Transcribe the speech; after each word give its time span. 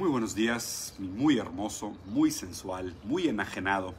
Muy 0.00 0.08
buenos 0.08 0.34
días, 0.34 0.94
muy 0.98 1.36
hermoso, 1.36 1.94
muy 2.06 2.30
sensual, 2.30 2.94
muy 3.04 3.28
enajenado, 3.28 3.92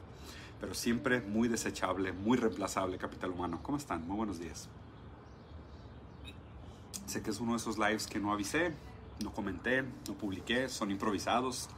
pero 0.59 0.73
siempre 0.73 1.21
muy 1.21 1.47
desechable, 1.47 2.11
muy 2.11 2.39
reemplazable 2.39 2.97
capital 2.97 3.29
humano. 3.29 3.59
¿Cómo 3.61 3.77
están? 3.77 4.07
Muy 4.07 4.17
buenos 4.17 4.39
días. 4.39 4.67
Sé 7.05 7.21
que 7.21 7.29
es 7.29 7.39
uno 7.39 7.51
de 7.51 7.57
esos 7.57 7.77
lives 7.77 8.07
que 8.07 8.19
no 8.19 8.33
avisé, 8.33 8.73
no 9.23 9.31
comenté, 9.31 9.83
no 9.83 10.15
publiqué, 10.15 10.69
son 10.69 10.89
improvisados. 10.89 11.69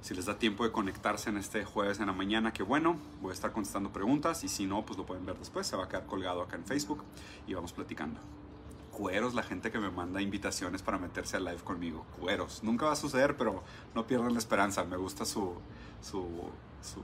Si 0.00 0.14
les 0.14 0.26
da 0.26 0.38
tiempo 0.38 0.62
de 0.62 0.70
conectarse 0.70 1.30
en 1.30 1.36
este 1.36 1.64
jueves 1.64 1.98
en 1.98 2.06
la 2.06 2.12
mañana, 2.12 2.52
qué 2.52 2.62
bueno, 2.62 2.96
voy 3.20 3.32
a 3.32 3.34
estar 3.34 3.50
contestando 3.50 3.92
preguntas 3.92 4.44
y 4.44 4.48
si 4.48 4.64
no, 4.64 4.86
pues 4.86 4.96
lo 4.96 5.04
pueden 5.06 5.26
ver 5.26 5.40
después, 5.40 5.66
se 5.66 5.74
va 5.74 5.86
a 5.86 5.88
quedar 5.88 6.06
colgado 6.06 6.40
acá 6.40 6.54
en 6.54 6.64
Facebook 6.64 7.02
y 7.48 7.54
vamos 7.54 7.72
platicando 7.72 8.20
cueros 8.96 9.34
la 9.34 9.42
gente 9.42 9.70
que 9.70 9.78
me 9.78 9.90
manda 9.90 10.22
invitaciones 10.22 10.80
para 10.80 10.96
meterse 10.96 11.36
al 11.36 11.44
live 11.44 11.62
conmigo. 11.62 12.06
Cueros. 12.18 12.62
Nunca 12.62 12.86
va 12.86 12.92
a 12.92 12.96
suceder, 12.96 13.36
pero 13.36 13.62
no 13.94 14.06
pierdan 14.06 14.32
la 14.32 14.38
esperanza. 14.38 14.84
Me 14.84 14.96
gusta 14.96 15.26
su, 15.26 15.52
su, 16.00 16.50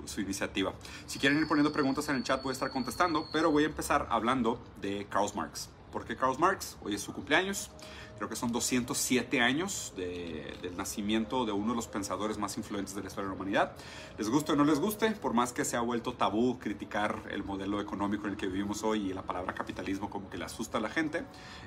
su, 0.07 0.21
iniciativa. 0.23 0.73
Si 1.05 1.19
quieren 1.19 1.39
ir 1.39 1.47
poniendo 1.47 1.71
preguntas 1.71 2.09
en 2.09 2.17
el 2.17 2.25
chat, 2.25 2.43
voy 2.43 2.53
a 2.53 2.55
estar 2.55 2.71
contestando, 2.71 3.29
pero 3.31 3.51
voy 3.51 3.65
a 3.65 3.67
empezar 3.67 4.07
hablando 4.09 4.59
de 4.81 5.07
Karl 5.11 5.29
Marx. 5.35 5.69
¿Por 5.93 6.07
qué 6.07 6.17
Karl 6.17 6.39
Marx? 6.39 6.79
Hoy 6.83 6.95
es 6.95 7.03
su 7.03 7.13
cumpleaños. 7.13 7.71
Creo 8.17 8.29
que 8.29 8.37
son 8.37 8.53
207 8.53 9.41
años 9.41 9.93
del 9.97 10.77
nacimiento 10.77 11.45
de 11.45 11.53
uno 11.53 11.73
de 11.73 11.77
los 11.77 11.89
pensadores 11.89 12.39
más 12.39 12.57
influyentes 12.57 12.95
de 12.95 13.03
la 13.03 13.09
historia 13.09 13.31
de 13.31 13.35
la 13.35 13.41
humanidad. 13.41 13.73
Les 14.19 14.29
guste 14.29 14.53
o 14.53 14.57
no 14.57 14.65
les 14.65 14.81
guste, 14.81 15.11
por 15.13 15.35
más 15.35 15.53
que 15.53 15.65
se 15.65 15.77
ha 15.77 15.81
vuelto 15.81 16.15
tabú 16.15 16.59
criticar 16.59 17.23
el 17.31 17.45
modelo 17.45 17.81
económico 17.81 18.27
en 18.27 18.33
el 18.33 18.37
que 18.37 18.47
vivimos 18.47 18.83
hoy 18.83 19.11
y 19.11 19.13
la 19.13 19.23
palabra 19.23 19.55
capitalismo 19.55 20.11
como 20.11 20.31
que 20.31 20.39
le 20.39 20.45
asusta 20.45 20.79
a 20.79 20.81
la 20.81 20.89
gente, 20.89 21.25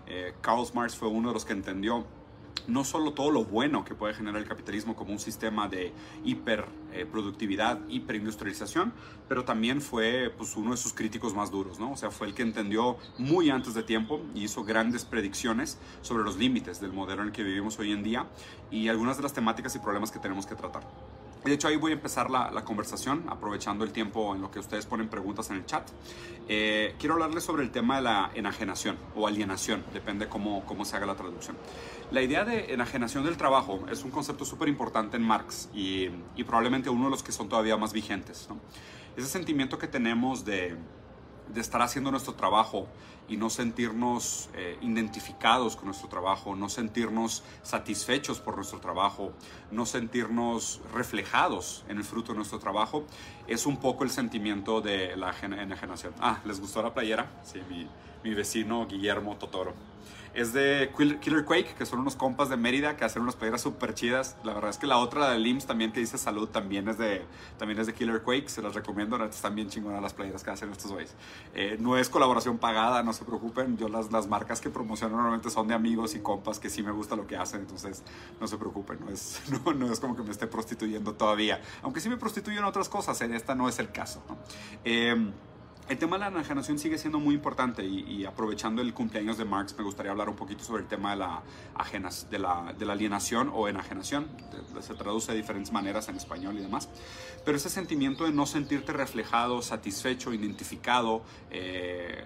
eh, 0.07 0.33
Karl 0.41 0.65
Marx 0.73 0.95
fue 0.95 1.07
uno 1.07 1.29
de 1.29 1.33
los 1.33 1.45
que 1.45 1.53
entendió 1.53 2.05
no 2.67 2.83
solo 2.83 3.13
todo 3.13 3.31
lo 3.31 3.45
bueno 3.45 3.85
que 3.85 3.95
puede 3.95 4.13
generar 4.13 4.41
el 4.41 4.47
capitalismo 4.47 4.95
como 4.95 5.11
un 5.11 5.19
sistema 5.19 5.67
de 5.67 5.93
hiperproductividad, 6.23 7.77
eh, 7.81 7.85
hiperindustrialización, 7.89 8.93
pero 9.27 9.45
también 9.45 9.81
fue 9.81 10.33
pues, 10.35 10.55
uno 10.55 10.71
de 10.71 10.77
sus 10.77 10.93
críticos 10.93 11.33
más 11.33 11.51
duros, 11.51 11.79
¿no? 11.79 11.91
O 11.91 11.97
sea, 11.97 12.11
fue 12.11 12.27
el 12.27 12.33
que 12.33 12.43
entendió 12.43 12.97
muy 13.17 13.49
antes 13.49 13.73
de 13.73 13.83
tiempo 13.83 14.21
y 14.33 14.43
hizo 14.43 14.63
grandes 14.63 15.05
predicciones 15.05 15.77
sobre 16.01 16.23
los 16.23 16.37
límites 16.37 16.79
del 16.79 16.93
modelo 16.93 17.21
en 17.21 17.29
el 17.29 17.33
que 17.33 17.43
vivimos 17.43 17.77
hoy 17.79 17.91
en 17.91 18.03
día 18.03 18.27
y 18.71 18.87
algunas 18.87 19.17
de 19.17 19.23
las 19.23 19.33
temáticas 19.33 19.75
y 19.75 19.79
problemas 19.79 20.11
que 20.11 20.19
tenemos 20.19 20.45
que 20.45 20.55
tratar. 20.55 20.83
De 21.45 21.53
hecho, 21.53 21.67
ahí 21.67 21.75
voy 21.75 21.91
a 21.91 21.93
empezar 21.93 22.31
la, 22.31 22.49
conversación, 22.65 23.23
aprovechando 23.29 23.83
el 23.83 23.91
tiempo 23.91 24.33
en 24.33 24.41
lo 24.41 24.49
que 24.49 24.57
ustedes 24.57 24.87
ponen 24.87 25.09
preguntas 25.09 25.51
en 25.51 25.57
el 25.57 25.65
chat. 25.67 25.87
Eh, 26.49 26.95
quiero 26.97 27.13
hablarles 27.13 27.43
sobre 27.43 27.61
el 27.61 27.69
tema 27.69 27.97
de 27.97 28.01
la 28.01 28.31
enajenación 28.33 28.97
o 29.15 29.27
alienación, 29.27 29.85
depende 29.93 30.27
cómo, 30.27 30.65
cómo 30.65 30.85
se 30.85 30.95
haga 30.95 31.05
la 31.05 31.15
traducción. 31.15 31.55
La 32.09 32.23
idea 32.23 32.45
de 32.45 32.73
enajenación 32.73 33.23
del 33.25 33.37
trabajo 33.37 33.85
es 33.91 34.03
un 34.03 34.09
concepto 34.09 34.43
súper 34.43 34.69
importante 34.69 35.17
en 35.17 35.23
Marx 35.23 35.69
y, 35.71 36.09
probablemente 36.47 36.89
uno 36.89 37.05
de 37.05 37.11
los 37.11 37.21
que 37.21 37.31
son 37.31 37.47
todavía 37.47 37.77
más 37.77 37.93
vigentes. 37.93 38.49
Ese 39.15 39.27
sentimiento 39.27 39.77
que 39.77 39.87
tenemos 39.87 40.45
de 40.45 40.75
estar 41.55 41.79
haciendo 41.79 42.09
nuestro 42.09 42.33
trabajo 42.33 42.87
y 43.27 43.37
no 43.37 43.49
sentirnos 43.49 44.49
eh, 44.53 44.77
identificados 44.81 45.75
con 45.75 45.85
nuestro 45.85 46.07
trabajo, 46.09 46.55
no 46.55 46.69
sentirnos 46.69 47.43
satisfechos 47.63 48.39
por 48.39 48.55
nuestro 48.55 48.79
trabajo, 48.79 49.31
no 49.71 49.85
sentirnos 49.85 50.81
reflejados 50.93 51.83
en 51.87 51.97
el 51.97 52.03
fruto 52.03 52.31
de 52.31 52.37
nuestro 52.37 52.59
trabajo, 52.59 53.05
es 53.47 53.65
un 53.65 53.77
poco 53.77 54.03
el 54.03 54.09
sentimiento 54.09 54.81
de 54.81 55.15
la 55.15 55.33
enajenación. 55.41 56.13
Ah, 56.19 56.41
¿les 56.45 56.59
gustó 56.59 56.81
la 56.81 56.93
playera? 56.93 57.31
Sí, 57.43 57.61
mi, 57.69 57.87
mi 58.23 58.33
vecino 58.33 58.87
Guillermo 58.87 59.37
Totoro 59.37 59.94
es 60.35 60.51
de 60.51 60.91
Killer 61.21 61.45
Quake, 61.45 61.75
que 61.77 61.85
son 61.85 61.99
unos 61.99 62.15
compas 62.15 62.49
de 62.49 62.57
Mérida 62.57 62.97
que 62.97 63.05
hacen 63.05 63.21
unas 63.21 63.35
playeras 63.35 63.61
súper 63.61 63.93
chidas. 63.93 64.35
La 64.43 64.53
verdad 64.53 64.69
es 64.69 64.77
que 64.77 64.85
la 64.85 64.97
otra, 64.97 65.29
de 65.29 65.39
LIMS, 65.39 65.65
también 65.65 65.93
que 65.93 66.01
dice 66.01 66.17
salud, 66.17 66.49
también 66.49 66.89
es 66.89 66.97
de, 66.97 67.23
también 67.57 67.79
es 67.79 67.87
de 67.87 67.93
Killer 67.93 68.21
Quake. 68.21 68.49
Se 68.49 68.61
las 68.61 68.75
recomiendo, 68.75 69.23
están 69.23 69.55
bien 69.55 69.69
chingonas 69.69 70.01
las 70.01 70.13
playeras 70.13 70.43
que 70.43 70.51
hacen 70.51 70.69
estos 70.71 70.91
güeyes. 70.91 71.15
Eh, 71.53 71.77
no 71.79 71.97
es 71.97 72.09
colaboración 72.09 72.57
pagada, 72.57 73.01
no 73.01 73.13
se 73.13 73.23
preocupen. 73.23 73.77
Yo 73.77 73.87
las, 73.87 74.11
las 74.11 74.27
marcas 74.27 74.59
que 74.59 74.69
promociono 74.69 75.15
normalmente 75.15 75.49
son 75.49 75.69
de 75.69 75.73
amigos 75.73 76.15
y 76.15 76.19
compas 76.19 76.59
que 76.59 76.69
sí 76.69 76.83
me 76.83 76.91
gusta 76.91 77.15
lo 77.15 77.25
que 77.25 77.37
hacen, 77.37 77.61
entonces 77.61 78.03
no 78.41 78.47
se 78.47 78.57
preocupen. 78.57 78.99
No 78.99 79.09
es, 79.09 79.41
no, 79.65 79.73
no 79.73 79.91
es 79.91 79.99
como 80.01 80.17
que 80.17 80.23
me 80.23 80.31
esté 80.31 80.47
prostituyendo 80.47 81.13
todavía. 81.13 81.61
Aunque 81.81 82.01
sí 82.01 82.09
me 82.09 82.17
prostituyo 82.17 82.59
en 82.59 82.65
otras 82.65 82.89
cosas, 82.89 83.19
en 83.21 83.33
esta 83.33 83.55
no 83.55 83.69
es 83.69 83.79
el 83.79 83.89
caso. 83.91 84.21
Eh, 84.83 85.15
el 85.87 85.97
tema 85.99 86.15
de 86.17 86.21
la 86.21 86.27
enajenación 86.29 86.79
sigue 86.79 86.97
siendo 86.97 87.19
muy 87.19 87.35
importante 87.35 87.85
y, 87.85 88.25
aprovechando 88.25 88.81
el 88.81 88.93
cumpleaños 88.93 89.37
de 89.37 89.45
Marx 89.45 89.75
me 89.77 89.83
gustaría 89.83 90.11
hablar 90.11 90.29
un 90.29 90.35
poquito 90.35 90.63
sobre 90.63 90.81
el 90.81 90.87
tema 90.87 91.11
de 91.11 91.17
la, 91.17 91.43
la, 92.31 92.73
de 92.73 92.85
la 92.85 92.93
alienación 92.93 93.51
o 93.53 93.67
enajenación. 93.67 94.27
se 94.79 94.95
traduce 94.95 95.31
de 95.31 95.37
diferentes 95.37 95.71
maneras 95.71 96.09
en 96.09 96.15
español 96.15 96.57
y 96.57 96.61
demás. 96.61 96.89
Pero 97.43 97.57
ese 97.57 97.69
sentimiento 97.69 98.23
de 98.23 98.31
no 98.31 98.47
sentirte 98.47 98.93
reflejado, 98.93 99.61
satisfecho, 99.61 100.33
identificado, 100.33 101.21
eh, 101.51 102.25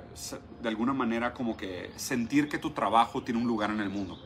de 0.61 0.69
alguna 0.69 0.93
manera 0.93 1.33
como 1.33 1.57
que 1.57 1.91
sentir 1.97 2.47
que 2.47 2.57
tu 2.59 2.71
trabajo 2.71 3.23
tiene 3.23 3.41
un 3.41 3.47
lugar 3.47 3.71
en 3.71 3.81
el 3.81 3.89
mundo. 3.89 4.17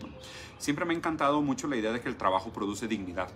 Siempre 0.60 0.86
me 0.86 0.94
ha 0.94 0.98
encantado 0.98 1.42
mucho 1.42 1.68
la 1.68 1.76
idea 1.76 1.92
de 1.92 2.02
que 2.02 2.10
el 2.10 2.18
trabajo 2.18 2.52
produce 2.52 2.88
dignidad. 2.88 3.30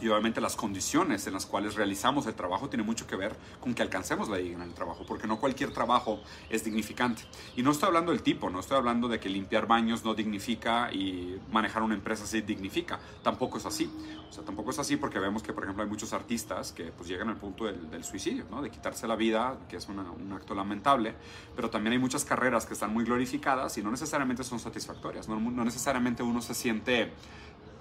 Y 0.00 0.08
obviamente 0.08 0.40
las 0.40 0.56
condiciones 0.56 1.26
en 1.26 1.34
las 1.34 1.46
cuales 1.46 1.74
realizamos 1.74 2.26
el 2.26 2.34
trabajo 2.34 2.68
tiene 2.68 2.84
mucho 2.84 3.06
que 3.06 3.16
ver 3.16 3.36
con 3.60 3.74
que 3.74 3.82
alcancemos 3.82 4.28
la 4.28 4.36
dignidad 4.36 4.62
en 4.62 4.68
el 4.68 4.74
trabajo, 4.74 5.04
porque 5.06 5.26
no 5.26 5.38
cualquier 5.38 5.72
trabajo 5.72 6.20
es 6.50 6.64
dignificante. 6.64 7.22
Y 7.56 7.62
no 7.62 7.72
estoy 7.72 7.88
hablando 7.88 8.12
del 8.12 8.22
tipo, 8.22 8.50
no 8.50 8.60
estoy 8.60 8.76
hablando 8.76 9.08
de 9.08 9.18
que 9.18 9.28
limpiar 9.28 9.66
baños 9.66 10.04
no 10.04 10.14
dignifica 10.14 10.92
y 10.92 11.40
manejar 11.50 11.82
una 11.82 11.94
empresa 11.94 12.26
sí 12.26 12.42
dignifica. 12.42 12.98
Tampoco 13.22 13.58
es 13.58 13.66
así. 13.66 13.90
O 14.28 14.32
sea, 14.32 14.44
tampoco 14.44 14.70
es 14.70 14.78
así 14.78 14.96
porque 14.96 15.18
vemos 15.18 15.42
que, 15.42 15.52
por 15.52 15.64
ejemplo, 15.64 15.82
hay 15.82 15.88
muchos 15.88 16.12
artistas 16.12 16.72
que 16.72 16.84
pues 16.92 17.08
llegan 17.08 17.28
al 17.28 17.36
punto 17.36 17.64
del, 17.64 18.04
suicidio, 18.04 18.44
¿no? 18.50 18.62
De 18.62 18.70
quitarse 18.70 19.06
la 19.08 19.16
vida, 19.16 19.58
que 19.68 19.76
es 19.76 19.88
un 19.88 20.32
acto 20.32 20.54
lamentable, 20.54 21.14
pero 21.56 21.70
también 21.70 21.92
hay 21.92 21.98
muchas 21.98 22.24
carreras 22.24 22.64
que 22.66 22.74
están 22.74 22.92
muy 22.92 23.04
glorificadas 23.04 23.76
y 23.78 23.82
no 23.82 23.90
necesariamente 23.90 24.44
son 24.44 24.58
satisfactorias, 24.58 25.28
no 25.28 25.64
necesariamente 25.64 26.22
uno 26.22 26.40
se 26.40 26.54
siente 26.54 27.12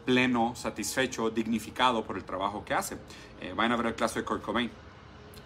pleno, 0.07 0.56
satisfecho, 0.56 1.29
dignificado 1.29 2.06
por 2.06 2.16
el 2.16 2.23
trabajo 2.23 2.63
que 2.63 2.73
hace. 2.73 2.97
Eh, 3.41 3.51
vayan 3.53 3.73
a 3.73 3.75
ver 3.75 3.88
el 3.88 3.95
caso 3.95 4.18
de 4.18 4.23
Kurt 4.23 4.41
Cobain. 4.41 4.72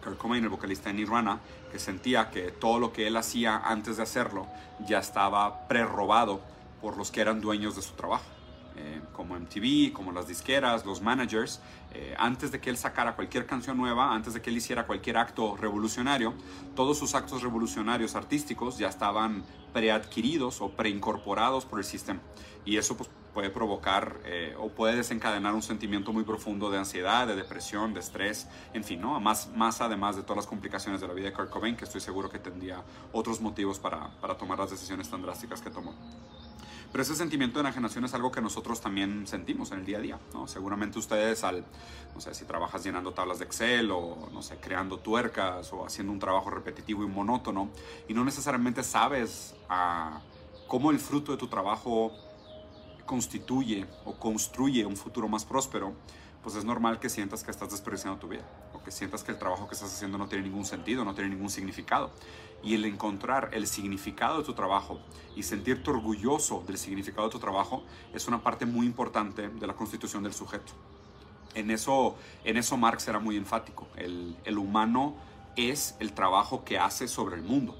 Kurt 0.03 0.19
Cobain, 0.19 0.43
el 0.43 0.49
vocalista 0.51 0.89
de 0.89 0.97
Nirvana, 0.97 1.39
que 1.71 1.79
sentía 1.79 2.29
que 2.29 2.51
todo 2.51 2.77
lo 2.77 2.93
que 2.93 3.07
él 3.07 3.17
hacía 3.17 3.57
antes 3.57 3.97
de 3.97 4.03
hacerlo 4.03 4.45
ya 4.87 4.99
estaba 4.99 5.67
prerrobado 5.67 6.41
por 6.79 6.95
los 6.95 7.09
que 7.09 7.21
eran 7.21 7.41
dueños 7.41 7.75
de 7.75 7.81
su 7.81 7.93
trabajo. 7.93 8.25
Eh, 8.77 9.01
como 9.13 9.35
MTV, 9.35 9.91
como 9.93 10.11
las 10.11 10.27
disqueras, 10.27 10.85
los 10.85 11.01
managers, 11.01 11.59
eh, 11.93 12.13
antes 12.19 12.51
de 12.51 12.61
que 12.61 12.69
él 12.69 12.77
sacara 12.77 13.15
cualquier 13.15 13.47
canción 13.47 13.77
nueva, 13.77 14.13
antes 14.13 14.35
de 14.35 14.43
que 14.43 14.51
él 14.51 14.57
hiciera 14.57 14.85
cualquier 14.85 15.17
acto 15.17 15.57
revolucionario, 15.57 16.35
todos 16.75 16.99
sus 16.99 17.15
actos 17.15 17.41
revolucionarios 17.41 18.15
artísticos 18.15 18.77
ya 18.77 18.89
estaban 18.89 19.43
preadquiridos 19.73 20.61
o 20.61 20.69
preincorporados 20.69 21.65
por 21.65 21.79
el 21.79 21.85
sistema. 21.85 22.21
Y 22.63 22.77
eso 22.77 22.95
pues, 22.95 23.09
puede 23.33 23.49
provocar 23.49 24.19
eh, 24.25 24.55
o 24.59 24.69
puede 24.69 24.95
desencadenar 24.95 25.53
un 25.53 25.61
sentimiento 25.61 26.13
muy 26.13 26.23
profundo 26.23 26.69
de 26.69 26.77
ansiedad, 26.77 27.27
de 27.27 27.35
depresión, 27.35 27.93
de 27.93 27.99
estrés, 27.99 28.47
en 28.73 28.83
fin, 28.83 29.01
¿no? 29.01 29.19
Más, 29.19 29.49
más 29.55 29.81
además 29.81 30.15
de 30.15 30.23
todas 30.23 30.37
las 30.37 30.47
complicaciones 30.47 31.01
de 31.01 31.07
la 31.07 31.13
vida 31.13 31.27
de 31.27 31.33
Kurt 31.33 31.49
Cobain, 31.49 31.75
que 31.75 31.85
estoy 31.85 32.01
seguro 32.01 32.29
que 32.29 32.39
tendría 32.39 32.83
otros 33.11 33.41
motivos 33.41 33.79
para, 33.79 34.09
para 34.19 34.35
tomar 34.35 34.59
las 34.59 34.71
decisiones 34.71 35.09
tan 35.09 35.21
drásticas 35.21 35.61
que 35.61 35.69
tomó. 35.69 35.93
Pero 36.91 37.03
ese 37.03 37.15
sentimiento 37.15 37.59
de 37.59 37.61
enajenación 37.61 38.03
es 38.03 38.13
algo 38.13 38.31
que 38.31 38.41
nosotros 38.41 38.81
también 38.81 39.25
sentimos 39.25 39.71
en 39.71 39.79
el 39.79 39.85
día 39.85 39.97
a 39.97 40.01
día, 40.01 40.19
¿no? 40.33 40.45
Seguramente 40.45 40.99
ustedes 40.99 41.45
al, 41.45 41.63
no 42.13 42.19
sé, 42.19 42.33
si 42.33 42.43
trabajas 42.43 42.83
llenando 42.83 43.13
tablas 43.13 43.39
de 43.39 43.45
Excel 43.45 43.91
o, 43.91 44.29
no 44.33 44.41
sé, 44.41 44.57
creando 44.57 44.97
tuercas 44.97 45.71
o 45.71 45.85
haciendo 45.85 46.11
un 46.11 46.19
trabajo 46.19 46.49
repetitivo 46.49 47.03
y 47.03 47.07
monótono 47.07 47.69
y 48.09 48.13
no 48.13 48.25
necesariamente 48.25 48.83
sabes 48.83 49.55
ah, 49.69 50.19
cómo 50.67 50.91
el 50.91 50.99
fruto 50.99 51.31
de 51.31 51.37
tu 51.37 51.47
trabajo 51.47 52.11
constituye 53.11 53.85
o 54.05 54.13
construye 54.13 54.85
un 54.85 54.95
futuro 54.95 55.27
más 55.27 55.43
próspero, 55.43 55.91
pues 56.41 56.55
es 56.55 56.63
normal 56.63 56.97
que 56.97 57.09
sientas 57.09 57.43
que 57.43 57.51
estás 57.51 57.69
desperdiciando 57.69 58.17
tu 58.17 58.29
vida 58.29 58.45
o 58.73 58.81
que 58.81 58.89
sientas 58.89 59.21
que 59.21 59.33
el 59.33 59.37
trabajo 59.37 59.67
que 59.67 59.75
estás 59.75 59.93
haciendo 59.93 60.17
no 60.17 60.29
tiene 60.29 60.45
ningún 60.45 60.63
sentido, 60.63 61.03
no 61.03 61.13
tiene 61.13 61.31
ningún 61.31 61.49
significado. 61.49 62.09
Y 62.63 62.73
el 62.73 62.85
encontrar 62.85 63.49
el 63.51 63.67
significado 63.67 64.37
de 64.37 64.45
tu 64.45 64.53
trabajo 64.53 65.01
y 65.35 65.43
sentirte 65.43 65.89
orgulloso 65.89 66.63
del 66.65 66.77
significado 66.77 67.27
de 67.27 67.33
tu 67.33 67.39
trabajo 67.39 67.83
es 68.13 68.29
una 68.29 68.41
parte 68.41 68.65
muy 68.65 68.85
importante 68.85 69.49
de 69.49 69.67
la 69.67 69.73
constitución 69.73 70.23
del 70.23 70.33
sujeto. 70.33 70.71
En 71.53 71.69
eso, 71.69 72.15
en 72.45 72.55
eso 72.55 72.77
Marx 72.77 73.09
era 73.09 73.19
muy 73.19 73.35
enfático. 73.35 73.89
El, 73.97 74.37
el 74.45 74.57
humano 74.57 75.17
es 75.57 75.97
el 75.99 76.13
trabajo 76.13 76.63
que 76.63 76.79
hace 76.79 77.09
sobre 77.09 77.35
el 77.35 77.41
mundo. 77.41 77.77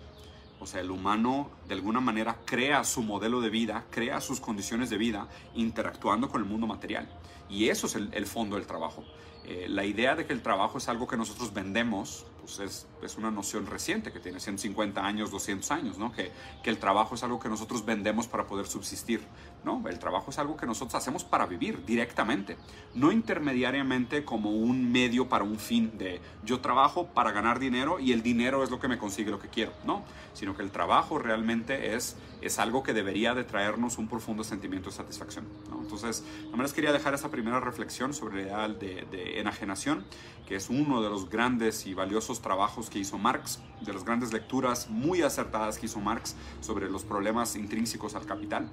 O 0.61 0.67
sea, 0.67 0.79
el 0.79 0.91
humano 0.91 1.49
de 1.67 1.73
alguna 1.73 1.99
manera 1.99 2.37
crea 2.45 2.83
su 2.83 3.01
modelo 3.01 3.41
de 3.41 3.49
vida, 3.49 3.85
crea 3.89 4.21
sus 4.21 4.39
condiciones 4.39 4.91
de 4.91 4.97
vida 4.97 5.27
interactuando 5.55 6.29
con 6.29 6.39
el 6.39 6.47
mundo 6.47 6.67
material. 6.67 7.09
Y 7.49 7.69
eso 7.69 7.87
es 7.87 7.95
el, 7.95 8.25
fondo 8.27 8.57
del 8.57 8.67
trabajo. 8.67 9.03
Eh, 9.43 9.65
la 9.67 9.85
idea 9.85 10.15
de 10.15 10.27
que 10.27 10.33
el 10.33 10.43
trabajo 10.43 10.77
es 10.77 10.87
algo 10.87 11.07
que 11.07 11.17
nosotros 11.17 11.51
vendemos 11.51 12.27
pues 12.41 12.59
es, 12.59 12.87
es, 13.03 13.17
una 13.17 13.31
noción 13.31 13.65
reciente 13.65 14.11
que 14.11 14.19
tiene 14.19 14.39
150 14.39 15.03
años, 15.03 15.31
200 15.31 15.71
años, 15.71 15.97
¿no? 15.97 16.11
Que, 16.11 16.31
que 16.63 16.69
el 16.69 16.77
trabajo 16.77 17.15
es 17.15 17.23
algo 17.23 17.39
que 17.39 17.49
nosotros 17.49 17.83
vendemos 17.83 18.27
para 18.27 18.45
poder 18.45 18.67
subsistir, 18.67 19.21
¿no? 19.63 19.81
El 19.87 19.99
trabajo 19.99 20.31
es 20.31 20.39
algo 20.39 20.57
que 20.57 20.65
nosotros 20.65 20.95
hacemos 20.95 21.23
para 21.23 21.45
vivir 21.45 21.85
directamente, 21.85 22.57
no 22.95 23.11
intermediariamente 23.11 24.25
como 24.25 24.51
un 24.51 24.91
medio 24.91 25.29
para 25.29 25.43
un 25.43 25.57
fin 25.57 25.97
de 25.97 26.21
yo 26.43 26.59
trabajo 26.59 27.07
para 27.07 27.31
ganar 27.31 27.59
dinero 27.59 27.99
y 27.99 28.11
el 28.11 28.23
dinero 28.23 28.63
es 28.63 28.71
lo 28.71 28.79
que 28.79 28.87
me 28.87 28.97
consigue 28.97 29.31
lo 29.31 29.39
que 29.39 29.49
quiero, 29.49 29.73
¿no? 29.85 30.03
Sino 30.33 30.55
que 30.55 30.63
el 30.63 30.71
trabajo 30.71 31.19
realmente 31.19 31.95
es, 31.95 32.17
es 32.41 32.59
algo 32.59 32.83
que 32.83 32.93
debería 32.93 33.33
de 33.33 33.43
traernos 33.43 33.97
un 33.97 34.07
profundo 34.07 34.43
sentimiento 34.43 34.89
de 34.89 34.95
satisfacción, 34.95 35.45
¿no? 35.69 35.81
Entonces, 35.81 36.23
nomás 36.49 36.73
quería 36.73 36.91
dejar 36.91 37.13
esa 37.13 37.29
primera 37.29 37.59
reflexión 37.59 38.13
sobre 38.13 38.41
el 38.41 38.47
ideal 38.47 38.79
de, 38.79 39.05
de 39.11 39.39
enajenación, 39.39 40.05
que 40.47 40.55
es 40.55 40.69
uno 40.69 41.01
de 41.01 41.09
los 41.09 41.29
grandes 41.29 41.85
y 41.85 41.93
valiosos 41.93 42.41
trabajos 42.41 42.89
que 42.89 42.99
hizo 42.99 43.17
Marx, 43.17 43.59
de 43.81 43.93
las 43.93 44.03
grandes 44.03 44.33
lecturas 44.33 44.89
muy 44.89 45.21
acertadas 45.21 45.77
que 45.77 45.85
hizo 45.85 45.99
Marx 45.99 46.35
sobre 46.61 46.89
los 46.89 47.03
problemas 47.03 47.55
intrínsecos 47.55 48.15
al 48.15 48.25
capital 48.25 48.69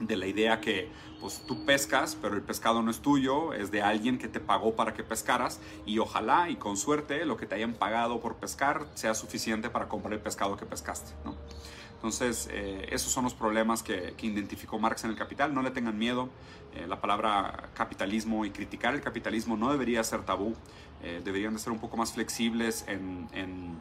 de 0.00 0.16
la 0.16 0.26
idea 0.26 0.60
que 0.60 0.90
pues 1.20 1.42
tú 1.46 1.64
pescas, 1.64 2.16
pero 2.20 2.34
el 2.34 2.42
pescado 2.42 2.82
no 2.82 2.90
es 2.90 3.00
tuyo, 3.00 3.52
es 3.52 3.70
de 3.70 3.82
alguien 3.82 4.18
que 4.18 4.28
te 4.28 4.40
pagó 4.40 4.76
para 4.76 4.94
que 4.94 5.02
pescaras 5.02 5.60
y 5.84 5.98
ojalá 5.98 6.48
y 6.48 6.56
con 6.56 6.76
suerte 6.76 7.24
lo 7.24 7.36
que 7.36 7.46
te 7.46 7.56
hayan 7.56 7.74
pagado 7.74 8.20
por 8.20 8.36
pescar 8.36 8.86
sea 8.94 9.14
suficiente 9.14 9.68
para 9.70 9.88
comprar 9.88 10.12
el 10.14 10.20
pescado 10.20 10.56
que 10.56 10.66
pescaste. 10.66 11.12
¿no? 11.24 11.34
Entonces, 11.98 12.48
eh, 12.52 12.86
esos 12.90 13.10
son 13.10 13.24
los 13.24 13.34
problemas 13.34 13.82
que, 13.82 14.14
que, 14.16 14.26
identificó 14.26 14.78
Marx 14.78 15.02
en 15.02 15.10
el 15.10 15.16
Capital. 15.16 15.52
No 15.52 15.62
le 15.62 15.72
tengan 15.72 15.98
miedo. 15.98 16.28
Eh, 16.76 16.86
la 16.86 17.00
palabra 17.00 17.70
capitalismo 17.74 18.44
y 18.44 18.50
criticar 18.50 18.94
el 18.94 19.00
capitalismo 19.00 19.56
no 19.56 19.72
debería 19.72 20.04
ser 20.04 20.22
tabú. 20.22 20.54
Eh, 21.02 21.20
deberían 21.24 21.54
de 21.54 21.58
ser 21.58 21.72
un 21.72 21.80
poco 21.80 21.96
más 21.96 22.12
flexibles 22.12 22.84
en, 22.86 23.28
en 23.32 23.80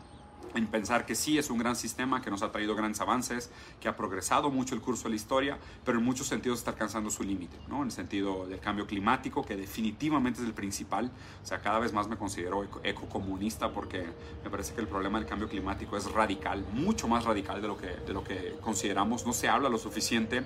en 0.55 0.67
pensar 0.67 1.05
que 1.05 1.15
sí 1.15 1.37
es 1.37 1.49
un 1.49 1.57
gran 1.57 1.75
sistema 1.75 2.21
que 2.21 2.29
nos 2.29 2.41
ha 2.41 2.51
traído 2.51 2.75
grandes 2.75 2.99
avances, 3.01 3.49
que 3.79 3.87
ha 3.87 3.95
progresado 3.95 4.49
mucho 4.49 4.75
el 4.75 4.81
curso 4.81 5.03
de 5.03 5.11
la 5.11 5.15
historia, 5.15 5.57
pero 5.85 5.99
en 5.99 6.05
muchos 6.05 6.27
sentidos 6.27 6.59
está 6.59 6.71
alcanzando 6.71 7.09
su 7.09 7.23
límite, 7.23 7.57
¿no? 7.67 7.77
En 7.77 7.85
el 7.85 7.91
sentido 7.91 8.47
del 8.47 8.59
cambio 8.59 8.87
climático, 8.87 9.43
que 9.43 9.55
definitivamente 9.55 10.41
es 10.41 10.47
el 10.47 10.53
principal. 10.53 11.11
O 11.43 11.45
sea, 11.45 11.59
cada 11.59 11.79
vez 11.79 11.93
más 11.93 12.07
me 12.07 12.17
considero 12.17 12.63
ecocomunista 12.83 13.71
porque 13.71 14.05
me 14.43 14.49
parece 14.49 14.73
que 14.73 14.81
el 14.81 14.87
problema 14.87 15.19
del 15.19 15.27
cambio 15.27 15.47
climático 15.47 15.97
es 15.97 16.11
radical, 16.11 16.65
mucho 16.73 17.07
más 17.07 17.25
radical 17.25 17.61
de 17.61 17.67
lo 17.67 17.77
que, 17.77 17.87
de 17.87 18.13
lo 18.13 18.23
que 18.23 18.55
consideramos. 18.61 19.25
No 19.25 19.33
se 19.33 19.47
habla 19.47 19.69
lo 19.69 19.77
suficiente 19.77 20.43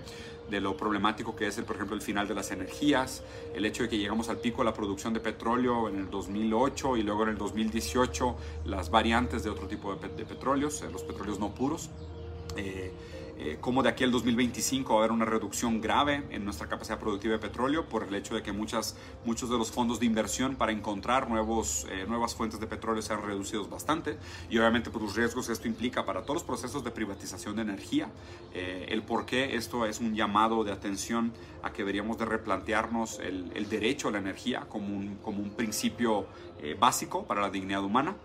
de 0.52 0.62
lo 0.62 0.78
problemático 0.78 1.36
que 1.36 1.48
es, 1.48 1.58
el, 1.58 1.64
por 1.64 1.78
ejemplo, 1.78 1.96
el 1.96 2.02
final 2.02 2.28
de 2.28 2.36
las 2.36 2.52
energías, 2.52 3.24
el 3.56 3.66
hecho 3.66 3.84
de 3.84 3.90
que 3.90 3.98
llegamos 3.98 4.30
al 4.30 4.38
pico 4.38 4.60
de 4.60 4.66
la 4.66 4.74
producción 4.74 5.14
de 5.14 5.22
petróleo 5.22 5.90
en 5.90 5.98
el 5.98 6.10
2008 6.12 6.98
y 6.98 7.04
luego 7.04 7.24
en 7.24 7.30
el 7.30 7.38
2018 7.38 8.36
las 8.66 8.92
variantes 8.92 9.44
de 9.44 9.50
otro 9.50 9.68
tipo 9.68 9.96
de 9.96 10.10
de 10.10 10.26
petróleos, 10.26 10.84
los 10.92 11.04
petróleos 11.04 11.40
no 11.40 11.56
puros. 11.56 11.90
Eh, 12.58 12.92
eh, 13.44 13.58
como 13.60 13.82
de 13.82 13.90
aquí 13.90 14.04
al 14.04 14.12
2025 14.12 14.94
va 14.94 15.00
a 15.00 15.04
haber 15.04 15.12
una 15.12 15.26
reducción 15.26 15.82
grave 15.82 16.24
en 16.30 16.46
nuestra 16.46 16.70
capacidad 16.70 17.00
productiva 17.00 17.34
de 17.34 17.40
petróleo 17.40 17.90
por 17.90 18.04
el 18.04 18.14
hecho 18.14 18.36
de 18.36 18.44
que 18.44 18.52
muchas, 18.52 18.96
muchos 19.26 19.50
de 19.50 19.58
los 19.58 19.72
fondos 19.72 20.00
de 20.00 20.06
inversión 20.06 20.56
para 20.56 20.72
encontrar 20.72 21.28
nuevos, 21.28 21.88
nuevas 22.08 22.36
fuentes 22.36 22.60
de 22.60 22.68
petróleo 22.68 23.02
se 23.02 23.14
han 23.14 23.24
reducido 23.24 23.68
bastante 23.68 24.20
y 24.48 24.60
obviamente 24.60 24.92
por 24.92 25.02
los 25.02 25.16
riesgos 25.16 25.48
que 25.48 25.54
esto 25.54 25.68
implica 25.68 26.06
para 26.06 26.22
todos 26.22 26.36
los 26.36 26.44
procesos 26.44 26.84
de 26.84 26.92
privatización 26.92 27.56
de 27.56 27.64
energía, 27.64 28.10
el 28.54 29.02
por 29.02 29.26
qué 29.26 29.56
esto 29.56 29.88
es 29.88 30.00
un 30.00 30.14
llamado 30.14 30.64
de 30.64 30.72
atención 30.72 31.34
a 31.64 31.72
que 31.72 31.80
deberíamos 31.80 32.20
de 32.20 32.26
replantearnos 32.26 33.20
el, 33.20 33.52
el 33.56 33.68
derecho 33.70 34.10
a 34.10 34.12
la 34.12 34.20
energía 34.20 34.68
como 34.70 34.96
un, 34.96 35.16
como 35.16 35.42
un 35.42 35.50
principio 35.52 36.28
básico 36.80 37.26
para 37.26 37.42
la 37.42 37.50
dignidad 37.50 37.84
humana. 37.84 38.16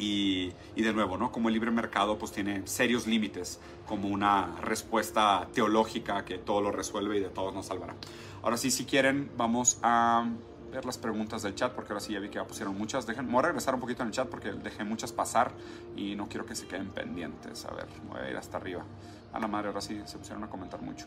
Y, 0.00 0.52
y, 0.76 0.82
de 0.82 0.92
nuevo, 0.92 1.16
¿no? 1.18 1.32
Como 1.32 1.48
el 1.48 1.54
libre 1.54 1.72
mercado 1.72 2.18
pues 2.18 2.30
tiene 2.30 2.64
serios 2.66 3.08
límites 3.08 3.58
como 3.86 4.06
una 4.08 4.54
respuesta 4.62 5.48
teológica 5.52 6.24
que 6.24 6.38
todo 6.38 6.60
lo 6.60 6.70
resuelve 6.70 7.16
y 7.16 7.20
de 7.20 7.30
todo 7.30 7.50
nos 7.50 7.66
salvará. 7.66 7.96
Ahora 8.42 8.56
sí, 8.56 8.70
si 8.70 8.84
quieren, 8.84 9.30
vamos 9.36 9.78
a 9.82 10.24
ver 10.70 10.84
las 10.84 10.98
preguntas 10.98 11.42
del 11.42 11.54
chat 11.54 11.72
porque 11.72 11.92
ahora 11.92 12.00
sí 12.00 12.12
ya 12.12 12.20
vi 12.20 12.28
que 12.28 12.36
ya 12.36 12.46
pusieron 12.46 12.76
muchas. 12.76 13.06
Dejen, 13.06 13.30
voy 13.30 13.40
a 13.40 13.42
regresar 13.42 13.74
un 13.74 13.80
poquito 13.80 14.02
en 14.02 14.08
el 14.08 14.14
chat 14.14 14.28
porque 14.28 14.52
dejé 14.52 14.84
muchas 14.84 15.12
pasar 15.12 15.52
y 15.96 16.14
no 16.14 16.28
quiero 16.28 16.46
que 16.46 16.54
se 16.54 16.66
queden 16.66 16.90
pendientes. 16.90 17.64
A 17.64 17.72
ver, 17.72 17.86
voy 18.08 18.20
a 18.20 18.30
ir 18.30 18.36
hasta 18.36 18.58
arriba. 18.58 18.84
A 19.32 19.38
la 19.38 19.48
madre, 19.48 19.68
ahora 19.68 19.80
sí 19.80 20.00
se 20.06 20.18
pusieron 20.18 20.44
a 20.44 20.48
comentar 20.48 20.80
mucho. 20.80 21.06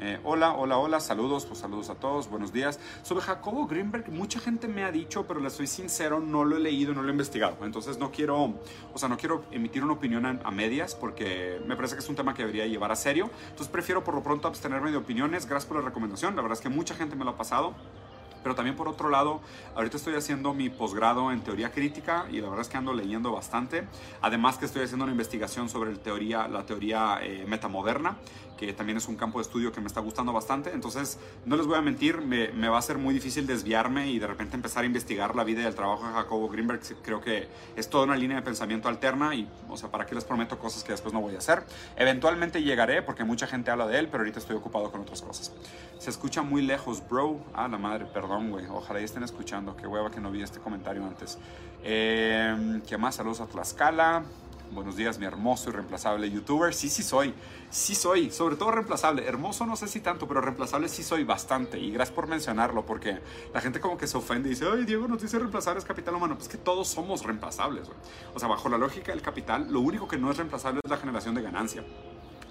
Eh, 0.00 0.20
hola, 0.22 0.54
hola, 0.54 0.78
hola, 0.78 1.00
saludos, 1.00 1.44
pues 1.44 1.58
saludos 1.58 1.90
a 1.90 1.96
todos, 1.96 2.30
buenos 2.30 2.52
días. 2.52 2.78
Sobre 3.02 3.20
Jacobo 3.20 3.66
Greenberg, 3.66 4.08
mucha 4.12 4.38
gente 4.38 4.68
me 4.68 4.84
ha 4.84 4.92
dicho, 4.92 5.26
pero 5.26 5.40
le 5.40 5.50
soy 5.50 5.66
sincero, 5.66 6.20
no 6.20 6.44
lo 6.44 6.56
he 6.56 6.60
leído, 6.60 6.94
no 6.94 7.02
lo 7.02 7.08
he 7.08 7.10
investigado. 7.10 7.56
Entonces 7.62 7.98
no 7.98 8.12
quiero, 8.12 8.54
o 8.94 8.98
sea, 8.98 9.08
no 9.08 9.16
quiero 9.16 9.44
emitir 9.50 9.82
una 9.82 9.94
opinión 9.94 10.24
a, 10.24 10.38
a, 10.44 10.52
medias 10.52 10.94
porque 10.94 11.60
me 11.66 11.74
parece 11.74 11.96
que 11.96 12.00
es 12.00 12.08
un 12.08 12.14
tema 12.14 12.32
que 12.32 12.42
debería 12.42 12.66
llevar 12.66 12.92
a 12.92 12.96
serio. 12.96 13.28
Entonces 13.46 13.66
prefiero 13.66 14.04
por 14.04 14.14
lo 14.14 14.22
pronto 14.22 14.46
abstenerme 14.46 14.92
de 14.92 14.98
opiniones. 14.98 15.46
Gracias 15.46 15.66
por 15.66 15.78
la 15.78 15.84
recomendación, 15.84 16.36
la 16.36 16.42
verdad 16.42 16.56
es 16.56 16.62
que 16.62 16.68
mucha 16.68 16.94
gente 16.94 17.16
me 17.16 17.24
lo 17.24 17.32
ha 17.32 17.36
pasado. 17.36 17.74
Pero 18.42 18.54
también 18.54 18.76
por 18.76 18.88
otro 18.88 19.10
lado, 19.10 19.40
ahorita 19.74 19.96
estoy 19.96 20.14
haciendo 20.14 20.54
mi 20.54 20.70
posgrado 20.70 21.32
en 21.32 21.40
teoría 21.40 21.72
crítica 21.72 22.26
y 22.30 22.40
la 22.40 22.48
verdad 22.48 22.60
es 22.60 22.68
que 22.68 22.76
ando 22.76 22.94
leyendo 22.94 23.32
bastante. 23.32 23.86
Además 24.22 24.58
que 24.58 24.66
estoy 24.66 24.84
haciendo 24.84 25.04
una 25.04 25.12
investigación 25.12 25.68
sobre 25.68 25.90
el 25.90 25.98
teoría, 25.98 26.46
la 26.46 26.64
teoría 26.64 27.18
eh, 27.20 27.44
metamoderna 27.48 28.16
que 28.58 28.72
también 28.72 28.98
es 28.98 29.08
un 29.08 29.16
campo 29.16 29.38
de 29.38 29.42
estudio 29.42 29.72
que 29.72 29.80
me 29.80 29.86
está 29.86 30.00
gustando 30.00 30.32
bastante. 30.32 30.70
Entonces, 30.72 31.18
no 31.46 31.56
les 31.56 31.66
voy 31.66 31.78
a 31.78 31.80
mentir, 31.80 32.20
me, 32.20 32.68
va 32.68 32.78
a 32.78 32.82
ser 32.82 32.98
muy 32.98 33.14
difícil 33.14 33.46
desviarme 33.46 34.10
y 34.10 34.18
de 34.18 34.26
repente 34.26 34.56
empezar 34.56 34.82
a 34.82 34.86
investigar 34.86 35.34
la 35.36 35.44
vida 35.44 35.62
y 35.62 35.64
el 35.64 35.74
trabajo 35.74 36.06
de 36.06 36.12
Jacobo 36.12 36.48
Greenberg. 36.48 36.80
Creo 37.02 37.20
que 37.20 37.48
es 37.76 37.88
toda 37.88 38.04
una 38.04 38.16
línea 38.16 38.36
de 38.36 38.42
pensamiento 38.42 38.88
alterna 38.88 39.34
y, 39.34 39.48
o 39.68 39.76
sea, 39.76 39.90
¿para 39.90 40.04
qué 40.04 40.14
les 40.14 40.24
prometo 40.24 40.58
cosas 40.58 40.82
que 40.82 40.92
después 40.92 41.14
no 41.14 41.20
voy 41.20 41.36
a 41.36 41.38
hacer? 41.38 41.62
Eventualmente 41.96 42.62
llegaré 42.62 43.00
porque 43.02 43.24
mucha 43.24 43.46
gente 43.46 43.70
habla 43.70 43.86
de 43.86 43.98
él, 43.98 44.08
pero 44.08 44.22
ahorita 44.22 44.40
estoy 44.40 44.56
ocupado 44.56 44.90
con 44.90 45.00
otras 45.00 45.22
cosas. 45.22 45.52
Se 45.98 46.10
escucha 46.10 46.42
muy 46.42 46.62
lejos, 46.62 47.02
bro. 47.08 47.38
Ah, 47.54 47.68
la 47.68 47.78
madre, 47.78 48.06
perdón, 48.06 48.50
güey. 48.50 48.66
Ojalá 48.66 48.98
ya 48.98 49.04
estén 49.04 49.22
escuchando. 49.22 49.76
Qué 49.76 49.86
hueva 49.86 50.10
que 50.10 50.20
no 50.20 50.30
vi 50.30 50.42
este 50.42 50.58
comentario 50.58 51.04
antes. 51.04 51.38
Eh, 51.84 52.80
¿Qué 52.88 52.98
más? 52.98 53.14
Saludos 53.14 53.40
a 53.40 53.46
Tlaxcala. 53.46 54.24
Buenos 54.70 54.96
días, 54.96 55.18
mi 55.18 55.24
hermoso 55.24 55.70
y 55.70 55.72
reemplazable 55.72 56.30
youtuber. 56.30 56.74
Sí, 56.74 56.90
sí 56.90 57.02
soy. 57.02 57.32
Sí 57.70 57.94
soy. 57.94 58.30
Sobre 58.30 58.56
todo 58.56 58.70
reemplazable. 58.70 59.26
Hermoso 59.26 59.64
no 59.64 59.76
sé 59.76 59.88
si 59.88 60.00
tanto, 60.00 60.28
pero 60.28 60.42
reemplazable 60.42 60.88
sí 60.88 61.02
soy 61.02 61.24
bastante. 61.24 61.78
Y 61.78 61.90
gracias 61.90 62.14
por 62.14 62.26
mencionarlo, 62.26 62.84
porque 62.84 63.18
la 63.54 63.62
gente 63.62 63.80
como 63.80 63.96
que 63.96 64.06
se 64.06 64.18
ofende 64.18 64.48
y 64.48 64.50
dice, 64.50 64.66
ay, 64.70 64.84
Diego 64.84 65.08
nos 65.08 65.22
dice 65.22 65.38
reemplazable 65.38 65.78
es 65.78 65.86
capital 65.86 66.14
humano. 66.14 66.36
Pues 66.36 66.48
que 66.48 66.58
todos 66.58 66.86
somos 66.88 67.24
reemplazables, 67.24 67.86
güey. 67.86 67.98
O 68.34 68.38
sea, 68.38 68.48
bajo 68.48 68.68
la 68.68 68.76
lógica 68.76 69.10
del 69.12 69.22
capital, 69.22 69.72
lo 69.72 69.80
único 69.80 70.06
que 70.06 70.18
no 70.18 70.30
es 70.30 70.36
reemplazable 70.36 70.80
es 70.84 70.90
la 70.90 70.98
generación 70.98 71.34
de 71.34 71.42
ganancia 71.42 71.84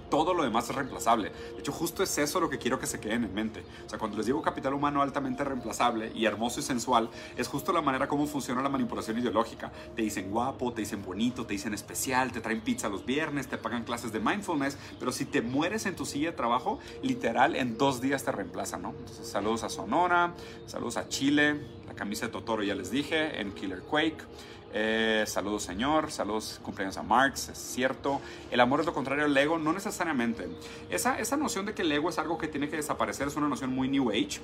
todo 0.10 0.34
lo 0.34 0.44
demás 0.44 0.70
es 0.70 0.76
reemplazable. 0.76 1.30
De 1.30 1.60
hecho, 1.60 1.72
justo 1.72 2.04
es 2.04 2.18
eso 2.18 2.40
lo 2.40 2.50
que 2.50 2.58
quiero 2.58 2.80
que 2.80 2.88
se 2.88 3.00
queden 3.00 3.24
en 3.24 3.34
mente. 3.34 3.64
O 3.86 3.90
sea, 3.90 4.00
cuando 4.00 4.18
les 4.18 4.26
digo 4.26 4.42
capital 4.42 4.74
humano 4.74 5.02
altamente 5.02 5.44
reemplazable 5.44 6.12
y 6.14 6.26
hermoso 6.26 6.60
y 6.60 6.64
sensual, 6.64 7.10
es 7.36 7.48
justo 7.48 7.74
la 7.74 7.82
manera 7.82 8.08
como 8.08 8.28
funciona 8.28 8.62
la 8.62 8.70
manipulación 8.70 9.20
ideológica. 9.20 9.72
Te 9.96 10.02
dicen 10.02 10.32
guapo, 10.32 10.74
te 10.74 10.82
dicen 10.82 11.04
bonito, 11.04 11.46
te 11.46 11.54
dicen 11.54 11.74
especial, 11.74 12.32
te 12.32 12.42
traen 12.42 12.62
pizza 12.62 12.90
los 12.90 13.06
viernes, 13.06 13.48
te 13.48 13.58
pagan 13.58 13.84
clases 13.84 14.12
de 14.12 14.20
mindfulness, 14.20 14.78
pero 15.00 15.12
si 15.12 15.26
te 15.26 15.42
mueres 15.42 15.86
en 15.86 15.96
tu 15.96 16.06
silla 16.06 16.32
de 16.32 16.38
trabajo, 16.38 16.80
literal 17.02 17.56
en 17.56 17.78
dos 17.78 18.02
días 18.02 18.24
te 18.24 18.32
reemplazan, 18.32 18.82
¿no? 18.82 18.94
Saludos 19.24 19.64
a 19.64 19.70
Sonora, 19.70 20.34
saludos 20.66 20.98
a 20.98 21.08
Chile, 21.10 21.62
la 21.88 21.94
camisa 21.94 22.28
de 22.28 22.32
Totoro 22.32 22.64
ya 22.64 22.76
les 22.76 22.92
dije, 22.92 23.40
en 23.40 23.52
Killer 23.54 23.82
Quake. 23.82 24.24
Eh, 24.80 25.24
saludos 25.26 25.64
Señor, 25.64 26.12
saludos 26.12 26.60
cumpleaños 26.62 26.98
a 26.98 27.02
Marx, 27.02 27.50
es 27.50 27.58
cierto. 27.58 28.22
El 28.52 28.60
amor 28.60 28.82
es 28.82 28.86
lo 28.86 28.94
contrario 28.94 29.26
al 29.26 29.36
ego, 29.36 29.58
no 29.58 29.74
necesariamente. 29.74 30.48
Esa, 30.92 31.20
esa 31.20 31.36
noción 31.36 31.66
de 31.66 31.74
que 31.74 31.82
el 31.82 31.92
ego 31.92 32.12
es 32.12 32.20
algo 32.20 32.38
que 32.38 32.48
tiene 32.48 32.70
que 32.70 32.76
desaparecer 32.76 33.28
es 33.28 33.36
una 33.36 33.48
noción 33.48 33.72
muy 33.72 33.90
New 33.90 34.12
Age. 34.12 34.40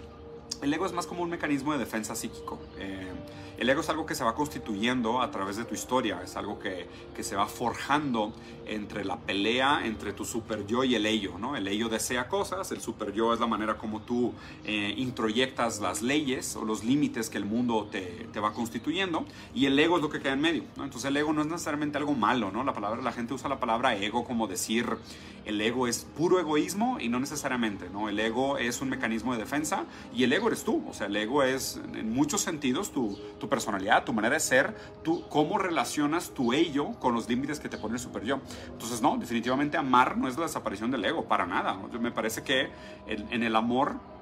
El 0.63 0.73
ego 0.73 0.85
es 0.85 0.93
más 0.93 1.07
como 1.07 1.23
un 1.23 1.29
mecanismo 1.29 1.73
de 1.73 1.79
defensa 1.79 2.15
psíquico. 2.15 2.57
Eh, 2.79 3.11
el 3.57 3.69
ego 3.69 3.81
es 3.81 3.89
algo 3.89 4.05
que 4.05 4.15
se 4.15 4.23
va 4.23 4.33
constituyendo 4.33 5.21
a 5.21 5.29
través 5.29 5.57
de 5.57 5.65
tu 5.65 5.75
historia, 5.75 6.21
es 6.23 6.35
algo 6.35 6.57
que, 6.57 6.87
que, 7.15 7.23
se 7.23 7.35
va 7.35 7.45
forjando 7.45 8.33
entre 8.65 9.05
la 9.05 9.17
pelea 9.17 9.85
entre 9.85 10.13
tu 10.13 10.25
super 10.25 10.65
yo 10.65 10.83
y 10.83 10.95
el 10.95 11.05
ello. 11.05 11.37
¿no? 11.37 11.55
El 11.55 11.67
ello 11.67 11.89
desea 11.89 12.27
cosas, 12.27 12.71
el 12.71 12.81
super 12.81 13.13
yo 13.13 13.33
es 13.33 13.39
la 13.39 13.45
manera 13.45 13.77
como 13.77 14.01
tú 14.01 14.33
eh, 14.63 14.93
introyectas 14.97 15.81
las 15.81 16.01
leyes 16.01 16.55
o 16.55 16.65
los 16.65 16.83
límites 16.83 17.29
que 17.29 17.37
el 17.37 17.45
mundo 17.45 17.87
te, 17.91 18.27
te, 18.31 18.39
va 18.39 18.53
constituyendo, 18.53 19.25
y 19.53 19.65
el 19.65 19.77
ego 19.77 19.97
es 19.97 20.01
lo 20.01 20.09
que 20.09 20.19
queda 20.19 20.33
en 20.33 20.41
medio. 20.41 20.63
¿no? 20.75 20.85
Entonces 20.85 21.09
el 21.09 21.17
ego 21.17 21.33
no 21.33 21.41
es 21.41 21.47
necesariamente 21.47 21.97
algo 21.97 22.13
malo, 22.13 22.51
¿no? 22.51 22.63
la, 22.63 22.73
palabra, 22.73 23.01
la 23.01 23.11
gente 23.11 23.33
usa 23.33 23.49
la 23.49 23.59
palabra 23.59 23.95
ego 23.95 24.23
como 24.23 24.47
decir 24.47 24.97
el 25.45 25.59
ego 25.59 25.87
es 25.87 26.07
puro 26.15 26.39
egoísmo 26.39 26.99
y 26.99 27.09
no 27.09 27.19
necesariamente. 27.19 27.89
¿no? 27.89 28.09
El 28.09 28.19
ego 28.19 28.57
es 28.57 28.81
un 28.81 28.89
mecanismo 28.89 29.33
de 29.33 29.39
defensa 29.39 29.85
y 30.15 30.23
el 30.23 30.33
ego 30.33 30.49
eres 30.53 30.63
tú, 30.63 30.83
o 30.87 30.93
sea, 30.93 31.07
el 31.07 31.15
ego 31.15 31.43
es 31.43 31.79
en 31.93 32.13
muchos 32.13 32.41
sentidos 32.41 32.91
tu, 32.91 33.17
tu 33.39 33.49
personalidad, 33.49 34.05
tu 34.05 34.13
manera 34.13 34.35
de 34.35 34.39
ser, 34.39 34.75
tú, 35.03 35.27
cómo 35.29 35.57
relacionas 35.57 36.29
tu 36.29 36.53
ello 36.53 36.93
con 36.99 37.13
los 37.13 37.27
límites 37.27 37.59
que 37.59 37.69
te 37.69 37.77
pone 37.77 37.95
el 37.95 37.99
super 37.99 38.23
yo. 38.23 38.39
Entonces, 38.71 39.01
no, 39.01 39.17
definitivamente 39.17 39.77
amar 39.77 40.17
no 40.17 40.27
es 40.27 40.37
la 40.37 40.43
desaparición 40.43 40.91
del 40.91 41.03
ego, 41.03 41.25
para 41.25 41.45
nada. 41.45 41.77
Me 41.99 42.11
parece 42.11 42.43
que 42.43 42.69
en, 43.07 43.31
en 43.31 43.43
el 43.43 43.55
amor 43.55 44.12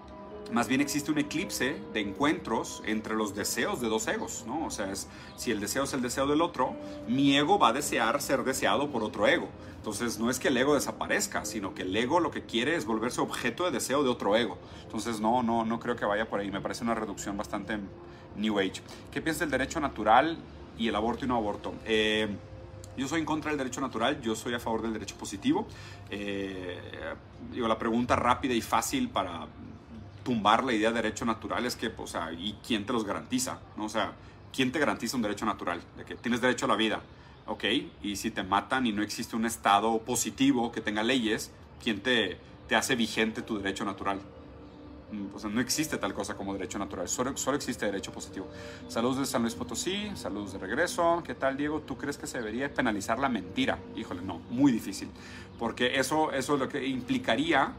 más 0.52 0.68
bien 0.68 0.82
existe 0.82 1.12
un 1.12 1.18
eclipse 1.18 1.78
de 1.94 2.02
encuentros 2.02 2.84
entre 2.86 3.16
los 3.16 3.36
deseos 3.36 3.82
de 3.82 3.88
dos 3.88 4.08
egos, 4.08 4.44
¿no? 4.46 4.66
O 4.66 4.72
sea, 4.72 4.92
es, 4.92 5.08
si 5.38 5.52
el 5.52 5.60
deseo 5.60 5.84
es 5.84 5.94
el 5.94 6.02
deseo 6.02 6.28
del 6.28 6.42
otro, 6.42 6.76
mi 7.08 7.38
ego 7.38 7.58
va 7.58 7.70
a 7.70 7.74
desear 7.74 8.22
ser 8.22 8.44
deseado 8.44 8.90
por 8.90 9.04
otro 9.04 9.28
ego. 9.28 9.50
Entonces, 9.78 10.20
no 10.20 10.30
es 10.30 10.40
que 10.40 10.50
el 10.50 10.58
ego 10.58 10.76
desaparezca, 10.76 11.44
sino 11.46 11.74
que 11.74 11.82
el 11.84 11.96
ego 11.96 12.20
lo 12.20 12.30
que 12.30 12.44
quiere 12.44 12.76
es 12.76 12.86
volverse 12.86 13.20
objeto 13.22 13.66
de 13.66 13.72
deseo 13.72 14.04
de 14.04 14.10
otro 14.10 14.36
ego. 14.36 14.58
Entonces, 14.84 15.20
no, 15.20 15.42
no, 15.42 15.66
no 15.66 15.80
creo 15.80 15.96
que 15.96 16.06
vaya 16.06 16.30
por 16.30 16.40
ahí. 16.40 16.52
Me 16.52 16.62
parece 16.62 16.84
una 16.84 16.94
reducción 16.94 17.36
bastante 17.38 17.80
New 18.36 18.60
Age. 18.60 18.82
¿Qué 19.12 19.22
piensas 19.22 19.40
del 19.40 19.52
derecho 19.52 19.80
natural 19.80 20.38
y 20.78 20.88
el 20.88 20.96
aborto 20.96 21.26
y 21.26 21.28
no 21.28 21.36
aborto? 21.36 21.74
Eh, 21.86 22.28
yo 22.98 23.08
soy 23.08 23.22
en 23.22 23.26
contra 23.26 23.50
del 23.50 23.58
derecho 23.58 23.82
natural, 23.82 24.22
yo 24.22 24.36
soy 24.36 24.54
a 24.54 24.60
favor 24.60 24.82
del 24.82 24.94
derecho 24.94 25.16
positivo. 25.16 25.66
Eh, 26.10 26.78
digo, 27.52 27.68
la 27.68 27.80
pregunta 27.80 28.16
rápida 28.16 28.54
y 28.54 28.62
fácil 28.62 29.10
para 29.10 29.48
tumbar 30.24 30.64
la 30.64 30.74
idea 30.74 30.90
de 30.90 31.02
derecho 31.02 31.26
natural 31.26 31.66
es 31.66 31.76
que, 31.76 31.92
o 31.98 32.08
sea, 32.08 32.32
¿y 32.34 32.58
quién 32.66 32.86
te 32.86 32.94
los 32.94 33.06
garantiza? 33.06 33.60
¿No? 33.78 33.86
O 33.86 33.90
sea, 33.90 34.14
¿quién 34.54 34.72
te 34.72 34.80
garantiza 34.80 35.16
un 35.16 35.24
derecho 35.24 35.46
natural? 35.46 35.82
De 35.98 36.06
que 36.06 36.16
tienes 36.16 36.42
derecho 36.42 36.66
a 36.66 36.70
la 36.70 36.76
vida, 36.76 37.02
¿ok? 37.48 37.64
Y 38.04 38.16
si 38.16 38.32
te 38.32 38.44
matan 38.44 38.86
y 38.86 38.92
no 38.92 39.02
existe 39.02 39.36
un 39.36 39.46
Estado 39.46 40.00
positivo 40.00 40.72
que 40.72 40.82
tenga 40.82 41.04
leyes, 41.04 41.52
¿quién 41.84 42.02
te, 42.02 42.38
te 42.68 42.76
hace 42.76 42.96
vigente 42.96 43.42
tu 43.42 43.58
derecho 43.58 43.86
natural? 43.86 44.20
Mm, 45.12 45.36
o 45.36 45.40
sea, 45.40 45.50
no 45.50 45.60
existe 45.60 45.98
tal 45.98 46.14
cosa 46.14 46.36
como 46.36 46.54
derecho 46.54 46.80
natural, 46.80 47.08
solo, 47.10 47.36
solo, 47.36 47.58
existe 47.58 47.86
derecho 47.86 48.12
positivo. 48.12 48.48
Saludos 48.88 49.20
de 49.20 49.26
San 49.26 49.42
Luis 49.42 49.56
Potosí, 49.56 50.12
saludos 50.16 50.54
de 50.54 50.60
regreso. 50.60 51.22
¿Qué 51.26 51.36
tal, 51.36 51.58
Diego? 51.58 51.82
¿Tú 51.82 51.98
crees 51.98 52.18
que 52.18 52.28
se 52.28 52.38
debería 52.38 52.74
penalizar 52.74 53.20
la 53.20 53.28
mentira? 53.28 53.78
Híjole, 53.96 54.22
no, 54.22 54.40
muy 54.50 54.72
difícil, 54.72 55.10
porque 55.60 56.00
eso, 56.00 56.32
eso 56.32 56.54
es 56.54 56.60
lo 56.60 56.70
que 56.70 56.88
implicaría 56.88 57.74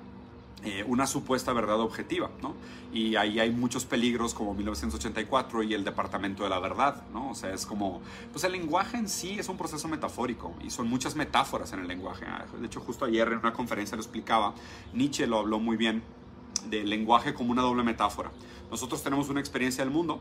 eh, 0.64 0.84
una 0.86 1.08
supuesta 1.08 1.52
verdad 1.52 1.80
objetiva, 1.80 2.30
¿no? 2.40 2.54
Y 2.92 3.16
ahí 3.16 3.40
hay 3.40 3.50
muchos 3.50 3.84
peligros 3.84 4.32
como 4.32 4.54
1984 4.54 5.64
y 5.64 5.74
el 5.74 5.82
Departamento 5.82 6.44
de 6.44 6.50
la 6.50 6.60
Verdad, 6.60 7.02
¿no? 7.12 7.30
O 7.30 7.34
sea, 7.34 7.52
es 7.52 7.66
como, 7.66 8.00
pues 8.30 8.44
el 8.44 8.52
lenguaje 8.52 8.96
en 8.96 9.08
sí 9.08 9.40
es 9.40 9.48
un 9.48 9.56
proceso 9.56 9.88
metafórico 9.88 10.54
y 10.62 10.70
son 10.70 10.86
muchas 10.88 11.16
metáforas 11.16 11.72
en 11.72 11.80
el 11.80 11.88
lenguaje. 11.88 12.26
Ah, 12.28 12.44
de 12.60 12.64
hecho, 12.64 12.80
justo 12.80 13.04
ayer 13.04 13.26
en 13.26 13.38
una 13.38 13.52
conferencia 13.52 13.96
lo 13.96 14.02
explicaba, 14.02 14.54
Nietzsche 14.92 15.26
lo 15.26 15.40
habló 15.40 15.58
muy 15.58 15.76
bien, 15.76 16.04
del 16.70 16.88
lenguaje 16.88 17.34
como 17.34 17.50
una 17.50 17.62
doble 17.62 17.82
metáfora. 17.82 18.30
Nosotros 18.70 19.02
tenemos 19.02 19.28
una 19.30 19.40
experiencia 19.40 19.82
del 19.82 19.92
mundo, 19.92 20.20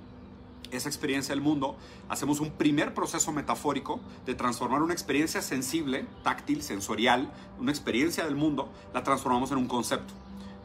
esa 0.72 0.90
experiencia 0.90 1.36
del 1.36 1.44
mundo, 1.44 1.76
hacemos 2.10 2.40
un 2.40 2.50
primer 2.50 2.96
proceso 2.96 3.32
metafórico 3.32 4.00
de 4.26 4.34
transformar 4.34 4.82
una 4.82 4.94
experiencia 4.94 5.44
sensible, 5.44 6.08
táctil, 6.24 6.64
sensorial, 6.64 7.32
una 7.60 7.72
experiencia 7.72 8.26
del 8.26 8.36
mundo, 8.36 8.72
la 8.92 9.04
transformamos 9.04 9.52
en 9.52 9.60
un 9.60 9.68
concepto 9.68 10.16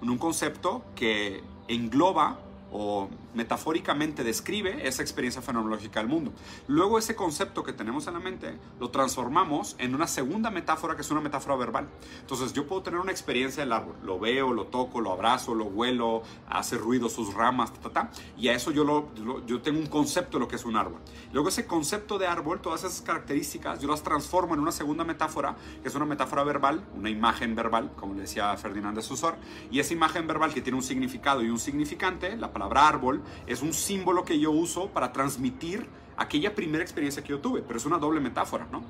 en 0.02 0.10
un 0.10 0.18
concepto 0.18 0.82
que 0.94 1.42
engloba 1.68 2.38
o 2.72 3.08
metafóricamente 3.36 4.24
describe 4.24 4.88
esa 4.88 5.02
experiencia 5.02 5.42
fenomenológica 5.42 6.00
del 6.00 6.08
mundo. 6.08 6.32
Luego 6.66 6.98
ese 6.98 7.14
concepto 7.14 7.62
que 7.62 7.72
tenemos 7.72 8.06
en 8.06 8.14
la 8.14 8.20
mente 8.20 8.58
lo 8.80 8.90
transformamos 8.90 9.76
en 9.78 9.94
una 9.94 10.06
segunda 10.06 10.50
metáfora 10.50 10.96
que 10.96 11.02
es 11.02 11.10
una 11.10 11.20
metáfora 11.20 11.54
verbal. 11.54 11.88
Entonces 12.20 12.52
yo 12.52 12.66
puedo 12.66 12.82
tener 12.82 12.98
una 12.98 13.12
experiencia 13.12 13.62
del 13.62 13.72
árbol, 13.72 13.94
lo 14.02 14.18
veo, 14.18 14.52
lo 14.52 14.66
toco, 14.66 15.00
lo 15.00 15.12
abrazo, 15.12 15.54
lo 15.54 15.66
huelo, 15.66 16.22
hace 16.48 16.78
ruido 16.78 17.08
sus 17.08 17.34
ramas, 17.34 17.72
ta, 17.74 17.90
ta, 17.90 18.10
y 18.36 18.48
a 18.48 18.54
eso 18.54 18.70
yo, 18.70 18.84
lo, 18.84 19.10
yo 19.46 19.60
tengo 19.60 19.78
un 19.78 19.86
concepto 19.86 20.38
de 20.38 20.40
lo 20.40 20.48
que 20.48 20.56
es 20.56 20.64
un 20.64 20.76
árbol. 20.76 21.00
Luego 21.32 21.50
ese 21.50 21.66
concepto 21.66 22.18
de 22.18 22.26
árbol, 22.26 22.60
todas 22.60 22.84
esas 22.84 23.02
características, 23.02 23.80
yo 23.80 23.88
las 23.88 24.02
transformo 24.02 24.54
en 24.54 24.60
una 24.60 24.72
segunda 24.72 25.04
metáfora, 25.04 25.56
que 25.82 25.88
es 25.88 25.94
una 25.94 26.06
metáfora 26.06 26.42
verbal, 26.42 26.82
una 26.96 27.10
imagen 27.10 27.54
verbal, 27.54 27.92
como 27.96 28.14
le 28.14 28.22
decía 28.22 28.56
Ferdinand 28.56 28.96
de 28.96 29.02
Susor, 29.02 29.36
y 29.70 29.80
esa 29.80 29.92
imagen 29.92 30.26
verbal 30.26 30.54
que 30.54 30.62
tiene 30.62 30.78
un 30.78 30.82
significado 30.82 31.42
y 31.42 31.50
un 31.50 31.58
significante, 31.58 32.36
la 32.36 32.52
palabra 32.52 32.88
árbol, 32.88 33.22
es 33.46 33.62
un 33.62 33.72
símbolo 33.72 34.24
que 34.24 34.38
yo 34.38 34.50
uso 34.50 34.88
para 34.88 35.12
transmitir 35.12 35.88
aquella 36.16 36.54
primera 36.54 36.82
experiencia 36.82 37.22
que 37.22 37.30
yo 37.30 37.40
tuve, 37.40 37.62
pero 37.62 37.78
es 37.78 37.86
una 37.86 37.98
doble 37.98 38.20
metáfora, 38.20 38.66
¿no? 38.70 38.82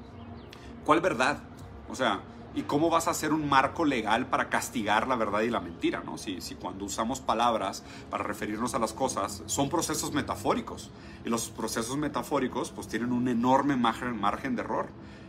¿Cuál 0.85 1.01
verdad? 1.01 1.39
O 1.89 1.95
sea, 1.95 2.21
¿y 2.55 2.63
cómo 2.63 2.89
vas 2.89 3.09
a 3.09 3.11
hacer 3.11 3.33
un 3.33 3.49
marco 3.49 3.85
legal 3.85 4.27
para 4.27 4.49
castigar 4.49 5.09
la 5.09 5.17
verdad 5.17 5.41
y 5.41 5.51
la 5.51 5.61
mentira, 5.61 6.03
¿no? 6.05 6.19
Si, 6.19 6.41
si 6.41 6.55
cuando 6.55 6.85
usamos 6.85 7.21
palabras 7.21 7.83
para 8.11 8.25
referirnos 8.25 8.75
a 8.75 8.79
las 8.79 8.93
cosas, 8.93 9.43
son 9.47 9.69
procesos 9.69 10.13
metafóricos, 10.13 10.91
y 11.27 11.29
los 11.29 11.49
procesos 11.49 11.97
metafóricos 11.97 12.71
pues 12.71 12.87
tienen 12.87 13.13
un 13.13 13.27
enorme 13.27 13.75
margen, 13.77 14.19
margen 14.19 14.55
de 14.55 14.63
error. 14.63 14.87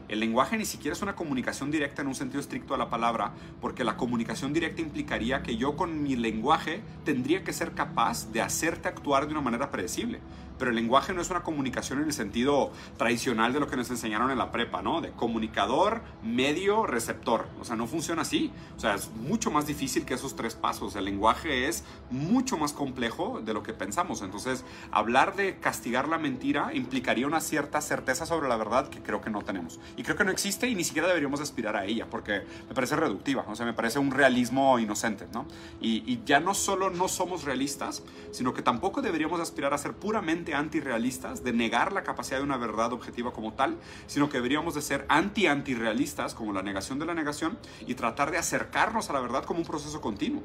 El 0.09 0.21
lenguaje 0.21 0.57
ni 0.57 0.65
siquiera 0.65 0.95
es 0.95 1.01
una 1.01 1.15
comunicación 1.15 1.69
directa 1.69 2.01
en 2.01 2.07
un 2.07 2.15
sentido 2.15 2.39
estricto 2.39 2.73
de 2.73 2.79
la 2.79 2.89
palabra, 2.89 3.33
porque 3.59 3.83
la 3.83 3.97
comunicación 3.97 4.53
directa 4.53 4.81
implicaría 4.81 5.43
que 5.43 5.57
yo 5.57 5.75
con 5.75 6.01
mi 6.01 6.15
lenguaje 6.15 6.81
tendría 7.03 7.43
que 7.43 7.51
ser 7.51 7.73
capaz 7.73 8.31
de 8.31 8.41
hacerte 8.41 8.87
actuar 8.87 9.25
de 9.25 9.33
una 9.33 9.41
manera 9.41 9.69
predecible 9.69 10.19
pero 10.57 10.71
el 10.71 10.75
lenguaje 10.75 11.13
no 11.13 11.21
es 11.21 11.29
una 11.29 11.43
comunicación 11.43 11.99
en 11.99 12.05
el 12.05 12.13
sentido 12.13 12.71
tradicional 12.97 13.53
de 13.53 13.59
lo 13.59 13.67
que 13.67 13.75
nos 13.75 13.89
enseñaron 13.89 14.31
en 14.31 14.37
la 14.37 14.51
prepa, 14.51 14.81
¿no? 14.81 15.01
De 15.01 15.11
comunicador, 15.11 16.01
medio, 16.23 16.85
receptor. 16.85 17.47
O 17.59 17.65
sea, 17.65 17.75
no 17.75 17.87
funciona 17.87 18.23
así. 18.23 18.51
O 18.75 18.79
sea, 18.79 18.95
es 18.95 19.09
mucho 19.11 19.51
más 19.51 19.67
difícil 19.67 20.05
que 20.05 20.13
esos 20.13 20.35
tres 20.35 20.55
pasos. 20.55 20.95
El 20.95 21.05
lenguaje 21.05 21.67
es 21.67 21.83
mucho 22.09 22.57
más 22.57 22.73
complejo 22.73 23.41
de 23.43 23.53
lo 23.53 23.63
que 23.63 23.73
pensamos. 23.73 24.21
Entonces, 24.21 24.63
hablar 24.91 25.35
de 25.35 25.59
castigar 25.59 26.07
la 26.07 26.17
mentira 26.17 26.73
implicaría 26.73 27.27
una 27.27 27.41
cierta 27.41 27.81
certeza 27.81 28.25
sobre 28.25 28.47
la 28.47 28.57
verdad 28.57 28.89
que 28.89 29.01
creo 29.01 29.21
que 29.21 29.29
no 29.29 29.41
tenemos. 29.41 29.79
Y 29.95 30.03
creo 30.03 30.15
que 30.15 30.23
no 30.23 30.31
existe 30.31 30.67
y 30.67 30.75
ni 30.75 30.83
siquiera 30.83 31.07
deberíamos 31.07 31.41
aspirar 31.41 31.75
a 31.75 31.85
ella, 31.85 32.07
porque 32.09 32.43
me 32.67 32.75
parece 32.75 32.95
reductiva. 32.95 33.45
O 33.47 33.55
sea, 33.55 33.65
me 33.65 33.73
parece 33.73 33.99
un 33.99 34.11
realismo 34.11 34.79
inocente, 34.79 35.27
¿no? 35.33 35.45
Y, 35.81 36.03
y 36.11 36.21
ya 36.25 36.39
no 36.39 36.53
solo 36.53 36.89
no 36.89 37.07
somos 37.07 37.43
realistas, 37.43 38.03
sino 38.31 38.53
que 38.53 38.61
tampoco 38.61 39.01
deberíamos 39.01 39.39
aspirar 39.39 39.73
a 39.73 39.77
ser 39.77 39.93
puramente 39.93 40.46
antirrealistas, 40.53 41.43
de 41.43 41.53
negar 41.53 41.93
la 41.93 42.03
capacidad 42.03 42.37
de 42.37 42.43
una 42.43 42.57
verdad 42.57 42.93
objetiva 42.93 43.33
como 43.33 43.53
tal, 43.53 43.77
sino 44.07 44.29
que 44.29 44.37
deberíamos 44.37 44.75
de 44.75 44.81
ser 44.81 45.05
anti-antirrealistas, 45.09 46.33
como 46.33 46.53
la 46.53 46.61
negación 46.61 46.99
de 46.99 47.05
la 47.05 47.13
negación, 47.13 47.57
y 47.85 47.95
tratar 47.95 48.31
de 48.31 48.37
acercarnos 48.37 49.09
a 49.09 49.13
la 49.13 49.19
verdad 49.19 49.43
como 49.43 49.59
un 49.59 49.65
proceso 49.65 50.01
continuo 50.01 50.43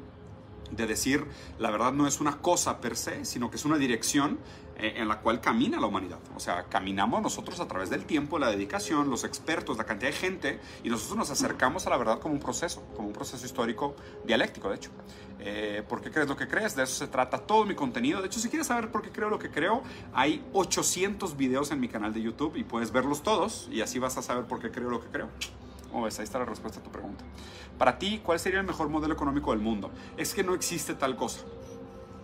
de 0.75 0.87
decir 0.87 1.25
la 1.59 1.71
verdad 1.71 1.93
no 1.93 2.07
es 2.07 2.21
una 2.21 2.37
cosa 2.39 2.79
per 2.81 2.95
se, 2.95 3.25
sino 3.25 3.49
que 3.49 3.57
es 3.57 3.65
una 3.65 3.77
dirección 3.77 4.39
eh, 4.75 4.95
en 4.97 5.07
la 5.07 5.19
cual 5.19 5.39
camina 5.39 5.79
la 5.79 5.85
humanidad. 5.85 6.19
O 6.35 6.39
sea, 6.39 6.63
caminamos 6.63 7.21
nosotros 7.21 7.59
a 7.59 7.67
través 7.67 7.89
del 7.91 8.05
tiempo, 8.05 8.39
la 8.39 8.49
dedicación, 8.49 9.09
los 9.09 9.23
expertos, 9.23 9.77
la 9.77 9.85
cantidad 9.85 10.09
de 10.09 10.17
gente, 10.17 10.59
y 10.83 10.89
nosotros 10.89 11.17
nos 11.17 11.29
acercamos 11.29 11.85
a 11.85 11.91
la 11.91 11.97
verdad 11.97 12.19
como 12.19 12.33
un 12.33 12.39
proceso, 12.39 12.83
como 12.95 13.07
un 13.07 13.13
proceso 13.13 13.45
histórico 13.45 13.95
dialéctico, 14.25 14.69
de 14.69 14.75
hecho. 14.75 14.89
Eh, 15.39 15.83
¿Por 15.87 16.01
qué 16.01 16.09
crees 16.09 16.27
lo 16.27 16.35
que 16.35 16.47
crees? 16.47 16.75
De 16.75 16.83
eso 16.83 16.95
se 16.95 17.07
trata 17.07 17.37
todo 17.37 17.65
mi 17.65 17.75
contenido. 17.75 18.21
De 18.21 18.27
hecho, 18.27 18.39
si 18.39 18.49
quieres 18.49 18.67
saber 18.67 18.91
por 18.91 19.03
qué 19.03 19.11
creo 19.11 19.29
lo 19.29 19.37
que 19.37 19.51
creo, 19.51 19.83
hay 20.13 20.43
800 20.53 21.37
videos 21.37 21.71
en 21.71 21.79
mi 21.79 21.87
canal 21.87 22.13
de 22.13 22.21
YouTube 22.21 22.55
y 22.55 22.63
puedes 22.63 22.91
verlos 22.91 23.21
todos 23.21 23.67
y 23.71 23.81
así 23.81 23.99
vas 23.99 24.17
a 24.17 24.21
saber 24.21 24.45
por 24.45 24.59
qué 24.59 24.71
creo 24.71 24.89
lo 24.89 25.01
que 25.01 25.07
creo. 25.07 25.29
Oh, 25.93 26.01
ves, 26.01 26.17
ahí 26.19 26.23
está 26.23 26.39
la 26.39 26.45
respuesta 26.45 26.79
a 26.79 26.83
tu 26.83 26.89
pregunta. 26.89 27.23
Para 27.77 27.99
ti, 27.99 28.19
¿cuál 28.23 28.39
sería 28.39 28.59
el 28.59 28.65
mejor 28.65 28.89
modelo 28.89 29.13
económico 29.13 29.51
del 29.51 29.59
mundo? 29.59 29.91
Es 30.17 30.33
que 30.33 30.43
no 30.43 30.55
existe 30.55 30.95
tal 30.95 31.15
cosa. 31.15 31.41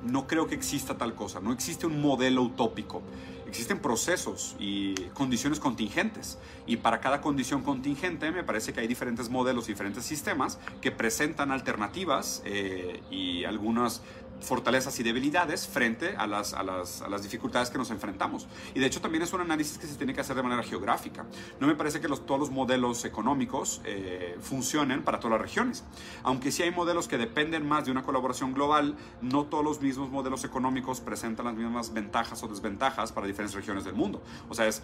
No 0.04 0.26
creo 0.26 0.48
que 0.48 0.56
exista 0.56 0.98
tal 0.98 1.14
cosa. 1.14 1.40
No 1.40 1.54
existe 1.54 1.86
un 1.86 2.02
modelo 2.02 2.42
utópico. 2.42 3.04
Existen 3.50 3.80
procesos 3.80 4.56
y 4.60 4.94
condiciones 5.16 5.60
contingentes. 5.60 6.38
Y 6.68 6.78
para 6.78 7.00
cada 7.00 7.20
condición 7.20 7.64
contingente 7.64 8.30
me 8.30 8.44
parece 8.44 8.74
que 8.74 8.80
hay 8.80 8.88
diferentes 8.88 9.28
modelos, 9.32 9.66
diferentes 9.66 10.06
sistemas 10.06 10.60
que 10.82 10.92
presentan 10.92 11.52
alternativas 11.52 12.44
eh, 12.46 13.02
y 13.10 13.46
algunas 13.46 14.04
fortalezas 14.42 15.00
y 15.00 15.04
debilidades 15.04 15.68
frente 15.68 16.16
a 16.16 16.28
las, 16.28 16.54
a, 16.54 16.64
las, 16.64 17.02
a 17.02 17.10
las, 17.10 17.24
dificultades 17.24 17.70
que 17.70 17.78
nos 17.78 17.92
enfrentamos. 17.92 18.48
Y 18.74 18.80
de 18.80 18.86
hecho 18.86 19.02
también 19.02 19.24
es 19.24 19.34
un 19.34 19.42
análisis 19.42 19.78
que 19.78 19.88
se 19.88 19.96
tiene 19.96 20.14
que 20.14 20.22
hacer 20.22 20.36
de 20.36 20.44
manera 20.44 20.64
geográfica. 20.64 21.26
No 21.60 21.68
me 21.68 21.76
parece 21.76 22.00
que 22.00 22.08
los, 22.08 22.26
todos 22.26 22.40
los 22.40 22.50
modelos 22.50 23.06
económicos 23.06 23.82
eh, 23.86 24.38
funcionen 24.42 25.04
para 25.04 25.20
todas 25.20 25.40
las 25.40 25.42
regiones. 25.42 25.84
Aunque 26.24 26.52
sí 26.52 26.64
hay 26.64 26.72
modelos 26.72 27.08
que 27.08 27.18
dependen 27.18 27.68
más 27.68 27.86
de 27.86 27.92
una 27.92 28.04
colaboración 28.04 28.54
global, 28.54 28.96
no 29.22 29.46
todos 29.46 29.64
los 29.64 29.82
mismos 29.82 30.10
modelos 30.10 30.44
económicos 30.44 31.02
presentan 31.02 31.46
las 31.46 31.56
mismas 31.56 31.94
ventajas 31.94 32.42
o 32.44 32.48
desventajas 32.48 33.12
para 33.12 33.28
diferentes 33.28 33.39
regiones 33.48 33.84
del 33.84 33.94
mundo. 33.94 34.22
O 34.50 34.56
sea, 34.56 34.68
es 34.68 34.82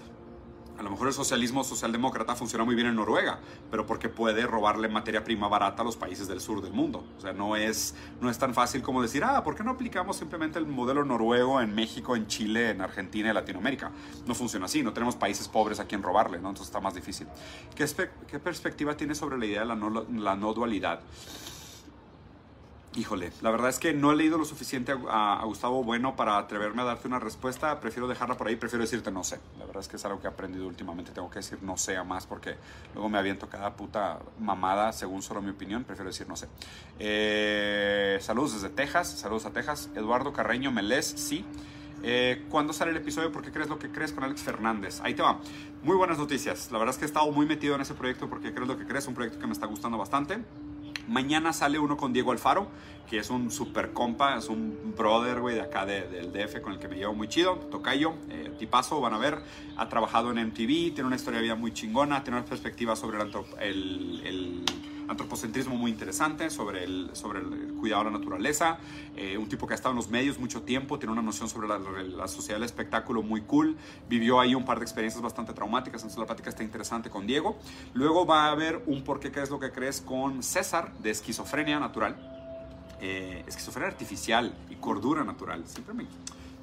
a 0.77 0.83
lo 0.83 0.89
mejor 0.89 1.07
el 1.07 1.13
socialismo 1.13 1.63
socialdemócrata 1.63 2.35
funciona 2.35 2.65
muy 2.65 2.75
bien 2.75 2.87
en 2.87 2.95
Noruega, 2.95 3.39
pero 3.71 3.85
porque 3.85 4.09
puede 4.09 4.45
robarle 4.45 4.89
materia 4.89 5.23
prima 5.23 5.47
barata 5.47 5.81
a 5.81 5.85
los 5.85 5.95
países 5.95 6.27
del 6.27 6.41
sur 6.41 6.61
del 6.61 6.73
mundo. 6.73 7.05
O 7.17 7.21
sea, 7.21 7.31
no 7.31 7.55
es, 7.55 7.95
no 8.19 8.29
es 8.29 8.37
tan 8.37 8.53
fácil 8.53 8.81
como 8.81 9.01
decir, 9.01 9.23
ah, 9.23 9.41
¿por 9.43 9.55
qué 9.55 9.63
no 9.63 9.71
aplicamos 9.71 10.17
simplemente 10.17 10.59
el 10.59 10.65
modelo 10.65 11.05
noruego 11.05 11.61
en 11.61 11.73
México, 11.73 12.15
en 12.15 12.27
Chile, 12.27 12.71
en 12.71 12.81
Argentina 12.81 13.29
y 13.29 13.33
Latinoamérica? 13.33 13.91
No 14.27 14.35
funciona 14.35 14.65
así, 14.65 14.83
no 14.83 14.91
tenemos 14.91 15.15
países 15.15 15.47
pobres 15.47 15.79
a 15.79 15.85
quien 15.85 16.03
robarle, 16.03 16.39
¿no? 16.39 16.49
Entonces 16.49 16.67
está 16.67 16.81
más 16.81 16.93
difícil. 16.93 17.27
¿Qué, 17.73 17.85
qué 18.27 18.39
perspectiva 18.39 18.97
tienes 18.97 19.17
sobre 19.17 19.37
la 19.37 19.45
idea 19.45 19.61
de 19.61 19.67
la 19.67 19.75
no, 19.75 19.89
la 19.89 20.35
no 20.35 20.53
dualidad? 20.53 20.99
Híjole, 22.97 23.33
la 23.41 23.51
verdad 23.51 23.67
es 23.69 23.77
que 23.77 23.93
no 23.93 24.13
he 24.13 24.15
leído 24.15 24.37
lo 24.37 24.45
suficiente 24.45 24.93
a, 25.09 25.41
Gustavo 25.43 25.83
Bueno 25.83 26.15
para 26.15 26.37
atreverme 26.37 26.81
a 26.81 26.85
darte 26.85 27.09
una 27.09 27.19
respuesta. 27.19 27.81
Prefiero 27.81 28.07
dejarla 28.07 28.37
por 28.37 28.47
ahí, 28.47 28.55
prefiero 28.55 28.83
decirte 28.83 29.11
no 29.11 29.21
sé. 29.25 29.37
La 29.59 29.65
verdad 29.65 29.81
es 29.81 29.89
que 29.89 29.97
es 29.97 30.05
algo 30.05 30.21
que 30.21 30.27
he 30.27 30.29
aprendido 30.29 30.65
últimamente. 30.65 31.11
Tengo 31.11 31.29
que 31.29 31.39
decir 31.39 31.61
no 31.61 31.75
sé 31.75 31.97
a 31.97 32.05
más 32.05 32.25
porque 32.25 32.55
luego 32.93 33.09
me 33.09 33.17
aviento 33.17 33.49
cada 33.49 33.75
puta 33.75 34.19
mamada 34.39 34.93
según 34.93 35.21
solo 35.21 35.41
mi 35.41 35.49
opinión. 35.49 35.83
Prefiero 35.83 36.09
decir 36.09 36.25
no 36.29 36.37
sé. 36.37 36.47
Eh, 36.97 38.17
saludos 38.21 38.53
desde 38.53 38.69
Texas, 38.69 39.09
saludos 39.09 39.45
a 39.45 39.51
Texas. 39.51 39.89
Eduardo 39.93 40.31
Carreño 40.31 40.71
Melés, 40.71 41.05
sí. 41.05 41.43
Eh, 42.01 42.45
¿Cuándo 42.49 42.71
sale 42.71 42.91
el 42.91 42.97
episodio? 42.97 43.29
¿Por 43.29 43.41
qué 43.41 43.51
crees 43.51 43.67
lo 43.67 43.77
que 43.77 43.91
crees 43.91 44.13
con 44.13 44.23
Alex 44.23 44.41
Fernández? 44.41 45.01
Ahí 45.03 45.15
te 45.15 45.21
va. 45.21 45.41
Muy 45.83 45.97
buenas 45.97 46.17
noticias. 46.17 46.71
La 46.71 46.77
verdad 46.77 46.93
es 46.93 46.97
que 46.97 47.03
he 47.03 47.07
estado 47.07 47.29
muy 47.31 47.45
metido 47.45 47.75
en 47.75 47.81
ese 47.81 47.93
proyecto 47.93 48.29
porque 48.29 48.53
crees 48.53 48.69
lo 48.69 48.77
que 48.77 48.85
crees. 48.85 49.05
Un 49.07 49.15
proyecto 49.15 49.37
que 49.37 49.47
me 49.47 49.53
está 49.53 49.65
gustando 49.65 49.97
bastante. 49.97 50.39
Mañana 51.07 51.53
sale 51.53 51.79
uno 51.79 51.97
con 51.97 52.13
Diego 52.13 52.31
Alfaro, 52.31 52.67
que 53.09 53.19
es 53.19 53.29
un 53.29 53.51
super 53.51 53.93
compa, 53.93 54.37
es 54.37 54.49
un 54.49 54.93
brother, 54.97 55.39
güey, 55.39 55.55
de 55.55 55.61
acá 55.61 55.85
del 55.85 56.31
DF 56.31 56.61
con 56.61 56.73
el 56.73 56.79
que 56.79 56.87
me 56.87 56.95
llevo 56.95 57.13
muy 57.13 57.27
chido. 57.27 57.55
Tocayo, 57.71 58.13
eh, 58.29 58.51
tipazo, 58.57 58.99
van 58.99 59.13
a 59.13 59.17
ver. 59.17 59.39
Ha 59.77 59.87
trabajado 59.89 60.31
en 60.31 60.47
MTV, 60.47 60.93
tiene 60.93 61.03
una 61.03 61.15
historia 61.15 61.39
de 61.39 61.43
vida 61.43 61.55
muy 61.55 61.73
chingona, 61.73 62.23
tiene 62.23 62.39
una 62.39 62.47
perspectiva 62.47 62.95
sobre 62.95 63.19
el, 63.21 64.21
el 64.25 64.65
antropocentrismo 65.07 65.75
muy 65.75 65.91
interesante 65.91 66.49
sobre 66.49 66.83
el, 66.83 67.09
sobre 67.13 67.39
el 67.39 67.73
cuidado 67.79 68.05
de 68.05 68.11
la 68.11 68.17
naturaleza. 68.17 68.77
Eh, 69.15 69.37
un 69.37 69.47
tipo 69.47 69.67
que 69.67 69.73
ha 69.73 69.75
estado 69.75 69.91
en 69.91 69.97
los 69.97 70.09
medios 70.09 70.39
mucho 70.39 70.61
tiempo, 70.63 70.99
tiene 70.99 71.13
una 71.13 71.21
noción 71.21 71.49
sobre 71.49 71.67
la, 71.67 72.27
sociedad 72.27 72.57
del 72.57 72.65
espectáculo 72.65 73.21
muy 73.21 73.41
cool. 73.41 73.77
Vivió 74.09 74.39
ahí 74.39 74.55
un 74.55 74.65
par 74.65 74.79
de 74.79 74.85
experiencias 74.85 75.21
bastante 75.21 75.53
traumáticas, 75.53 76.01
entonces 76.01 76.19
la 76.19 76.25
plática 76.25 76.49
está 76.49 76.63
interesante 76.63 77.09
con 77.09 77.27
Diego. 77.27 77.57
Luego 77.93 78.25
va 78.25 78.45
a 78.45 78.51
haber 78.51 78.81
un 78.85 79.03
por 79.03 79.19
qué 79.19 79.31
crees 79.31 79.49
lo 79.49 79.59
que 79.59 79.71
crees 79.71 80.01
con 80.01 80.43
César 80.43 80.93
de 80.99 81.11
esquizofrenia 81.11 81.79
natural. 81.79 82.31
Eh, 83.01 83.43
esquizofrenia 83.45 83.89
artificial 83.89 84.55
y 84.69 84.75
cordura 84.75 85.23
natural. 85.23 85.63
Siempre 85.67 85.93
me 85.93 86.03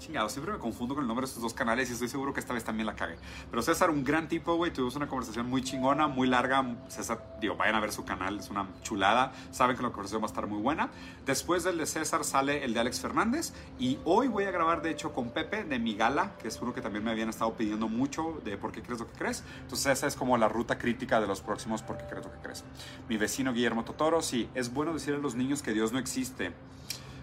Chingado, 0.02 0.28
siempre 0.28 0.52
me 0.52 0.58
confundo 0.58 0.96
con 0.96 1.04
el 1.04 1.06
nombre 1.06 1.22
de 1.22 1.28
estos 1.28 1.44
dos 1.44 1.54
canales 1.54 1.88
y 1.88 1.92
estoy 1.92 2.08
seguro 2.08 2.34
que 2.34 2.40
esta 2.40 2.52
vez 2.52 2.64
también 2.64 2.86
la 2.86 2.96
cague. 2.96 3.14
Pero 3.48 3.62
César, 3.62 3.88
un 3.88 4.02
gran 4.02 4.26
tipo, 4.26 4.56
güey. 4.56 4.72
Tuvimos 4.72 4.96
una 4.96 5.06
conversación 5.06 5.48
muy 5.48 5.62
chingona, 5.62 6.08
muy 6.08 6.26
larga. 6.26 6.74
César, 6.88 7.36
digo, 7.40 7.54
vayan 7.54 7.76
a 7.76 7.80
ver 7.80 7.92
su 7.92 8.04
canal, 8.04 8.40
es 8.40 8.50
una 8.50 8.66
chulada. 8.82 9.32
Saben 9.52 9.76
que 9.76 9.82
la 9.84 9.90
conversación 9.90 10.20
va 10.20 10.26
a 10.26 10.30
estar 10.30 10.48
muy 10.48 10.60
buena. 10.60 10.90
Después 11.24 11.62
del 11.62 11.78
de 11.78 11.86
César 11.86 12.24
sale 12.24 12.64
el 12.64 12.74
de 12.74 12.80
Alex 12.80 13.00
Fernández. 13.00 13.52
Y 13.78 14.00
hoy 14.04 14.26
voy 14.26 14.42
a 14.42 14.50
grabar, 14.50 14.82
de 14.82 14.90
hecho, 14.90 15.12
con 15.12 15.30
Pepe 15.30 15.62
de 15.62 15.78
mi 15.78 15.94
gala, 15.94 16.36
que 16.36 16.48
es 16.48 16.60
uno 16.60 16.74
que 16.74 16.80
también 16.80 17.04
me 17.04 17.12
habían 17.12 17.28
estado 17.28 17.54
pidiendo 17.54 17.86
mucho 17.86 18.40
de 18.44 18.56
por 18.56 18.72
qué 18.72 18.82
crees 18.82 18.98
lo 18.98 19.06
que 19.06 19.16
crees. 19.16 19.44
Entonces, 19.60 19.86
esa 19.86 20.08
es 20.08 20.16
como 20.16 20.36
la 20.36 20.48
ruta 20.48 20.78
crítica 20.78 21.20
de 21.20 21.28
los 21.28 21.42
próximos 21.42 21.80
por 21.82 21.96
qué 21.96 22.06
crees 22.06 22.24
lo 22.24 22.32
que 22.32 22.38
crees. 22.38 22.64
Mi 23.08 23.18
vecino 23.18 23.52
Guillermo 23.52 23.84
Totoro, 23.84 24.20
sí, 24.20 24.48
es 24.54 24.74
bueno 24.74 24.92
decirle 24.94 25.20
a 25.20 25.22
los 25.22 25.36
niños 25.36 25.62
que 25.62 25.72
Dios 25.72 25.92
no 25.92 26.00
existe. 26.00 26.52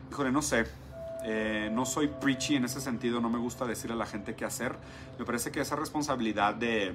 Híjole, 0.10 0.32
no 0.32 0.42
sé 0.42 0.89
eh, 1.24 1.70
no 1.72 1.86
soy 1.86 2.08
preachy 2.08 2.56
en 2.56 2.66
ese 2.66 2.82
sentido, 2.82 3.20
no 3.22 3.30
me 3.30 3.40
gusta 3.40 3.66
decirle 3.66 3.96
a 3.96 3.98
la 3.98 4.06
gente 4.06 4.36
qué 4.36 4.46
hacer. 4.46 4.76
Me 5.18 5.26
parece 5.26 5.52
que 5.52 5.60
esa 5.60 5.76
responsabilidad 5.76 6.56
de 6.56 6.94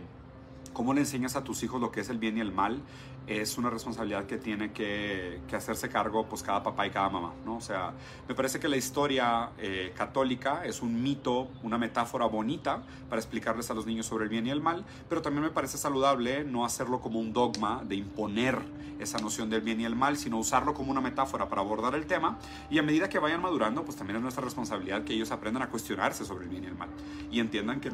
cómo 0.73 0.93
le 0.93 1.01
enseñas 1.01 1.37
a 1.37 1.45
tus 1.45 1.63
hijos 1.63 1.81
lo 1.81 1.91
que 1.91 2.01
es 2.01 2.09
el 2.11 2.19
bien 2.19 2.37
y 2.37 2.41
el 2.41 2.53
mal 2.53 2.81
es 3.27 3.57
una 3.57 3.71
responsabilidad 3.71 4.27
que 4.27 4.37
tiene 4.37 4.73
que, 4.73 5.41
hacerse 5.55 5.89
cargo 5.89 6.27
pues 6.27 6.43
cada 6.43 6.63
papá 6.63 6.87
y 6.87 6.91
cada 6.91 7.09
mamá, 7.09 7.33
¿no? 7.45 7.57
O 7.57 7.61
sea, 7.61 7.93
me 8.29 8.35
parece 8.35 8.59
que 8.59 8.69
la 8.69 8.77
historia 8.77 9.51
eh, 9.59 9.93
católica 9.97 10.65
es 10.65 10.83
un 10.83 11.01
mito, 11.01 11.49
una 11.63 11.79
metáfora 11.79 12.27
bonita 12.27 12.83
para 13.09 13.21
explicarles 13.21 13.71
a 13.71 13.75
los 13.75 13.87
niños 13.87 14.07
sobre 14.07 14.25
el 14.25 14.31
bien 14.31 14.47
y 14.47 14.51
el 14.51 14.61
mal, 14.61 14.85
pero 15.09 15.23
también 15.23 15.45
me 15.45 15.51
parece 15.51 15.79
saludable 15.79 16.45
no 16.45 16.65
hacerlo 16.65 17.01
como 17.01 17.21
un 17.21 17.33
dogma 17.33 17.83
de 17.85 17.95
imponer 17.95 18.59
esa 18.99 19.19
noción 19.19 19.49
del 19.49 19.61
bien 19.61 19.81
y 19.81 19.85
el 19.85 19.95
mal, 19.95 20.17
sino 20.17 20.39
usarlo 20.39 20.75
como 20.75 20.91
una 20.91 21.01
metáfora 21.01 21.49
para 21.49 21.63
abordar 21.63 21.95
el 21.95 22.07
tema 22.07 22.39
y 22.71 22.79
a 22.79 22.83
medida 22.83 23.09
que 23.09 23.19
vayan 23.19 23.41
madurando, 23.41 23.85
pues 23.85 23.97
también 23.97 24.17
es 24.17 24.23
nuestra 24.23 24.45
responsabilidad 24.45 25.05
que 25.05 25.15
ellos 25.15 25.31
aprendan 25.31 25.63
a 25.63 25.69
cuestionarse 25.69 26.25
sobre 26.25 26.45
el 26.45 26.51
bien 26.51 26.65
y 26.65 26.67
el 26.67 26.75
mal 26.75 26.89
y 27.31 27.41
entiendan 27.41 27.81
que, 27.81 27.91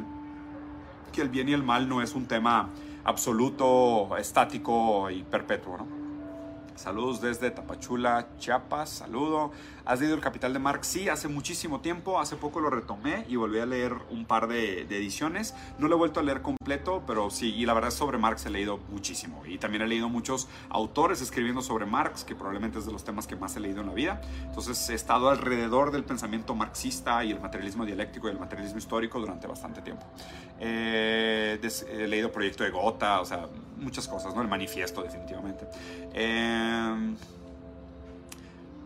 que 1.12 1.22
el 1.22 1.28
bien 1.28 1.48
y 1.48 1.52
el 1.52 1.62
mal 1.62 1.88
no 1.88 2.02
es 2.02 2.14
un 2.14 2.26
tema 2.26 2.70
absoluto, 3.04 4.16
estático 4.16 5.10
y 5.10 5.22
perpetuo, 5.22 5.78
¿no? 5.78 6.00
Saludos 6.74 7.20
desde 7.20 7.50
Tapachula, 7.50 8.28
Chiapas, 8.38 8.88
saludo. 8.88 9.50
¿Has 9.84 10.00
leído 10.00 10.14
El 10.14 10.20
Capital 10.20 10.52
de 10.52 10.58
Marx? 10.58 10.86
Sí, 10.86 11.08
hace 11.08 11.28
muchísimo 11.28 11.80
tiempo, 11.80 12.20
hace 12.20 12.36
poco 12.36 12.60
lo 12.60 12.70
retomé 12.70 13.24
y 13.28 13.36
volví 13.36 13.58
a 13.58 13.66
leer 13.66 13.94
un 14.10 14.24
par 14.24 14.48
de, 14.48 14.82
ediciones. 14.82 15.54
No 15.78 15.88
lo 15.88 15.96
he 15.96 15.98
vuelto 15.98 16.20
a 16.20 16.22
leer 16.22 16.42
completo, 16.42 17.02
pero 17.06 17.30
sí, 17.30 17.54
y 17.54 17.66
la 17.66 17.74
verdad 17.74 17.90
sobre 17.90 18.18
Marx 18.18 18.46
he 18.46 18.50
leído 18.50 18.78
muchísimo. 18.90 19.42
Y 19.46 19.58
también 19.58 19.82
he 19.82 19.86
leído 19.86 20.08
muchos 20.08 20.48
autores 20.68 21.20
escribiendo 21.22 21.62
sobre 21.62 21.86
Marx, 21.86 22.24
que 22.24 22.34
probablemente 22.34 22.78
es 22.78 22.86
de 22.86 22.92
los 22.92 23.04
temas 23.04 23.26
que 23.26 23.36
más 23.36 23.56
he 23.56 23.60
leído 23.60 23.80
en 23.80 23.86
la 23.86 23.94
vida. 23.94 24.20
Entonces 24.44 24.88
he 24.90 24.94
estado 24.94 25.30
alrededor 25.30 25.90
del 25.90 26.04
pensamiento 26.04 26.54
marxista 26.54 27.24
y 27.24 27.30
el 27.30 27.40
materialismo 27.40 27.84
dialéctico 27.84 28.28
y 28.28 28.32
el 28.32 28.38
materialismo 28.38 28.78
histórico 28.78 29.18
durante 29.18 29.46
bastante 29.46 29.80
tiempo. 29.82 30.04
Eh, 30.58 31.58
he 31.90 32.06
leído 32.06 32.30
Proyecto 32.30 32.64
de 32.64 32.70
Gota, 32.70 33.20
o 33.20 33.24
sea, 33.24 33.46
muchas 33.76 34.06
cosas, 34.06 34.34
¿no? 34.34 34.42
El 34.42 34.48
manifiesto 34.48 35.02
definitivamente. 35.02 35.66
Eh, 36.12 37.14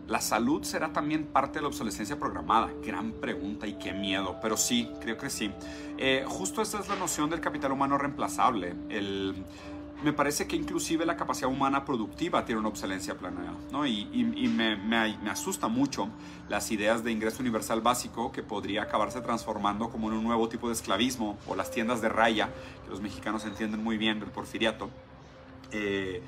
¿La 0.07 0.21
salud 0.21 0.63
será 0.63 0.93
también 0.93 1.25
parte 1.25 1.55
de 1.55 1.63
la 1.63 1.69
obsolescencia 1.69 2.19
programada? 2.19 2.69
Gran 2.85 3.13
pregunta 3.13 3.65
y 3.65 3.73
qué 3.73 3.91
miedo, 3.91 4.37
pero 4.39 4.55
sí, 4.55 4.89
creo 5.01 5.17
que 5.17 5.31
sí. 5.31 5.51
Eh, 5.97 6.23
justo 6.27 6.61
esa 6.61 6.79
es 6.79 6.87
la 6.87 6.95
noción 6.95 7.29
del 7.31 7.41
capital 7.41 7.71
humano 7.71 7.97
reemplazable. 7.97 8.75
El, 8.89 9.43
me 10.03 10.13
parece 10.13 10.45
que 10.45 10.55
inclusive 10.55 11.07
la 11.07 11.17
capacidad 11.17 11.49
humana 11.49 11.85
productiva 11.85 12.45
tiene 12.45 12.59
una 12.59 12.69
obsolescencia 12.69 13.17
planeada, 13.17 13.57
¿no? 13.71 13.87
Y, 13.87 14.05
me, 14.23 14.75
me, 14.75 15.17
me, 15.17 15.29
asusta 15.31 15.67
mucho 15.67 16.09
las 16.49 16.69
ideas 16.71 17.03
de 17.03 17.11
ingreso 17.11 17.41
universal 17.41 17.81
básico 17.81 18.31
que 18.31 18.43
podría 18.43 18.83
acabarse 18.83 19.21
transformando 19.21 19.89
como 19.89 20.11
en 20.11 20.17
un 20.17 20.23
nuevo 20.23 20.47
tipo 20.49 20.67
de 20.67 20.73
esclavismo 20.73 21.37
o 21.47 21.55
las 21.55 21.71
tiendas 21.71 22.01
de 22.01 22.09
raya, 22.09 22.49
que 22.83 22.91
los 22.91 23.01
mexicanos 23.01 23.45
entienden 23.45 23.83
muy 23.83 23.97
bien 23.97 24.19
del 24.19 24.29
porfiriato. 24.29 24.91
Eh, 25.71 26.21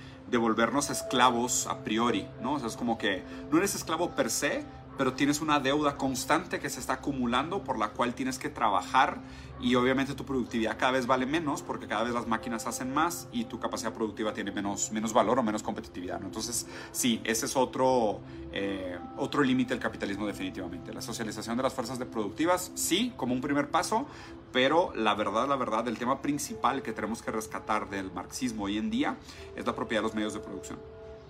esclavos 0.89 1.67
a 1.67 1.83
priori, 1.83 2.27
¿no? 2.41 2.53
O 2.53 2.59
sea, 2.59 2.67
es 2.67 2.75
como 2.75 2.97
que 2.97 3.23
no 3.51 3.57
eres 3.57 3.75
esclavo 3.75 4.11
per 4.11 4.29
se, 4.29 4.63
pero 4.97 5.13
tienes 5.13 5.41
una 5.41 5.59
deuda 5.59 5.95
constante 5.95 6.59
que 6.59 6.69
se 6.69 6.79
está 6.79 6.93
acumulando 6.93 7.63
por 7.63 7.77
la 7.77 7.89
cual 7.89 8.13
tienes 8.13 8.39
que 8.39 8.49
trabajar 8.49 9.19
y 9.59 9.75
obviamente 9.75 10.13
tu 10.13 10.25
productividad 10.25 10.77
cada 10.77 10.93
vez 10.93 11.07
vale 11.07 11.25
menos 11.25 11.61
porque 11.61 11.87
cada 11.87 12.03
vez 12.03 12.13
las 12.13 12.27
máquinas 12.27 12.67
hacen 12.67 12.93
más 12.93 13.27
y 13.31 13.45
tu 13.45 13.59
capacidad 13.59 13.93
productiva 13.93 14.33
tiene 14.33 14.51
menos, 14.51 14.91
menos 14.91 15.13
valor 15.13 15.39
o 15.39 15.43
menos 15.43 15.63
competitividad. 15.63 16.21
Entonces, 16.23 16.67
sí, 16.91 17.21
ese 17.23 17.45
es 17.47 17.55
otro, 17.55 18.19
eh, 18.51 18.97
otro 19.17 19.43
límite 19.43 19.73
del 19.73 19.81
capitalismo 19.81 20.27
definitivamente. 20.27 20.93
La 20.93 21.01
socialización 21.01 21.57
de 21.57 21.63
las 21.63 21.73
fuerzas 21.73 21.99
de 21.99 22.05
productivas, 22.05 22.71
sí, 22.75 23.13
como 23.17 23.33
un 23.33 23.41
primer 23.41 23.69
paso, 23.69 24.05
pero 24.51 24.91
la 24.95 25.15
verdad, 25.15 25.47
la 25.47 25.55
verdad, 25.55 25.87
el 25.87 25.97
tema 25.97 26.21
principal 26.21 26.81
que 26.81 26.93
tenemos 26.93 27.21
que 27.21 27.31
rescatar 27.31 27.89
del 27.89 28.11
marxismo 28.11 28.65
hoy 28.65 28.77
en 28.77 28.89
día 28.89 29.17
es 29.55 29.65
la 29.65 29.75
propiedad 29.75 30.01
de 30.01 30.07
los 30.07 30.15
medios 30.15 30.33
de 30.33 30.39
producción 30.39 30.79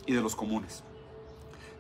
y 0.06 0.14
de 0.14 0.22
los 0.22 0.36
comunes. 0.36 0.84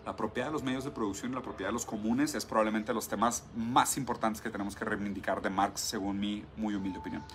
La 0.07 0.15
propiedad 0.15 0.47
de 0.47 0.53
los 0.53 0.63
medios 0.63 0.85
de 0.85 0.91
producción 0.91 1.33
y 1.33 1.35
la 1.35 1.41
propiedad 1.41 1.67
de 1.67 1.73
los 1.73 1.85
comunes 1.85 2.33
es 2.33 2.45
probablemente 2.45 2.93
los 2.93 3.09
temas 3.09 3.43
más 3.57 3.97
importantes 3.97 4.41
que 4.41 4.49
tenemos 4.49 4.73
que 4.73 4.85
reivindicar 4.85 5.41
de 5.41 5.49
Marx, 5.49 5.81
según 5.81 6.17
mi 6.17 6.45
muy 6.55 6.75
humilde 6.75 6.99
opinión. 6.99 7.25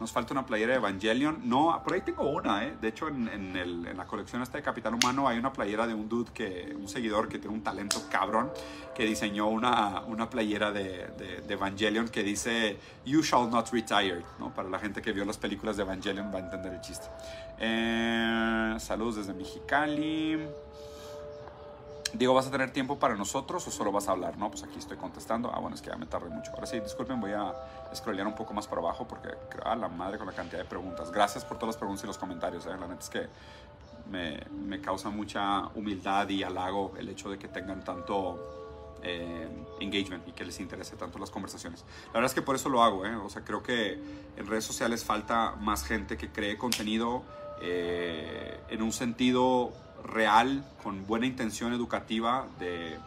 Nos 0.00 0.12
falta 0.12 0.32
una 0.32 0.46
playera 0.46 0.72
de 0.72 0.78
Evangelion. 0.78 1.42
No, 1.44 1.78
por 1.84 1.92
ahí 1.92 2.00
tengo 2.00 2.30
una, 2.30 2.64
¿eh? 2.64 2.74
De 2.80 2.88
hecho, 2.88 3.08
en, 3.08 3.28
en, 3.28 3.96
la 3.98 4.06
colección 4.06 4.40
esta 4.40 4.56
de 4.56 4.64
Capital 4.64 4.94
Humano 4.94 5.28
hay 5.28 5.38
una 5.38 5.52
playera 5.52 5.86
de 5.86 5.92
un 5.92 6.08
dude, 6.08 6.32
que, 6.32 6.74
un 6.74 6.88
seguidor 6.88 7.28
que 7.28 7.38
tiene 7.38 7.54
un 7.54 7.62
talento 7.62 8.00
cabrón, 8.10 8.50
que 8.94 9.04
diseñó 9.04 9.48
una, 9.48 10.00
una 10.06 10.30
playera 10.30 10.72
de, 10.72 11.08
de, 11.46 11.52
Evangelion 11.52 12.08
que 12.08 12.22
dice 12.22 12.78
You 13.04 13.20
shall 13.20 13.50
not 13.50 13.68
retire, 13.68 14.22
¿no? 14.38 14.54
Para 14.54 14.70
la 14.70 14.78
gente 14.78 15.02
que 15.02 15.12
vio 15.12 15.26
las 15.26 15.36
películas 15.36 15.76
de 15.76 15.82
Evangelion 15.82 16.32
va 16.34 16.38
a 16.38 16.44
entender 16.44 16.72
el 16.72 16.80
chiste. 16.80 17.08
Eh, 17.58 18.74
saludos 18.78 19.16
desde 19.16 19.34
Mexicali. 19.34 20.38
Digo, 22.12 22.34
¿vas 22.34 22.46
a 22.46 22.50
tener 22.50 22.72
tiempo 22.72 22.98
para 22.98 23.14
nosotros 23.16 23.66
o 23.66 23.70
solo 23.70 23.90
vas 23.90 24.08
a 24.08 24.12
hablar? 24.12 24.36
No, 24.36 24.50
pues 24.50 24.62
aquí 24.62 24.78
estoy 24.78 24.98
contestando. 24.98 25.50
Ah, 25.54 25.60
bueno, 25.60 25.76
es 25.76 25.82
que 25.82 25.88
ya 25.90 25.96
me 25.96 26.06
tardé 26.06 26.28
mucho. 26.28 26.52
Ahora 26.52 26.66
sí, 26.66 26.78
disculpen, 26.80 27.20
voy 27.20 27.32
a 27.32 27.54
scrollear 27.94 28.26
un 28.26 28.34
poco 28.34 28.52
más 28.52 28.66
para 28.66 28.80
abajo 28.82 29.06
porque, 29.08 29.28
a 29.64 29.74
la 29.74 29.88
madre 29.88 30.18
con 30.18 30.26
la 30.26 30.34
cantidad 30.34 30.60
de 30.60 30.68
preguntas. 30.68 31.10
Gracias 31.10 31.44
por 31.44 31.58
todas 31.58 31.74
las 31.74 31.78
preguntas 31.78 32.04
y 32.04 32.06
los 32.06 32.18
comentarios. 32.18 32.66
¿eh? 32.66 32.70
La 32.78 32.86
neta 32.86 33.00
es 33.00 33.08
que 33.08 33.26
me, 34.10 34.40
me, 34.66 34.80
causa 34.80 35.08
mucha 35.08 35.68
humildad 35.74 36.28
y 36.28 36.42
halago 36.42 36.92
el 36.98 37.08
hecho 37.08 37.30
de 37.30 37.38
que 37.38 37.48
tengan 37.48 37.82
tanto 37.82 38.62
eh, 39.04 39.48
engagement 39.80 40.28
y 40.28 40.32
que 40.32 40.44
les 40.44 40.60
interese 40.60 40.94
tanto 40.96 41.18
las 41.18 41.30
conversaciones. 41.30 41.84
La 42.08 42.20
verdad 42.20 42.26
es 42.26 42.34
que 42.34 42.42
por 42.42 42.54
eso 42.54 42.68
lo 42.68 42.84
hago. 42.84 43.04
¿eh? 43.04 43.16
O 43.16 43.28
sea, 43.28 43.42
creo 43.42 43.62
que 43.62 43.94
en 44.36 44.46
redes 44.46 44.64
sociales 44.64 45.04
falta 45.04 45.56
más 45.58 45.84
gente 45.84 46.16
que 46.16 46.30
cree 46.30 46.56
contenido 46.56 47.22
eh, 47.60 48.60
en 48.68 48.80
un 48.80 48.92
sentido 48.92 49.72
real, 50.04 50.64
con 50.82 51.06
buena 51.06 51.26
intención 51.26 51.72
educativa 51.72 52.46
de, 52.58 52.98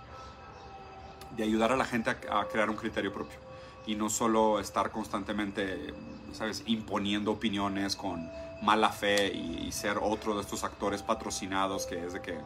de 1.35 1.43
ayudar 1.43 1.71
a 1.71 1.75
la 1.75 1.85
gente 1.85 2.09
a, 2.09 2.45
crear 2.45 2.69
un 2.69 2.75
criterio 2.75 3.13
propio 3.13 3.37
y 3.85 3.95
no 3.95 4.09
solo 4.09 4.59
estar 4.59 4.91
constantemente, 4.91 5.93
¿sabes?, 6.33 6.63
imponiendo 6.65 7.31
opiniones 7.31 7.95
con 7.95 8.29
mala 8.61 8.89
fe 8.89 9.33
y, 9.33 9.71
ser 9.71 9.97
otro 10.01 10.35
de 10.35 10.41
estos 10.41 10.63
actores 10.63 11.03
patrocinados 11.03 11.85
que 11.85 12.05
es 12.05 12.13
de 12.13 12.21
que 12.21 12.37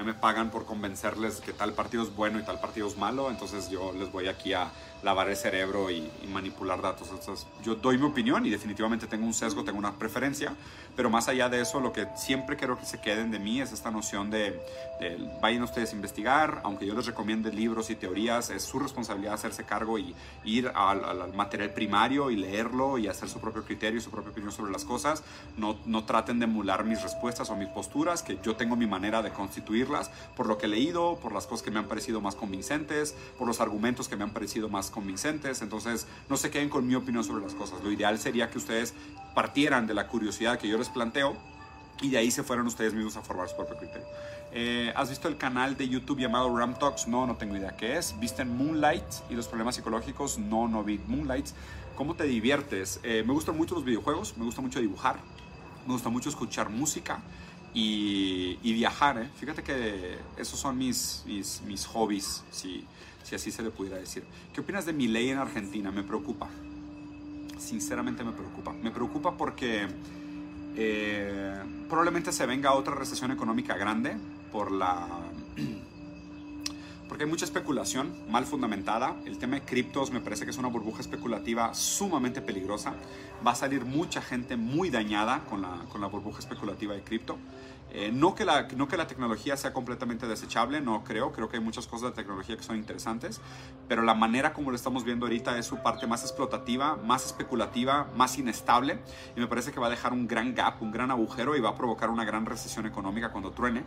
A 0.00 0.02
mí 0.02 0.06
me 0.06 0.14
pagan 0.14 0.50
por 0.50 0.64
convencerles 0.64 1.42
que 1.42 1.52
tal 1.52 1.74
partido 1.74 2.02
es 2.02 2.16
bueno 2.16 2.38
y 2.38 2.42
tal 2.42 2.58
partido 2.58 2.88
es 2.88 2.96
malo, 2.96 3.28
entonces 3.28 3.68
yo 3.68 3.92
les 3.92 4.10
voy 4.10 4.28
aquí 4.28 4.54
a 4.54 4.70
lavar 5.02 5.28
el 5.28 5.36
cerebro 5.36 5.90
y, 5.90 6.10
manipular 6.30 6.80
datos. 6.80 7.08
Entonces, 7.10 7.46
yo 7.64 7.74
doy 7.74 7.98
mi 7.98 8.04
opinión 8.04 8.46
y 8.46 8.50
definitivamente 8.50 9.06
tengo 9.06 9.26
un 9.26 9.34
sesgo, 9.34 9.64
tengo 9.64 9.78
una 9.78 9.98
preferencia, 9.98 10.54
pero 10.94 11.10
más 11.10 11.28
allá 11.28 11.48
de 11.48 11.60
eso, 11.60 11.80
lo 11.80 11.92
que 11.92 12.06
siempre 12.16 12.56
quiero 12.56 12.78
que 12.78 12.84
se 12.84 13.00
queden 13.00 13.30
de 13.30 13.38
mí 13.38 13.60
es 13.60 13.72
esta 13.72 13.90
noción 13.90 14.30
de, 14.30 14.60
vayan 15.40 15.62
ustedes 15.62 15.92
a 15.92 15.96
investigar, 15.96 16.60
aunque 16.64 16.86
yo 16.86 16.94
les 16.94 17.06
recomiende 17.06 17.52
libros 17.52 17.90
y 17.90 17.96
teorías, 17.96 18.50
es 18.50 18.62
su 18.62 18.78
responsabilidad 18.78 19.34
hacerse 19.34 19.64
cargo 19.64 19.98
y 19.98 20.14
ir 20.44 20.70
al, 20.74 21.04
al 21.04 21.32
material 21.34 21.70
primario 21.70 22.30
y 22.30 22.36
leerlo 22.36 22.98
y 22.98 23.08
hacer 23.08 23.28
su 23.28 23.40
propio 23.40 23.64
criterio 23.64 23.98
y 23.98 24.02
su 24.02 24.10
propia 24.10 24.30
opinión 24.30 24.52
sobre 24.52 24.70
las 24.70 24.84
cosas. 24.84 25.24
No, 25.56 25.76
no 25.86 26.04
traten 26.04 26.38
de 26.38 26.44
emular 26.44 26.84
mis 26.84 27.02
respuestas 27.02 27.50
o 27.50 27.56
mis 27.56 27.68
posturas, 27.68 28.22
que 28.22 28.38
yo 28.42 28.56
tengo 28.56 28.76
mi 28.76 28.86
manera 28.86 29.22
de 29.22 29.30
por 30.36 30.46
lo 30.46 30.58
que 30.58 30.66
he 30.66 30.68
leído, 30.68 31.18
por 31.20 31.32
las 31.32 31.46
cosas 31.46 31.62
que 31.62 31.70
me 31.70 31.78
han 31.78 31.86
parecido 31.86 32.20
más 32.20 32.34
convincentes, 32.34 33.14
por 33.38 33.46
los 33.46 33.60
argumentos 33.60 34.08
que 34.08 34.16
me 34.16 34.24
han 34.24 34.30
parecido 34.30 34.68
más 34.68 34.90
convincentes, 34.90 35.62
entonces 35.62 36.06
no 36.28 36.36
se 36.36 36.50
queden 36.50 36.68
con 36.68 36.86
mi 36.86 36.94
opinión 36.94 37.24
sobre 37.24 37.42
las 37.42 37.54
cosas. 37.54 37.82
Lo 37.82 37.90
ideal 37.90 38.18
sería 38.18 38.50
que 38.50 38.58
ustedes 38.58 38.94
partieran 39.34 39.86
de 39.86 39.94
la 39.94 40.06
curiosidad 40.06 40.58
que 40.58 40.68
yo 40.68 40.78
les 40.78 40.88
planteo 40.88 41.36
y 42.00 42.10
de 42.10 42.18
ahí 42.18 42.30
se 42.30 42.42
fueran 42.42 42.66
ustedes 42.66 42.94
mismos 42.94 43.16
a 43.16 43.22
formar 43.22 43.48
su 43.48 43.56
propio 43.56 43.76
criterio. 43.76 44.06
Eh, 44.52 44.92
¿Has 44.96 45.10
visto 45.10 45.28
el 45.28 45.36
canal 45.36 45.76
de 45.76 45.88
YouTube 45.88 46.18
llamado 46.18 46.56
Ram 46.56 46.74
Talks? 46.74 47.06
No, 47.06 47.26
no 47.26 47.36
tengo 47.36 47.56
idea 47.56 47.76
qué 47.76 47.98
es. 47.98 48.18
¿Viste 48.18 48.44
Moonlight 48.44 49.04
y 49.28 49.34
los 49.34 49.46
problemas 49.46 49.76
psicológicos? 49.76 50.38
No, 50.38 50.66
no 50.66 50.82
vi 50.82 50.98
Moonlight. 51.06 51.46
¿Cómo 51.94 52.14
te 52.14 52.24
diviertes? 52.24 52.98
Eh, 53.02 53.22
me 53.26 53.32
gustan 53.32 53.56
mucho 53.56 53.74
los 53.74 53.84
videojuegos, 53.84 54.36
me 54.36 54.44
gusta 54.44 54.62
mucho 54.62 54.80
dibujar, 54.80 55.20
me 55.86 55.92
gusta 55.92 56.08
mucho 56.08 56.30
escuchar 56.30 56.70
música 56.70 57.20
y, 57.74 58.56
viajar. 58.62 59.18
¿eh? 59.18 59.28
Fíjate 59.38 59.62
que 59.62 60.18
esos 60.36 60.58
son 60.58 60.78
mis, 60.78 61.22
mis, 61.26 61.62
mis 61.62 61.86
hobbies. 61.86 62.42
Sí 62.50 62.86
si 63.30 63.36
así 63.36 63.52
se 63.52 63.62
le 63.62 63.70
pudiera 63.70 63.96
decir. 63.96 64.24
¿Qué 64.52 64.60
opinas 64.60 64.86
de 64.86 64.92
mi 64.92 65.06
ley 65.06 65.30
en 65.30 65.38
Argentina? 65.38 65.92
Me 65.92 66.02
preocupa. 66.02 66.48
Sinceramente 67.58 68.24
me 68.24 68.32
preocupa. 68.32 68.72
Me 68.72 68.90
preocupa 68.90 69.36
porque 69.36 69.86
eh, 70.76 71.62
probablemente 71.88 72.32
se 72.32 72.44
venga 72.46 72.72
otra 72.72 72.96
recesión 72.96 73.30
económica 73.30 73.76
grande 73.76 74.16
por 74.50 74.72
la... 74.72 75.06
Porque 77.10 77.24
hay 77.24 77.30
mucha 77.30 77.44
especulación 77.44 78.14
mal 78.30 78.46
fundamentada. 78.46 79.16
El 79.26 79.36
tema 79.36 79.56
de 79.56 79.62
criptos 79.62 80.12
me 80.12 80.20
parece 80.20 80.44
que 80.44 80.52
es 80.52 80.58
una 80.58 80.68
burbuja 80.68 81.00
especulativa 81.00 81.74
sumamente 81.74 82.40
peligrosa. 82.40 82.94
Va 83.44 83.50
a 83.50 83.54
salir 83.56 83.84
mucha 83.84 84.22
gente 84.22 84.56
muy 84.56 84.90
dañada 84.90 85.40
con 85.50 85.60
la, 85.60 85.86
con 85.90 86.00
la 86.00 86.06
burbuja 86.06 86.38
especulativa 86.38 86.94
de 86.94 87.02
cripto. 87.02 87.36
Eh, 87.92 88.12
no, 88.12 88.36
que 88.36 88.44
la, 88.44 88.68
no 88.76 88.86
que 88.86 88.96
la 88.96 89.08
tecnología 89.08 89.56
sea 89.56 89.72
completamente 89.72 90.28
desechable, 90.28 90.80
no 90.80 91.02
creo, 91.02 91.32
creo 91.32 91.48
que 91.48 91.56
hay 91.56 91.62
muchas 91.64 91.88
cosas 91.88 92.10
de 92.10 92.22
tecnología 92.22 92.56
que 92.56 92.62
son 92.62 92.76
interesantes, 92.76 93.40
pero 93.88 94.02
la 94.02 94.14
manera 94.14 94.52
como 94.52 94.70
lo 94.70 94.76
estamos 94.76 95.02
viendo 95.02 95.26
ahorita 95.26 95.58
es 95.58 95.66
su 95.66 95.82
parte 95.82 96.06
más 96.06 96.22
explotativa, 96.22 96.94
más 96.94 97.26
especulativa, 97.26 98.06
más 98.16 98.38
inestable, 98.38 99.00
y 99.36 99.40
me 99.40 99.48
parece 99.48 99.72
que 99.72 99.80
va 99.80 99.88
a 99.88 99.90
dejar 99.90 100.12
un 100.12 100.28
gran 100.28 100.54
gap, 100.54 100.80
un 100.80 100.92
gran 100.92 101.10
agujero 101.10 101.56
y 101.56 101.60
va 101.60 101.70
a 101.70 101.74
provocar 101.74 102.10
una 102.10 102.24
gran 102.24 102.46
recesión 102.46 102.86
económica 102.86 103.32
cuando 103.32 103.50
truene. 103.50 103.82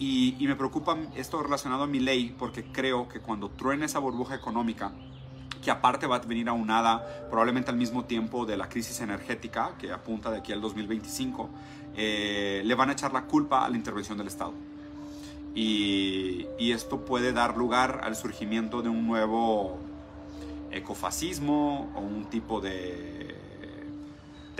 Y, 0.00 0.34
y 0.40 0.48
me 0.48 0.56
preocupa 0.56 0.96
esto 1.14 1.40
relacionado 1.40 1.84
a 1.84 1.86
mi 1.86 2.00
ley, 2.00 2.34
porque 2.36 2.64
creo 2.64 3.06
que 3.06 3.20
cuando 3.20 3.50
truene 3.50 3.84
esa 3.84 4.00
burbuja 4.00 4.34
económica, 4.34 4.92
que 5.62 5.70
aparte 5.70 6.06
va 6.06 6.16
a 6.16 6.18
venir 6.20 6.48
aunada 6.48 7.26
probablemente 7.28 7.70
al 7.70 7.76
mismo 7.76 8.04
tiempo 8.04 8.46
de 8.46 8.56
la 8.56 8.68
crisis 8.68 9.00
energética 9.00 9.72
que 9.78 9.92
apunta 9.92 10.30
de 10.30 10.38
aquí 10.38 10.52
al 10.52 10.60
2025, 10.60 11.50
eh, 11.96 12.62
le 12.64 12.74
van 12.74 12.90
a 12.90 12.92
echar 12.92 13.12
la 13.12 13.22
culpa 13.22 13.64
a 13.64 13.68
la 13.68 13.76
intervención 13.76 14.16
del 14.18 14.28
Estado. 14.28 14.54
Y, 15.54 16.46
y, 16.58 16.72
esto 16.72 17.04
puede 17.04 17.32
dar 17.32 17.56
lugar 17.56 18.00
al 18.04 18.14
surgimiento 18.14 18.82
de 18.82 18.88
un 18.88 19.04
nuevo 19.06 19.78
ecofascismo 20.70 21.90
o 21.96 22.00
un 22.00 22.26
tipo 22.26 22.60
de 22.60 23.19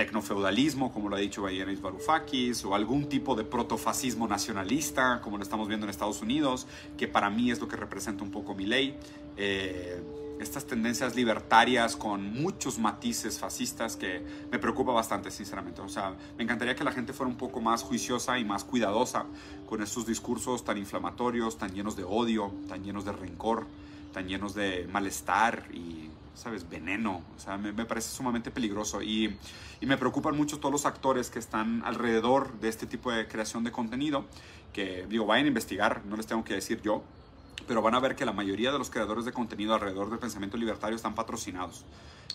tecnofeudalismo, 0.00 0.94
como 0.94 1.10
lo 1.10 1.16
ha 1.16 1.18
dicho 1.18 1.42
Bayeris 1.42 1.82
Varoufakis, 1.82 2.64
o 2.64 2.74
algún 2.74 3.06
tipo 3.10 3.34
de 3.34 3.44
protofascismo 3.44 4.26
nacionalista, 4.26 5.20
como 5.20 5.36
lo 5.36 5.42
estamos 5.42 5.68
viendo 5.68 5.84
en 5.84 5.90
Estados 5.90 6.22
Unidos, 6.22 6.66
que 6.96 7.06
para 7.06 7.28
mí 7.28 7.50
es 7.50 7.60
lo 7.60 7.68
que 7.68 7.76
representa 7.76 8.24
un 8.24 8.30
poco 8.30 8.54
mi 8.54 8.64
ley. 8.64 8.96
Eh, 9.36 10.02
estas 10.40 10.64
tendencias 10.64 11.14
libertarias 11.16 11.96
con 11.96 12.32
muchos 12.32 12.78
matices 12.78 13.38
fascistas 13.38 13.96
que 13.96 14.24
me 14.50 14.58
preocupa 14.58 14.92
bastante, 14.92 15.30
sinceramente. 15.30 15.82
O 15.82 15.88
sea, 15.90 16.14
me 16.38 16.44
encantaría 16.44 16.74
que 16.74 16.82
la 16.82 16.92
gente 16.92 17.12
fuera 17.12 17.30
un 17.30 17.36
poco 17.36 17.60
más 17.60 17.82
juiciosa 17.82 18.38
y 18.38 18.44
más 18.46 18.64
cuidadosa 18.64 19.26
con 19.66 19.82
estos 19.82 20.06
discursos 20.06 20.64
tan 20.64 20.78
inflamatorios, 20.78 21.58
tan 21.58 21.74
llenos 21.74 21.94
de 21.94 22.04
odio, 22.04 22.54
tan 22.70 22.82
llenos 22.82 23.04
de 23.04 23.12
rencor, 23.12 23.66
tan 24.14 24.28
llenos 24.28 24.54
de 24.54 24.88
malestar 24.90 25.66
y, 25.74 26.08
¿sabes?, 26.34 26.68
veneno. 26.68 27.22
O 27.36 27.40
sea, 27.40 27.56
me, 27.58 27.72
parece 27.84 28.10
sumamente 28.10 28.50
peligroso 28.50 29.02
y, 29.02 29.36
y 29.80 29.86
me 29.86 29.96
preocupan 29.96 30.36
mucho 30.36 30.58
todos 30.58 30.72
los 30.72 30.86
actores 30.86 31.30
que 31.30 31.38
están 31.38 31.82
alrededor 31.84 32.52
de 32.60 32.68
este 32.68 32.86
tipo 32.86 33.12
de 33.12 33.26
creación 33.28 33.64
de 33.64 33.72
contenido, 33.72 34.24
que, 34.72 35.06
digo, 35.08 35.26
vayan 35.26 35.46
a 35.46 35.48
investigar, 35.48 36.04
no 36.06 36.16
les 36.16 36.26
tengo 36.26 36.44
que 36.44 36.54
decir 36.54 36.80
yo, 36.82 37.02
pero 37.66 37.82
van 37.82 37.94
a 37.94 38.00
ver 38.00 38.16
que 38.16 38.24
la 38.24 38.32
mayoría 38.32 38.72
de 38.72 38.78
los 38.78 38.90
creadores 38.90 39.24
de 39.24 39.32
contenido 39.32 39.74
alrededor 39.74 40.10
del 40.10 40.18
pensamiento 40.18 40.56
libertario 40.56 40.96
están 40.96 41.14
patrocinados. 41.14 41.84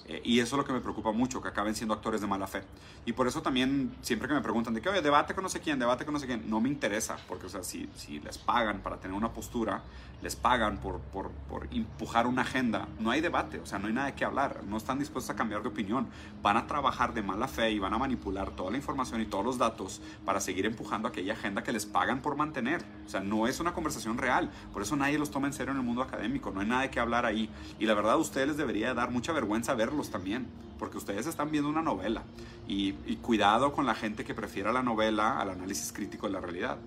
Eh, 0.08 0.22
y 0.24 0.40
eso 0.40 0.56
es 0.56 0.60
lo 0.60 0.66
que 0.66 0.74
me 0.74 0.82
preocupa 0.82 1.12
mucho, 1.12 1.42
que 1.42 1.48
acaben 1.48 1.74
siendo 1.74 1.94
actores 1.94 2.22
de 2.22 2.28
mala 2.28 2.46
fe. 2.46 2.62
Y 3.06 3.14
por 3.14 3.28
eso 3.28 3.42
también, 3.42 3.96
siempre 4.02 4.28
que 4.28 4.34
me 4.34 4.42
preguntan 4.42 4.74
de 4.74 4.82
que, 4.82 4.90
oye, 4.90 5.02
debate 5.02 5.34
con 5.34 5.44
no 5.44 5.50
sé 5.50 5.60
quién, 5.60 5.80
debate 5.80 6.06
con 6.06 6.14
no 6.14 6.20
sé 6.20 6.28
quién, 6.28 6.48
no 6.50 6.62
me 6.62 6.70
interesa, 6.70 7.18
porque, 7.28 7.48
o 7.48 7.50
sea, 7.50 7.64
si, 7.64 7.90
si 7.96 8.20
les 8.20 8.38
pagan 8.38 8.82
para 8.82 8.98
tener 8.98 9.18
una 9.18 9.34
postura, 9.34 9.82
les 10.22 10.36
pagan 10.36 10.78
por, 10.78 11.00
por, 11.00 11.32
por, 11.50 11.68
empujar 11.72 12.28
una 12.28 12.44
agenda, 12.44 12.88
no 13.00 13.12
hay 13.12 13.22
debate, 13.22 13.60
o 13.60 13.66
sea, 13.66 13.80
no 13.80 13.88
hay 13.88 13.94
nada 13.94 14.08
de 14.08 14.14
qué 14.14 14.26
hablar, 14.26 14.62
no 14.68 14.78
están 14.78 15.00
dispuestos 15.00 15.30
a 15.30 15.36
cambiar 15.36 15.62
de 15.62 15.70
opinión, 15.70 16.08
van 16.42 16.58
a 16.58 16.68
trabajar 16.68 17.14
de 17.14 17.22
mala 17.22 17.48
fe 17.48 17.72
y 17.72 17.80
van 17.80 17.94
a 17.94 17.98
manipular 17.98 18.52
toda 18.52 18.72
la 18.72 18.78
información 18.78 19.22
y 19.22 19.26
todos 19.26 19.46
los 19.46 19.58
datos 19.58 20.02
para 20.24 20.40
seguir 20.40 20.66
empujando 20.66 21.08
aquella 21.08 21.34
agenda 21.34 21.64
que 21.64 21.72
les 21.72 21.86
pagan 21.86 22.22
por 22.22 22.36
mantener. 22.36 22.84
O 23.06 23.10
sea, 23.10 23.22
no 23.22 23.48
es 23.48 23.60
una 23.60 23.74
conversación 23.74 24.18
real, 24.18 24.52
por 24.74 24.82
eso 24.82 24.96
nadie 24.96 25.15
los 25.18 25.32
toma 25.32 25.48
en 25.48 25.54
serio 25.54 25.72
en 25.72 25.78
el 25.78 25.84
mundo 25.84 26.02
académico, 26.02 26.52
no 26.52 26.62
hay 26.62 26.68
nada 26.68 26.92
qué 26.92 27.00
hablar 27.00 27.26
ahí. 27.26 27.50
Y 27.80 27.86
la 27.86 27.94
verdad, 27.94 28.14
a 28.14 28.18
ustedes 28.18 28.48
les 28.50 28.58
debería 28.58 28.94
dar 28.94 29.12
mucha 29.12 29.34
vergüenza 29.34 29.74
verlos 29.74 30.10
también, 30.10 30.48
porque 30.80 30.98
ustedes 30.98 31.28
están 31.28 31.52
viendo 31.52 31.70
una 31.70 31.82
novela. 31.82 32.24
Y, 32.68 32.94
cuidado 33.22 33.74
con 33.74 33.86
la 33.86 33.96
gente 33.96 34.24
que 34.24 34.34
prefiera 34.34 34.72
la 34.72 34.84
novela 34.84 35.40
al 35.40 35.50
análisis 35.50 35.92
crítico 35.92 36.28
de 36.28 36.34
la 36.34 36.40
realidad. 36.40 36.78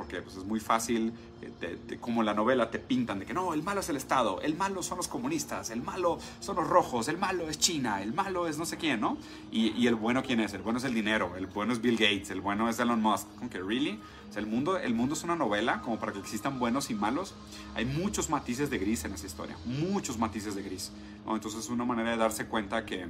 Porque 0.00 0.22
pues, 0.22 0.34
es 0.34 0.44
muy 0.44 0.60
fácil, 0.60 1.12
eh, 1.42 1.98
como 2.00 2.22
la 2.22 2.32
novela 2.32 2.70
te 2.70 2.78
pintan 2.78 3.18
de 3.18 3.26
que 3.26 3.34
no, 3.34 3.52
el 3.52 3.62
malo 3.62 3.80
es 3.80 3.88
el 3.90 3.98
Estado, 3.98 4.40
el 4.40 4.56
malo 4.56 4.82
son 4.82 4.96
los 4.96 5.08
comunistas, 5.08 5.68
el 5.68 5.82
malo 5.82 6.18
son 6.40 6.56
los 6.56 6.66
rojos, 6.66 7.08
el 7.08 7.18
malo 7.18 7.50
es 7.50 7.58
China, 7.58 8.02
el 8.02 8.14
malo 8.14 8.48
es 8.48 8.56
no 8.56 8.64
sé 8.64 8.78
quién, 8.78 8.98
¿no? 8.98 9.18
Y, 9.52 9.72
y 9.72 9.86
el 9.88 9.94
bueno 9.96 10.22
quién 10.22 10.40
es, 10.40 10.54
el 10.54 10.62
bueno 10.62 10.78
es 10.78 10.86
el 10.86 10.94
dinero, 10.94 11.36
el 11.36 11.48
bueno 11.48 11.74
es 11.74 11.82
Bill 11.82 11.98
Gates, 11.98 12.30
el 12.30 12.40
bueno 12.40 12.66
es 12.70 12.78
Elon 12.78 13.02
Musk, 13.02 13.26
como 13.36 13.50
que, 13.50 13.58
¿really? 13.58 14.00
O 14.30 14.32
sea, 14.32 14.40
el 14.40 14.46
mundo, 14.46 14.78
el 14.78 14.94
mundo 14.94 15.14
es 15.14 15.22
una 15.22 15.36
novela 15.36 15.82
como 15.82 15.98
para 15.98 16.12
que 16.12 16.20
existan 16.20 16.58
buenos 16.58 16.88
y 16.88 16.94
malos. 16.94 17.34
Hay 17.74 17.84
muchos 17.84 18.30
matices 18.30 18.70
de 18.70 18.78
gris 18.78 19.04
en 19.04 19.12
esa 19.12 19.26
historia, 19.26 19.54
muchos 19.66 20.16
matices 20.16 20.54
de 20.54 20.62
gris. 20.62 20.92
¿no? 21.26 21.34
Entonces 21.34 21.60
es 21.60 21.68
una 21.68 21.84
manera 21.84 22.12
de 22.12 22.16
darse 22.16 22.46
cuenta 22.46 22.86
que 22.86 23.06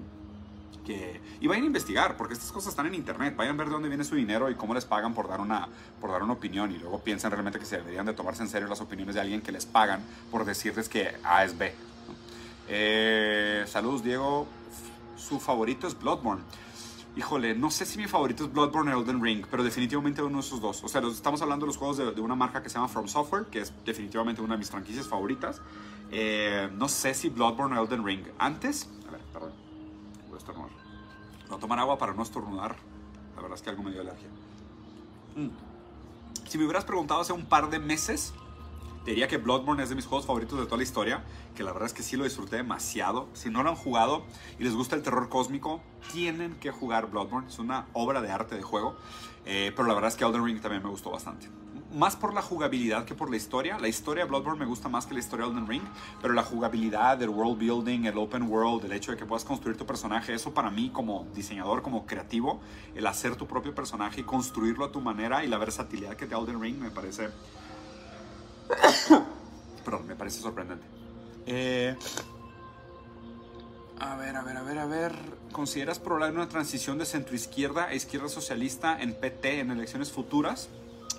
y 0.88 1.46
vayan 1.46 1.64
a 1.64 1.66
investigar, 1.66 2.16
porque 2.16 2.34
estas 2.34 2.50
cosas 2.52 2.70
están 2.70 2.86
en 2.86 2.94
internet, 2.94 3.34
vayan 3.36 3.54
a 3.54 3.58
ver 3.58 3.68
de 3.68 3.72
dónde 3.72 3.88
viene 3.88 4.04
su 4.04 4.14
dinero 4.14 4.50
y 4.50 4.54
cómo 4.54 4.74
les 4.74 4.84
pagan 4.84 5.14
por 5.14 5.28
dar 5.28 5.40
una, 5.40 5.68
por 6.00 6.10
dar 6.10 6.22
una 6.22 6.32
opinión 6.32 6.72
y 6.72 6.78
luego 6.78 7.00
piensan 7.00 7.30
realmente 7.30 7.58
que 7.58 7.64
se 7.64 7.76
deberían 7.76 8.06
de 8.06 8.12
tomarse 8.12 8.42
en 8.42 8.48
serio 8.48 8.68
las 8.68 8.80
opiniones 8.80 9.14
de 9.14 9.20
alguien 9.20 9.40
que 9.40 9.52
les 9.52 9.66
pagan 9.66 10.02
por 10.30 10.44
decirles 10.44 10.88
que 10.88 11.12
A 11.22 11.44
es 11.44 11.56
B. 11.56 11.72
Eh, 12.68 13.64
saludos 13.66 14.02
Diego, 14.02 14.46
su 15.16 15.40
favorito 15.40 15.86
es 15.86 15.98
Bloodborne. 15.98 16.42
Híjole, 17.16 17.56
no 17.56 17.70
sé 17.70 17.84
si 17.86 17.98
mi 17.98 18.06
favorito 18.06 18.44
es 18.44 18.52
Bloodborne 18.52 18.94
o 18.94 19.00
Elden 19.00 19.22
Ring, 19.22 19.44
pero 19.50 19.64
definitivamente 19.64 20.22
uno 20.22 20.38
de 20.38 20.46
esos 20.46 20.60
dos. 20.60 20.82
O 20.84 20.88
sea, 20.88 21.02
estamos 21.02 21.42
hablando 21.42 21.66
de 21.66 21.68
los 21.68 21.76
juegos 21.76 21.96
de, 21.96 22.20
una 22.20 22.36
marca 22.36 22.62
que 22.62 22.68
se 22.68 22.76
llama 22.76 22.88
From 22.88 23.08
Software, 23.08 23.46
que 23.46 23.60
es 23.60 23.72
definitivamente 23.84 24.40
una 24.40 24.54
de 24.54 24.58
mis 24.58 24.70
franquicias 24.70 25.08
favoritas. 25.08 25.60
Eh, 26.12 26.70
no 26.76 26.88
sé 26.88 27.14
si 27.14 27.28
Bloodborne 27.28 27.76
o 27.76 27.84
Elden 27.84 28.04
Ring. 28.04 28.24
Antes, 28.38 28.88
a 29.08 29.10
ver, 29.10 29.20
perdón. 29.32 29.59
No 31.50 31.58
tomar 31.58 31.78
agua 31.78 31.98
para 31.98 32.14
no 32.14 32.22
estornudar. 32.22 32.76
La 33.34 33.42
verdad 33.42 33.56
es 33.56 33.62
que 33.62 33.70
algo 33.70 33.82
me 33.82 33.90
dio 33.90 34.00
alergia. 34.00 34.28
Mm. 35.36 35.48
Si 36.48 36.58
me 36.58 36.64
hubieras 36.64 36.84
preguntado 36.84 37.20
hace 37.20 37.32
un 37.32 37.44
par 37.46 37.70
de 37.70 37.78
meses, 37.78 38.32
te 39.04 39.10
diría 39.10 39.28
que 39.28 39.38
Bloodborne 39.38 39.82
es 39.82 39.88
de 39.88 39.94
mis 39.94 40.06
juegos 40.06 40.26
favoritos 40.26 40.58
de 40.58 40.64
toda 40.66 40.76
la 40.76 40.82
historia, 40.82 41.24
que 41.54 41.62
la 41.62 41.72
verdad 41.72 41.86
es 41.86 41.94
que 41.94 42.02
sí 42.02 42.16
lo 42.16 42.24
disfruté 42.24 42.56
demasiado. 42.56 43.28
Si 43.32 43.50
no 43.50 43.62
lo 43.62 43.70
han 43.70 43.76
jugado 43.76 44.24
y 44.58 44.64
les 44.64 44.74
gusta 44.74 44.96
el 44.96 45.02
terror 45.02 45.28
cósmico, 45.28 45.80
tienen 46.12 46.54
que 46.56 46.70
jugar 46.70 47.10
Bloodborne. 47.10 47.48
Es 47.48 47.58
una 47.58 47.86
obra 47.92 48.20
de 48.20 48.30
arte 48.30 48.56
de 48.56 48.62
juego, 48.62 48.96
eh, 49.44 49.72
pero 49.74 49.88
la 49.88 49.94
verdad 49.94 50.08
es 50.08 50.16
que 50.16 50.24
Elden 50.24 50.44
Ring 50.44 50.60
también 50.60 50.82
me 50.82 50.90
gustó 50.90 51.10
bastante 51.10 51.48
más 51.92 52.16
por 52.16 52.34
la 52.34 52.42
jugabilidad 52.42 53.04
que 53.04 53.14
por 53.14 53.30
la 53.30 53.36
historia. 53.36 53.78
La 53.78 53.88
historia 53.88 54.24
de 54.24 54.28
Bloodborne 54.28 54.60
me 54.60 54.66
gusta 54.66 54.88
más 54.88 55.06
que 55.06 55.14
la 55.14 55.20
historia 55.20 55.46
de 55.46 55.52
Elden 55.52 55.66
Ring, 55.66 55.82
pero 56.20 56.34
la 56.34 56.42
jugabilidad, 56.42 57.20
el 57.22 57.30
world 57.30 57.58
building, 57.58 58.04
el 58.04 58.18
open 58.18 58.44
world, 58.44 58.84
el 58.84 58.92
hecho 58.92 59.12
de 59.12 59.18
que 59.18 59.26
puedas 59.26 59.44
construir 59.44 59.76
tu 59.76 59.86
personaje, 59.86 60.34
eso 60.34 60.52
para 60.52 60.70
mí 60.70 60.90
como 60.90 61.26
diseñador, 61.34 61.82
como 61.82 62.06
creativo, 62.06 62.60
el 62.94 63.06
hacer 63.06 63.36
tu 63.36 63.46
propio 63.46 63.74
personaje 63.74 64.20
y 64.20 64.24
construirlo 64.24 64.84
a 64.84 64.92
tu 64.92 65.00
manera 65.00 65.44
y 65.44 65.48
la 65.48 65.58
versatilidad 65.58 66.16
que 66.16 66.26
te 66.26 66.34
da 66.34 66.40
Elden 66.40 66.60
Ring 66.60 66.78
me 66.78 66.90
parece 66.90 67.28
parece 70.18 70.40
sorprendente. 70.40 70.86
Eh, 71.46 71.96
a 73.98 74.16
ver, 74.16 74.36
a 74.36 74.42
ver, 74.42 74.56
a 74.56 74.62
ver, 74.62 74.78
a 74.78 74.86
ver. 74.86 75.12
¿Consideras 75.52 75.98
probable 75.98 76.36
una 76.36 76.48
transición 76.48 76.98
de 76.98 77.04
centroizquierda 77.04 77.86
a 77.86 77.94
izquierda 77.94 78.28
socialista 78.28 79.00
en 79.00 79.14
PT 79.14 79.60
en 79.60 79.70
elecciones 79.70 80.10
futuras? 80.10 80.70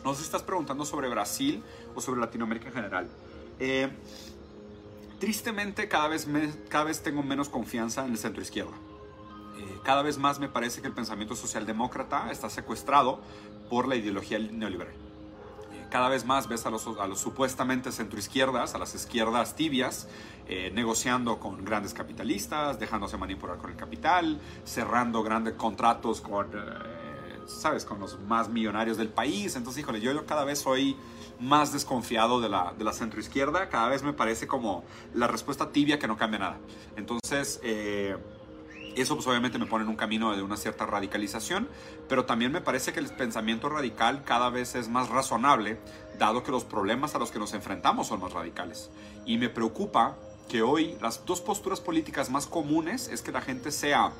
No 0.04 0.14
sé 0.14 0.24
estás 0.24 0.44
preguntando 0.44 0.86
sobre 0.86 1.10
Brasil 1.10 1.64
o 1.96 2.02
sobre 2.02 2.20
Latinoamérica 2.20 2.68
en 2.68 2.74
general. 2.74 3.08
Eh, 3.60 3.90
tristemente, 5.20 5.88
cada 5.88 6.08
vez, 6.08 6.28
cada 6.70 6.86
vez 6.86 7.04
tengo 7.04 7.24
menos 7.24 7.50
confianza 7.50 8.06
en 8.06 8.12
el 8.12 8.18
centroizquierda. 8.18 8.72
Eh, 9.58 9.80
cada 9.84 10.02
vez 10.02 10.18
más 10.18 10.40
me 10.40 10.50
parece 10.50 10.82
que 10.82 10.88
el 10.88 10.94
pensamiento 10.94 11.36
socialdemócrata 11.36 12.32
está 12.32 12.50
secuestrado 12.50 13.22
por 13.70 13.88
la 13.88 13.96
ideología 13.96 14.40
neoliberal 14.40 15.02
cada 15.92 16.08
vez 16.08 16.26
más 16.26 16.48
ves 16.48 16.66
a 16.66 16.72
los, 16.72 16.88
a 16.88 17.06
los 17.06 17.20
supuestamente 17.20 17.92
centroizquierdas, 17.92 18.74
a 18.74 18.80
las 18.80 18.96
izquierdas 18.96 19.56
tibias, 19.56 20.08
eh, 20.48 20.72
negociando 20.74 21.38
con 21.40 21.64
grandes 21.64 21.94
capitalistas, 21.94 22.80
dejándose 22.80 23.18
manipular 23.18 23.58
con 23.58 23.70
el 23.70 23.76
capital, 23.76 24.40
cerrando 24.64 25.22
grandes 25.22 25.54
contratos 25.56 26.22
con, 26.22 26.48
eh, 26.48 27.01
¿sabes?, 27.60 27.86
con 27.86 28.00
los 28.00 28.20
más 28.22 28.50
millonarios 28.50 28.98
del 28.98 29.10
país. 29.10 29.56
Entonces, 29.56 29.82
híjole, 29.82 30.02
yo, 30.02 30.26
cada 30.26 30.46
vez 30.46 30.60
soy 30.60 30.96
más 31.40 31.74
desconfiado 31.74 32.40
de 32.40 32.50
la, 32.50 32.74
de 32.78 32.84
la 32.84 32.94
centroizquierda, 32.94 33.70
cada 33.70 33.90
vez 33.90 34.04
me 34.04 34.14
parece 34.14 34.48
como 34.48 34.84
la 35.14 35.28
respuesta 35.28 35.72
tibia 35.72 36.00
que 36.00 36.08
no 36.08 36.18
cambia 36.18 36.40
nada. 36.40 36.58
Entonces, 36.96 37.60
eh, 37.64 38.16
eso 38.96 39.16
pues 39.16 39.26
obviamente 39.28 39.58
me 39.58 39.66
pone 39.66 39.84
en 39.84 39.90
un 39.90 39.96
camino 39.96 40.36
de 40.36 40.42
una 40.44 40.58
cierta 40.58 40.86
radicalización, 40.86 41.68
pero 42.10 42.26
también 42.26 42.52
me 42.52 42.62
parece 42.62 42.94
que 42.94 43.00
el 43.00 43.08
pensamiento 43.08 43.70
radical 43.70 44.24
cada 44.24 44.50
vez 44.50 44.76
es 44.76 44.90
más 44.90 45.10
razonable, 45.10 45.80
dado 46.20 46.44
que 46.44 46.52
los 46.52 46.66
problemas 46.66 47.16
a 47.16 47.20
los 47.20 47.32
que 47.32 47.40
nos 47.40 47.54
enfrentamos 47.54 48.08
son 48.08 48.20
más 48.20 48.34
radicales. 48.34 48.90
Y 49.26 49.38
me 49.38 49.50
preocupa 49.50 50.18
que 50.50 50.62
hoy 50.62 50.98
las 51.02 51.26
dos 51.26 51.40
posturas 51.42 51.80
políticas 51.80 52.30
más 52.30 52.48
comunes 52.48 53.08
es 53.08 53.22
que 53.22 53.32
la 53.32 53.42
gente 53.42 53.72
sea 53.72 54.12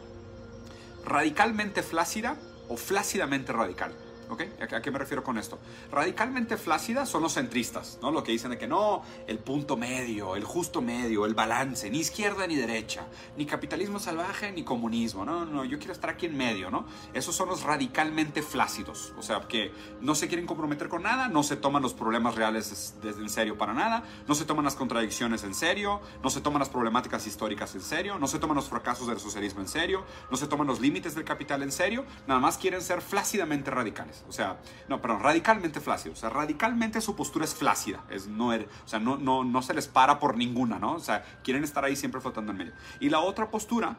radicalmente 1.06 1.84
flácida 1.84 2.38
o 2.72 2.78
flácidamente 2.78 3.52
radical. 3.52 3.92
¿A 4.34 4.82
qué 4.82 4.92
me 4.92 5.00
refiero 5.00 5.24
con 5.24 5.38
esto? 5.38 5.60
Radicalmente 5.92 6.58
flácidas 6.58 7.10
son 7.10 7.22
los 7.22 7.34
centristas, 7.34 8.00
¿no? 8.02 8.12
Lo 8.12 8.24
que 8.24 8.32
dicen 8.32 8.52
de 8.52 8.58
que 8.58 8.68
no, 8.68 9.04
el 9.28 9.40
punto 9.40 9.78
medio, 9.78 10.36
el 10.36 10.44
justo 10.44 10.82
medio, 10.82 11.26
el 11.26 11.34
balance, 11.34 11.90
ni 11.90 12.00
izquierda 12.00 12.48
ni 12.48 12.56
derecha, 12.56 13.06
ni 13.38 13.46
capitalismo 13.46 14.00
salvaje 14.00 14.52
ni 14.52 14.64
comunismo, 14.64 15.26
no, 15.26 15.46
no, 15.46 15.66
yo 15.66 15.78
quiero 15.78 15.94
estar 15.94 16.10
aquí 16.10 16.26
en 16.26 16.38
medio, 16.38 16.72
¿no? 16.72 16.86
Esos 17.14 17.36
son 17.36 17.50
los 17.50 17.64
radicalmente 17.64 18.42
flácidos, 18.42 19.14
o 19.18 19.22
sea, 19.22 19.42
que 19.48 19.72
no 20.00 20.16
se 20.16 20.28
quieren 20.28 20.46
comprometer 20.46 20.88
con 20.90 21.04
nada, 21.04 21.28
no 21.28 21.44
se 21.44 21.56
toman 21.56 21.82
los 21.82 21.94
problemas 21.94 22.36
reales 22.36 22.96
en 23.04 23.30
serio 23.30 23.58
para 23.58 23.74
nada, 23.74 24.04
no 24.28 24.36
se 24.36 24.46
toman 24.46 24.66
las 24.66 24.76
contradicciones 24.76 25.44
en 25.44 25.54
serio, 25.54 26.02
no 26.24 26.30
se 26.30 26.42
toman 26.42 26.60
las 26.60 26.70
problemáticas 26.70 27.28
históricas 27.28 27.76
en 27.76 27.82
serio, 27.82 28.18
no 28.20 28.28
se 28.28 28.40
toman 28.40 28.56
los 28.56 28.70
fracasos 28.70 29.08
del 29.08 29.20
socialismo 29.20 29.62
en 29.62 29.68
serio, 29.68 30.04
no 30.30 30.38
se 30.38 30.48
toman 30.48 30.68
los 30.68 30.80
límites 30.80 31.16
del 31.16 31.24
capital 31.24 31.64
en 31.64 31.72
serio, 31.72 32.06
nada 32.28 32.40
más 32.40 32.58
quieren 32.58 32.82
ser 32.82 33.02
flácidamente 33.02 33.72
radicales. 33.72 34.21
O 34.28 34.32
sea, 34.32 34.58
no, 34.88 35.02
perdón, 35.02 35.22
radicalmente 35.22 35.80
flácido. 35.80 36.14
O 36.14 36.16
sea, 36.16 36.30
radicalmente 36.30 37.02
su 37.02 37.16
postura 37.16 37.46
es 37.46 37.54
flácida. 37.54 38.04
Es, 38.10 38.28
no, 38.28 38.54
er, 38.54 38.68
o 38.86 38.88
sea, 38.88 39.00
no, 39.00 39.18
no, 39.18 39.44
no 39.44 39.62
se 39.62 39.74
les 39.74 39.88
para 39.88 40.20
por 40.20 40.38
ninguna, 40.38 40.80
¿no? 40.80 40.94
O 40.94 41.00
sea, 41.00 41.24
quieren 41.44 41.64
estar 41.64 41.84
ahí 41.84 41.96
siempre 41.96 42.22
flotando 42.22 42.52
en 42.52 42.58
medio. 42.58 42.74
Y 43.00 43.10
la 43.10 43.20
otra 43.20 43.50
postura 43.50 43.98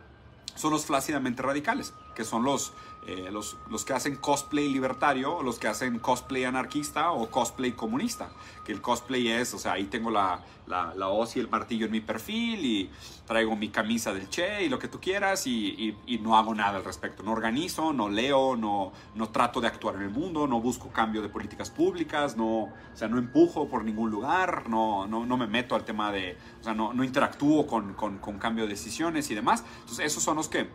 son 0.55 0.73
los 0.73 0.87
flácidamente 0.87 1.43
radicales, 1.43 1.95
que 2.15 2.25
son 2.25 2.45
los, 2.45 2.73
eh, 3.07 3.31
los, 3.33 3.57
los, 3.71 3.85
que 3.85 3.93
hacen 3.93 4.17
cosplay 4.17 4.69
libertario, 4.69 5.43
los 5.43 5.59
que 5.59 5.69
hacen 5.69 5.99
cosplay 5.99 6.45
anarquista 6.45 7.13
o 7.13 7.31
cosplay 7.31 7.73
comunista. 7.73 8.31
Que 8.65 8.73
el 8.73 8.81
cosplay 8.81 9.29
es, 9.29 9.55
o 9.55 9.59
sea, 9.59 9.73
ahí 9.73 9.85
tengo 9.85 10.11
la, 10.11 10.45
la, 10.67 10.95
la 10.95 11.09
hoz 11.09 11.37
y 11.37 11.41
el 11.41 11.49
martillo 11.49 11.87
en 11.87 11.93
mi 11.93 12.01
perfil 12.01 12.65
y 12.65 12.91
traigo 13.27 13.57
mi 13.57 13.71
camisa 13.71 14.13
del 14.13 14.29
Che 14.29 14.65
y 14.65 14.69
lo 14.69 14.79
que 14.79 14.89
tú 14.89 15.01
quieras 15.01 15.47
y, 15.47 15.97
y, 16.07 16.19
no 16.19 16.37
hago 16.37 16.55
nada 16.55 16.77
al 16.77 16.85
respecto. 16.85 17.23
No 17.23 17.33
organizo, 17.33 17.93
no 17.93 18.09
leo, 18.09 18.57
no, 18.57 18.93
no 19.15 19.29
trato 19.31 19.61
de 19.61 19.67
actuar 19.67 19.97
en 19.97 20.03
el 20.03 20.11
mundo, 20.11 20.47
no 20.47 20.61
busco 20.61 20.89
cambio 20.93 21.23
de 21.23 21.29
políticas 21.29 21.71
públicas, 21.71 22.37
no, 22.37 22.65
o 22.65 22.73
sea, 22.95 23.09
no 23.09 23.19
empujo 23.19 23.69
por 23.69 23.85
ningún 23.85 24.11
lugar, 24.11 24.69
no, 24.69 25.07
no, 25.07 25.27
no 25.27 25.37
me 25.37 25.47
meto 25.47 25.75
al 25.75 25.85
tema 25.85 26.13
de, 26.13 26.37
o 26.61 26.65
sea, 26.65 26.75
no, 26.75 26.93
no 26.93 27.05
interactúo 27.05 27.67
con, 27.67 27.95
con, 27.95 28.19
con 28.19 28.39
cambio 28.39 28.65
de 28.65 28.71
decisiones 28.71 29.31
y 29.31 29.35
demás. 29.35 29.65
Entonces, 29.81 30.07
esos 30.07 30.23
son 30.23 30.37
los 30.37 30.42
que 30.49 30.69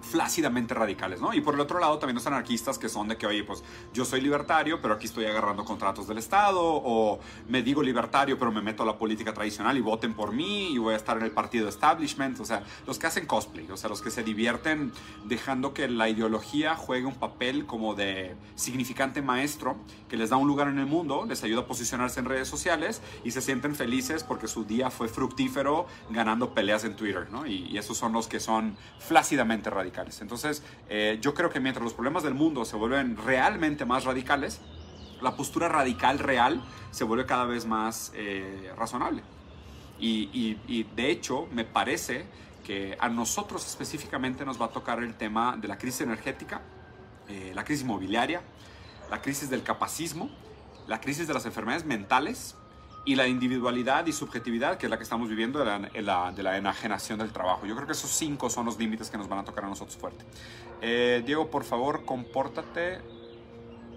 flácidamente 0.00 0.74
radicales, 0.74 1.20
¿no? 1.20 1.34
Y 1.34 1.40
por 1.40 1.54
el 1.54 1.60
otro 1.60 1.78
lado 1.78 1.98
también 1.98 2.14
los 2.14 2.26
anarquistas 2.26 2.78
que 2.78 2.88
son 2.88 3.08
de 3.08 3.16
que, 3.16 3.26
oye, 3.26 3.44
pues 3.44 3.62
yo 3.92 4.04
soy 4.04 4.20
libertario, 4.20 4.80
pero 4.80 4.94
aquí 4.94 5.06
estoy 5.06 5.26
agarrando 5.26 5.64
contratos 5.64 6.06
del 6.06 6.18
Estado, 6.18 6.60
o 6.62 7.18
me 7.48 7.62
digo 7.62 7.82
libertario, 7.82 8.38
pero 8.38 8.52
me 8.52 8.62
meto 8.62 8.82
a 8.82 8.86
la 8.86 8.96
política 8.96 9.34
tradicional 9.34 9.76
y 9.76 9.80
voten 9.80 10.14
por 10.14 10.32
mí 10.32 10.72
y 10.72 10.78
voy 10.78 10.94
a 10.94 10.96
estar 10.96 11.16
en 11.16 11.24
el 11.24 11.30
partido 11.30 11.68
establishment, 11.68 12.40
o 12.40 12.44
sea, 12.44 12.62
los 12.86 12.98
que 12.98 13.06
hacen 13.06 13.26
cosplay, 13.26 13.70
o 13.70 13.76
sea, 13.76 13.90
los 13.90 14.00
que 14.00 14.10
se 14.10 14.22
divierten 14.22 14.92
dejando 15.24 15.74
que 15.74 15.88
la 15.88 16.08
ideología 16.08 16.74
juegue 16.74 17.06
un 17.06 17.16
papel 17.16 17.66
como 17.66 17.94
de 17.94 18.36
significante 18.54 19.22
maestro 19.22 19.76
que 20.08 20.16
les 20.16 20.30
da 20.30 20.36
un 20.36 20.48
lugar 20.48 20.68
en 20.68 20.78
el 20.78 20.86
mundo, 20.86 21.26
les 21.26 21.42
ayuda 21.42 21.62
a 21.62 21.66
posicionarse 21.66 22.20
en 22.20 22.26
redes 22.26 22.48
sociales 22.48 23.02
y 23.24 23.32
se 23.32 23.42
sienten 23.42 23.74
felices 23.74 24.24
porque 24.24 24.48
su 24.48 24.64
día 24.64 24.90
fue 24.90 25.08
fructífero 25.08 25.86
ganando 26.10 26.54
peleas 26.54 26.84
en 26.84 26.96
Twitter, 26.96 27.28
¿no? 27.30 27.46
Y, 27.46 27.66
y 27.66 27.78
esos 27.78 27.96
son 27.96 28.12
los 28.12 28.28
que 28.28 28.40
son 28.40 28.76
flácidamente 28.98 29.70
radicales 29.70 29.87
entonces, 30.20 30.62
eh, 30.88 31.18
yo 31.20 31.34
creo 31.34 31.50
que 31.50 31.60
mientras 31.60 31.82
los 31.82 31.94
problemas 31.94 32.22
del 32.22 32.34
mundo 32.34 32.64
se 32.64 32.76
vuelven 32.76 33.16
realmente 33.16 33.84
más 33.84 34.04
radicales, 34.04 34.60
la 35.20 35.36
postura 35.36 35.68
radical 35.68 36.18
real 36.18 36.62
se 36.90 37.04
vuelve 37.04 37.26
cada 37.26 37.44
vez 37.44 37.66
más 37.66 38.12
eh, 38.14 38.72
razonable. 38.76 39.22
Y, 40.00 40.84
de 40.94 41.10
hecho, 41.10 41.48
me 41.50 41.64
parece 41.64 42.24
que 42.64 42.96
a 43.00 43.08
nosotros 43.08 43.66
específicamente 43.66 44.44
nos 44.44 44.60
va 44.60 44.66
a 44.66 44.70
tocar 44.70 45.02
el 45.02 45.14
tema 45.14 45.56
de 45.56 45.66
la 45.66 45.76
crisis 45.76 46.02
energética, 46.02 46.60
eh, 47.28 47.52
la 47.54 47.64
crisis 47.64 47.82
inmobiliaria, 47.82 48.42
la 49.10 49.20
crisis 49.20 49.50
del 49.50 49.64
capacismo, 49.64 50.30
la 50.86 51.00
crisis 51.00 51.26
de 51.26 51.34
las 51.34 51.46
enfermedades 51.46 51.84
mentales 51.84 52.54
y 53.08 53.16
la 53.16 53.26
individualidad 53.26 54.04
y 54.04 54.12
subjetividad, 54.12 54.76
que 54.76 54.84
es 54.84 54.90
la 54.90 54.98
que 54.98 55.02
estamos 55.02 55.30
viviendo 55.30 55.60
de 55.60 56.02
la, 56.02 56.30
de 56.30 56.42
la, 56.42 56.58
enajenación 56.58 57.18
del 57.18 57.32
trabajo. 57.32 57.64
Yo 57.64 57.74
creo 57.74 57.86
que 57.86 57.94
esos 57.94 58.10
cinco 58.10 58.50
son 58.50 58.66
los 58.66 58.78
límites 58.78 59.08
que 59.08 59.16
nos 59.16 59.30
van 59.30 59.38
a 59.38 59.44
tocar 59.44 59.64
a 59.64 59.68
nosotros 59.68 59.96
fuerte. 59.96 60.22
Eh, 60.82 61.22
Diego, 61.24 61.50
por 61.50 61.64
favor, 61.64 62.04
compórtate, 62.04 63.00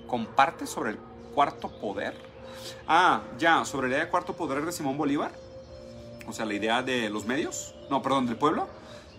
comparte 0.08 0.65
sobre 0.65 0.91
el 0.91 0.97
cuarto 1.36 1.67
poder. 1.82 2.15
Ah, 2.88 3.24
ya, 3.38 3.65
sobre 3.65 3.89
la 3.89 3.95
idea 3.95 4.06
de 4.06 4.10
cuarto 4.10 4.32
poder 4.32 4.63
de 4.63 4.71
Simón 4.71 4.97
Bolívar. 4.97 5.34
O 6.26 6.32
sea, 6.32 6.45
la 6.45 6.54
idea 6.54 6.82
de 6.82 7.10
los 7.10 7.26
medios. 7.26 7.76
No, 7.89 8.02
perdón, 8.02 8.28
del 8.28 8.38
pueblo. 8.38 8.69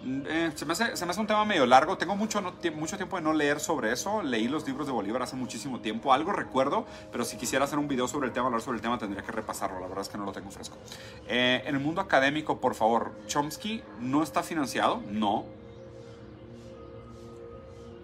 Eh, 0.04 0.50
se, 0.54 0.66
me 0.66 0.72
hace, 0.72 1.20
un 1.20 1.26
tema 1.26 1.44
medio 1.44 1.66
largo. 1.66 1.96
Tengo 1.96 2.16
mucho, 2.16 2.42
mucho 2.74 2.96
tiempo 2.96 3.16
de 3.16 3.22
no 3.22 3.32
leer 3.32 3.60
sobre 3.60 3.92
eso. 3.92 4.22
Leí 4.22 4.48
los 4.48 4.66
libros 4.66 4.86
de 4.86 4.92
Bolívar 4.92 5.22
hace 5.22 5.36
muchísimo 5.36 5.80
tiempo. 5.80 6.12
Algo 6.12 6.32
recuerdo, 6.32 6.86
pero 7.10 7.24
si 7.24 7.36
quisiera 7.36 7.64
hacer 7.64 7.78
un 7.78 7.88
video 7.88 8.08
sobre 8.08 8.26
el 8.26 8.32
tema, 8.32 8.46
hablar 8.46 8.62
sobre 8.62 8.76
el 8.76 8.82
tema, 8.82 8.98
tendría 8.98 9.22
que 9.22 9.32
repasarlo. 9.32 9.80
La 9.80 9.86
verdad 9.86 10.02
es 10.02 10.08
que 10.08 10.18
no 10.18 10.24
lo 10.24 10.32
tengo 10.32 10.50
fresco. 10.50 10.76
Eh, 11.28 11.62
en 11.64 11.74
el 11.74 11.80
mundo 11.80 12.00
académico, 12.00 12.60
por 12.60 12.74
favor, 12.74 13.12
Chomsky 13.26 13.82
no 14.00 14.22
está 14.22 14.42
financiado. 14.42 15.02
No. 15.08 15.44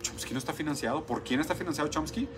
Chomsky 0.03 0.33
no 0.33 0.39
está 0.39 0.53
financiado. 0.53 1.05
¿Por 1.05 1.25
quién 1.25 1.41
está 1.41 1.55
financiado 1.55 1.91
Chomsky? 1.91 2.29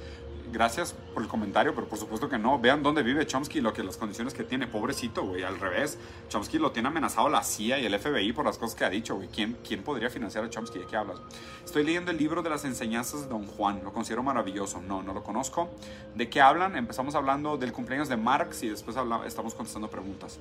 Gracias 0.52 0.94
por 1.14 1.22
el 1.22 1.28
comentario, 1.28 1.74
pero 1.74 1.88
por 1.88 1.98
supuesto 1.98 2.28
que 2.28 2.38
no. 2.38 2.58
Vean 2.58 2.82
dónde 2.82 3.02
vive 3.02 3.26
Chomsky, 3.26 3.60
lo 3.60 3.72
que 3.72 3.82
las 3.82 3.96
condiciones 3.96 4.34
que 4.34 4.44
tiene. 4.44 4.66
Pobrecito, 4.66 5.24
güey, 5.24 5.42
al 5.42 5.58
revés. 5.58 5.98
Chomsky 6.28 6.58
lo 6.58 6.72
tiene 6.72 6.88
amenazado 6.88 7.28
la 7.28 7.42
CIA 7.42 7.78
y 7.78 7.86
el 7.86 7.98
FBI 7.98 8.32
por 8.32 8.44
las 8.44 8.58
cosas 8.58 8.76
que 8.76 8.84
ha 8.84 8.90
dicho, 8.90 9.16
güey. 9.16 9.28
¿Quién, 9.28 9.56
¿Quién 9.66 9.82
podría 9.82 10.10
financiar 10.10 10.44
a 10.44 10.50
Chomsky? 10.50 10.80
¿De 10.80 10.86
qué 10.86 10.96
hablas? 10.96 11.20
Estoy 11.64 11.84
leyendo 11.84 12.10
el 12.10 12.16
libro 12.18 12.42
de 12.42 12.50
las 12.50 12.64
enseñanzas 12.64 13.22
de 13.22 13.28
Don 13.28 13.46
Juan. 13.46 13.80
Lo 13.84 13.92
considero 13.92 14.22
maravilloso. 14.22 14.80
No, 14.80 15.02
no 15.02 15.14
lo 15.14 15.22
conozco. 15.22 15.70
¿De 16.14 16.28
qué 16.28 16.40
hablan? 16.40 16.76
Empezamos 16.76 17.14
hablando 17.14 17.56
del 17.56 17.72
cumpleaños 17.72 18.08
de 18.08 18.16
Marx 18.16 18.62
y 18.62 18.68
después 18.68 18.96
estamos 19.26 19.54
contestando 19.54 19.88
preguntas. 19.88 20.38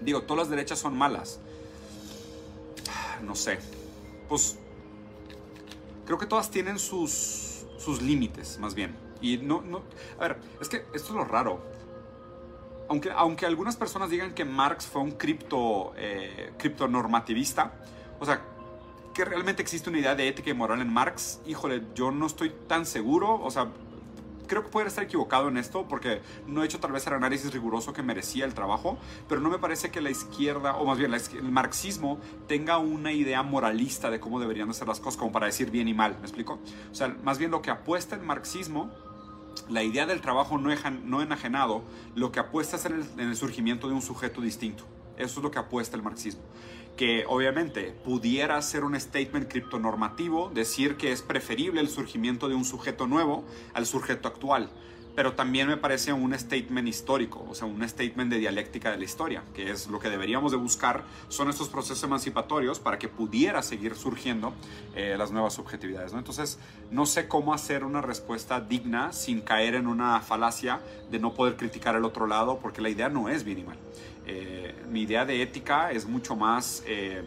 Digo, 0.00 0.22
todas 0.22 0.44
las 0.44 0.50
derechas 0.50 0.78
son 0.78 0.96
malas. 0.96 1.40
No 3.22 3.34
sé. 3.34 3.58
Pues 4.28 4.58
creo 6.04 6.18
que 6.18 6.26
todas 6.26 6.50
tienen 6.50 6.78
sus, 6.78 7.64
sus 7.78 8.02
límites, 8.02 8.58
más 8.58 8.74
bien. 8.74 9.05
Y 9.20 9.38
no, 9.38 9.62
no, 9.62 9.82
a 10.18 10.22
ver, 10.22 10.38
es 10.60 10.68
que 10.68 10.84
esto 10.94 11.08
es 11.08 11.10
lo 11.10 11.24
raro. 11.24 11.60
Aunque, 12.88 13.10
aunque 13.10 13.46
algunas 13.46 13.76
personas 13.76 14.10
digan 14.10 14.32
que 14.32 14.44
Marx 14.44 14.86
fue 14.86 15.02
un 15.02 15.12
cripto, 15.12 15.92
eh, 15.96 16.52
criptonormativista, 16.56 17.72
o 18.20 18.24
sea, 18.24 18.40
que 19.12 19.24
realmente 19.24 19.62
existe 19.62 19.88
una 19.88 19.98
idea 19.98 20.14
de 20.14 20.28
ética 20.28 20.50
y 20.50 20.54
moral 20.54 20.80
en 20.80 20.92
Marx, 20.92 21.40
híjole, 21.46 21.82
yo 21.94 22.10
no 22.10 22.26
estoy 22.26 22.50
tan 22.68 22.86
seguro, 22.86 23.40
o 23.42 23.50
sea, 23.50 23.68
creo 24.46 24.62
que 24.62 24.68
puede 24.68 24.88
estar 24.88 25.04
equivocado 25.04 25.48
en 25.48 25.56
esto 25.56 25.86
porque 25.88 26.20
no 26.46 26.62
he 26.62 26.66
hecho 26.66 26.80
tal 26.80 26.92
vez 26.92 27.06
el 27.06 27.14
análisis 27.14 27.52
riguroso 27.52 27.92
que 27.92 28.02
merecía 28.02 28.44
el 28.44 28.54
trabajo, 28.54 28.98
pero 29.28 29.40
no 29.40 29.50
me 29.50 29.58
parece 29.58 29.90
que 29.90 30.00
la 30.00 30.10
izquierda, 30.10 30.76
o 30.76 30.84
más 30.84 30.98
bien 30.98 31.12
el 31.12 31.50
marxismo, 31.50 32.18
tenga 32.46 32.78
una 32.78 33.12
idea 33.12 33.42
moralista 33.42 34.10
de 34.10 34.20
cómo 34.20 34.40
deberían 34.40 34.72
ser 34.72 34.88
las 34.88 35.00
cosas, 35.00 35.18
como 35.18 35.32
para 35.32 35.46
decir 35.46 35.70
bien 35.70 35.88
y 35.88 35.94
mal, 35.94 36.16
¿me 36.18 36.26
explico? 36.26 36.58
O 36.90 36.94
sea, 36.94 37.08
más 37.24 37.38
bien 37.38 37.50
lo 37.50 37.62
que 37.62 37.70
apuesta 37.70 38.16
el 38.16 38.22
marxismo 38.22 38.90
La 39.68 39.82
idea 39.82 40.06
del 40.06 40.20
trabajo 40.20 40.58
no, 40.58 41.22
enajenado 41.22 41.82
lo 42.14 42.32
que 42.32 42.40
apuesta 42.40 42.76
es 42.76 42.86
en 42.86 42.94
el, 42.94 43.20
en 43.20 43.28
el 43.30 43.36
surgimiento 43.36 43.88
de 43.88 43.94
un 43.94 44.02
sujeto 44.02 44.40
distinto. 44.40 44.84
Eso 45.16 45.40
es 45.40 45.42
lo 45.42 45.50
que 45.50 45.58
apuesta 45.58 45.96
el 45.96 46.02
marxismo 46.02 46.42
que 46.96 47.24
obviamente 47.28 47.94
pudiera 48.04 48.60
ser 48.62 48.82
un 48.82 48.98
statement 48.98 49.48
criptonormativo, 49.50 50.50
decir 50.54 50.96
que 50.96 51.12
es 51.12 51.20
preferible 51.20 51.82
el 51.82 51.90
surgimiento 51.90 52.48
de 52.48 52.54
un 52.54 52.64
sujeto 52.64 53.06
nuevo 53.06 53.44
al 53.74 53.84
sujeto 53.84 54.28
actual 54.28 54.70
pero 55.16 55.32
también 55.32 55.66
me 55.66 55.78
parece 55.78 56.12
un 56.12 56.38
statement 56.38 56.86
histórico, 56.86 57.44
o 57.48 57.54
sea, 57.54 57.66
un 57.66 57.86
statement 57.88 58.30
de 58.30 58.38
dialéctica 58.38 58.90
de 58.90 58.98
la 58.98 59.04
historia, 59.04 59.42
que 59.54 59.70
es 59.70 59.88
lo 59.88 59.98
que 59.98 60.10
deberíamos 60.10 60.52
de 60.52 60.58
buscar, 60.58 61.04
son 61.28 61.48
estos 61.48 61.70
procesos 61.70 62.04
emancipatorios 62.04 62.78
para 62.78 62.98
que 62.98 63.08
pudiera 63.08 63.62
seguir 63.62 63.96
surgiendo 63.96 64.52
eh, 64.94 65.16
las 65.18 65.32
nuevas 65.32 65.54
subjetividades. 65.54 66.12
Entonces, 66.12 66.58
no 66.90 67.06
sé 67.06 67.28
cómo 67.28 67.54
hacer 67.54 67.82
una 67.82 68.02
respuesta 68.02 68.60
digna 68.60 69.14
sin 69.14 69.40
caer 69.40 69.74
en 69.74 69.86
una 69.86 70.20
falacia 70.20 70.80
de 71.10 71.18
no 71.18 71.32
poder 71.32 71.56
criticar 71.56 71.96
al 71.96 72.04
otro 72.04 72.26
lado, 72.26 72.58
porque 72.60 72.82
la 72.82 72.90
idea 72.90 73.08
no 73.08 73.30
es 73.30 73.42
bien 73.42 73.60
y 73.60 73.64
mal. 73.64 73.78
Eh, 74.26 74.74
mi 74.90 75.02
idea 75.02 75.24
de 75.24 75.40
ética 75.40 75.92
es 75.92 76.04
mucho 76.04 76.36
más 76.36 76.82
eh, 76.86 77.22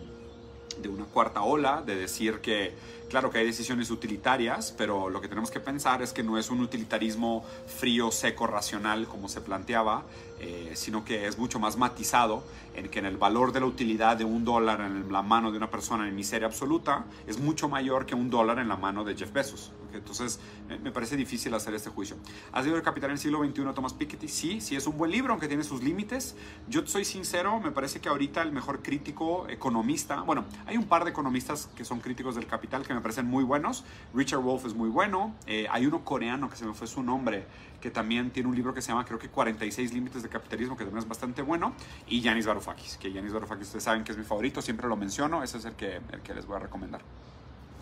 de 0.80 0.90
una 0.90 1.06
cuarta 1.06 1.42
ola, 1.42 1.84
de 1.86 1.96
decir 1.96 2.40
que 2.40 2.74
Claro 3.10 3.32
que 3.32 3.40
hay 3.40 3.46
decisiones 3.48 3.90
utilitarias, 3.90 4.72
pero 4.78 5.10
lo 5.10 5.20
que 5.20 5.28
tenemos 5.28 5.50
que 5.50 5.60
pensar 5.60 6.04
es 6.04 6.14
que 6.14 6.22
no 6.22 6.38
es 6.38 6.52
un 6.52 6.62
utilitarismo 6.62 7.44
frío, 7.66 8.12
seco, 8.12 8.46
racional 8.46 9.08
como 9.08 9.28
se 9.28 9.42
planteaba, 9.42 10.04
eh, 10.40 10.74
sino 10.76 11.04
que 11.04 11.26
es 11.26 11.40
mucho 11.40 11.60
más 11.60 11.76
matizado 11.76 12.44
en 12.76 12.88
que 12.88 13.00
en 13.00 13.06
el 13.06 13.18
valor 13.18 13.52
de 13.52 13.62
la 13.62 13.66
utilidad 13.66 14.16
de 14.16 14.26
un 14.26 14.46
dólar 14.46 14.82
en 14.82 15.12
la 15.12 15.24
mano 15.24 15.52
de 15.52 15.58
una 15.58 15.72
persona 15.72 16.08
en 16.08 16.16
miseria 16.16 16.48
absoluta 16.48 17.06
es 17.26 17.40
mucho 17.40 17.68
mayor 17.68 18.06
que 18.06 18.14
un 18.14 18.30
dólar 18.30 18.60
en 18.60 18.68
la 18.68 18.78
mano 18.78 19.04
de 19.04 19.16
Jeff 19.16 19.34
Bezos. 19.34 19.72
Entonces 19.94 20.40
me 20.84 20.92
parece 20.92 21.16
difícil 21.16 21.54
hacer 21.54 21.74
este 21.74 21.90
juicio. 21.90 22.18
¿Has 22.52 22.64
leído 22.64 22.78
El 22.78 22.84
Capital 22.84 23.10
en 23.10 23.14
el 23.14 23.20
siglo 23.20 23.44
XXI 23.44 23.74
Thomas 23.74 23.94
Piketty? 23.94 24.28
Sí, 24.28 24.62
sí 24.62 24.76
es 24.76 24.88
un 24.88 24.98
buen 24.98 25.12
libro, 25.12 25.34
aunque 25.34 25.48
tiene 25.48 25.64
sus 25.64 25.84
límites. 25.84 26.36
Yo 26.68 26.86
soy 26.86 27.06
sincero, 27.06 27.60
me 27.60 27.72
parece 27.72 28.00
que 28.00 28.10
ahorita 28.10 28.42
el 28.42 28.52
mejor 28.52 28.82
crítico 28.82 29.48
economista, 29.50 30.22
bueno, 30.22 30.46
hay 30.66 30.78
un 30.78 30.86
par 30.86 31.04
de 31.04 31.12
economistas 31.12 31.70
que 31.76 31.86
son 31.86 32.00
críticos 32.00 32.36
del 32.36 32.46
Capital 32.46 32.86
que 32.86 32.94
me 32.94 33.02
parecen 33.02 33.26
muy 33.26 33.44
buenos. 33.44 33.84
Richard 34.14 34.42
Wolf 34.42 34.66
es 34.66 34.74
muy 34.74 34.90
bueno. 34.90 35.36
Eh, 35.48 35.68
hay 35.70 35.86
uno 35.86 36.04
coreano 36.04 36.50
que 36.50 36.56
se 36.56 36.66
me 36.66 36.74
fue 36.74 36.88
su 36.88 37.04
nombre, 37.04 37.46
que 37.82 37.92
también 37.92 38.32
tiene 38.32 38.50
un 38.50 38.56
libro 38.56 38.74
que 38.74 38.82
se 38.82 38.90
llama, 38.90 39.06
creo 39.06 39.20
que 39.20 39.30
46 39.30 39.94
límites 39.94 40.24
de 40.24 40.30
capitalismo, 40.30 40.76
que 40.76 40.84
también 40.84 41.04
es 41.04 41.08
bastante 41.08 41.42
bueno. 41.42 41.74
Y 42.08 42.22
Yanis 42.22 42.46
Varoufakis, 42.46 42.98
que 42.98 43.12
Yanis 43.12 43.34
Varoufakis 43.34 43.68
ustedes 43.68 43.84
saben 43.84 44.04
que 44.04 44.12
es 44.12 44.18
mi 44.18 44.24
favorito, 44.24 44.62
siempre 44.62 44.88
lo 44.88 44.96
menciono, 44.96 45.44
ese 45.44 45.58
es 45.58 45.66
el 45.66 45.74
que, 45.74 46.02
el 46.12 46.22
que 46.22 46.34
les 46.34 46.46
voy 46.46 46.58
a 46.58 46.60
recomendar. 46.60 47.02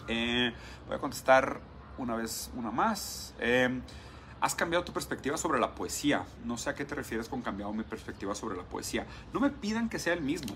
Eh, 0.08 0.54
voy 0.88 0.96
a 0.96 1.00
contestar 1.00 1.60
una 1.98 2.16
vez 2.16 2.50
una 2.56 2.72
más. 2.72 3.34
Eh, 3.40 3.82
has 4.42 4.56
cambiado 4.56 4.86
tu 4.86 4.94
perspectiva 4.94 5.38
sobre 5.38 5.60
la 5.60 5.76
poesía. 5.76 6.26
No 6.46 6.58
sé 6.58 6.70
a 6.70 6.76
qué 6.76 6.86
te 6.86 6.96
refieres 6.96 7.30
con 7.30 7.42
cambiado 7.42 7.74
mi 7.74 7.84
perspectiva 7.84 8.36
sobre 8.36 8.58
la 8.58 8.64
poesía. 8.64 9.06
No 9.34 9.40
me 9.40 9.50
pidan 9.50 9.90
que 9.90 10.00
sea 10.00 10.14
el 10.14 10.22
mismo. 10.22 10.56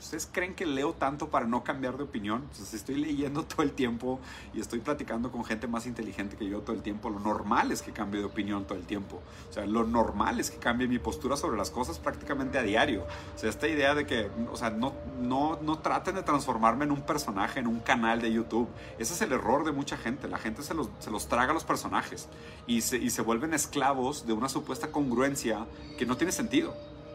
¿Ustedes 0.00 0.28
creen 0.30 0.54
que 0.54 0.66
leo 0.66 0.92
tanto 0.92 1.28
para 1.28 1.46
no 1.46 1.64
cambiar 1.64 1.96
de 1.96 2.04
opinión? 2.04 2.42
Entonces 2.42 2.74
estoy 2.74 2.96
leyendo 2.96 3.44
todo 3.44 3.62
el 3.62 3.72
tiempo 3.72 4.20
y 4.52 4.60
estoy 4.60 4.80
platicando 4.80 5.30
con 5.30 5.44
gente 5.44 5.66
más 5.66 5.86
inteligente 5.86 6.36
que 6.36 6.48
yo 6.48 6.60
todo 6.60 6.76
el 6.76 6.82
tiempo. 6.82 7.10
Lo 7.10 7.20
normal 7.20 7.72
es 7.72 7.82
que 7.82 7.92
cambie 7.92 8.20
de 8.20 8.26
opinión 8.26 8.64
todo 8.64 8.78
el 8.78 8.84
tiempo. 8.84 9.22
O 9.48 9.52
sea, 9.52 9.66
lo 9.66 9.84
normal 9.84 10.40
es 10.40 10.50
que 10.50 10.58
cambie 10.58 10.88
mi 10.88 10.98
postura 10.98 11.36
sobre 11.36 11.56
las 11.56 11.70
cosas 11.70 11.98
prácticamente 11.98 12.58
a 12.58 12.62
diario. 12.62 13.06
O 13.34 13.38
sea, 13.38 13.50
esta 13.50 13.68
idea 13.68 13.94
de 13.94 14.06
que, 14.06 14.30
o 14.50 14.56
sea, 14.56 14.70
no, 14.70 14.92
no, 15.20 15.58
no 15.62 15.78
traten 15.78 16.14
de 16.16 16.22
transformarme 16.22 16.84
en 16.84 16.90
un 16.90 17.02
personaje, 17.02 17.60
en 17.60 17.66
un 17.66 17.80
canal 17.80 18.20
de 18.20 18.32
YouTube. 18.32 18.68
Ese 18.98 19.14
es 19.14 19.22
el 19.22 19.32
error 19.32 19.64
de 19.64 19.72
mucha 19.72 19.96
gente. 19.96 20.28
La 20.28 20.38
gente 20.38 20.62
se 20.62 20.74
los, 20.74 20.88
se 20.98 21.10
los 21.10 21.28
traga 21.28 21.50
a 21.50 21.54
los 21.54 21.64
personajes 21.64 22.28
y 22.66 22.82
se, 22.82 22.98
y 22.98 23.10
se 23.10 23.22
vuelven 23.22 23.54
esclavos 23.54 24.26
de 24.26 24.32
una 24.32 24.48
supuesta 24.48 24.92
congruencia 24.92 25.66
que 25.98 26.06
no 26.06 26.16
tiene 26.16 26.32
sentido. 26.32 26.74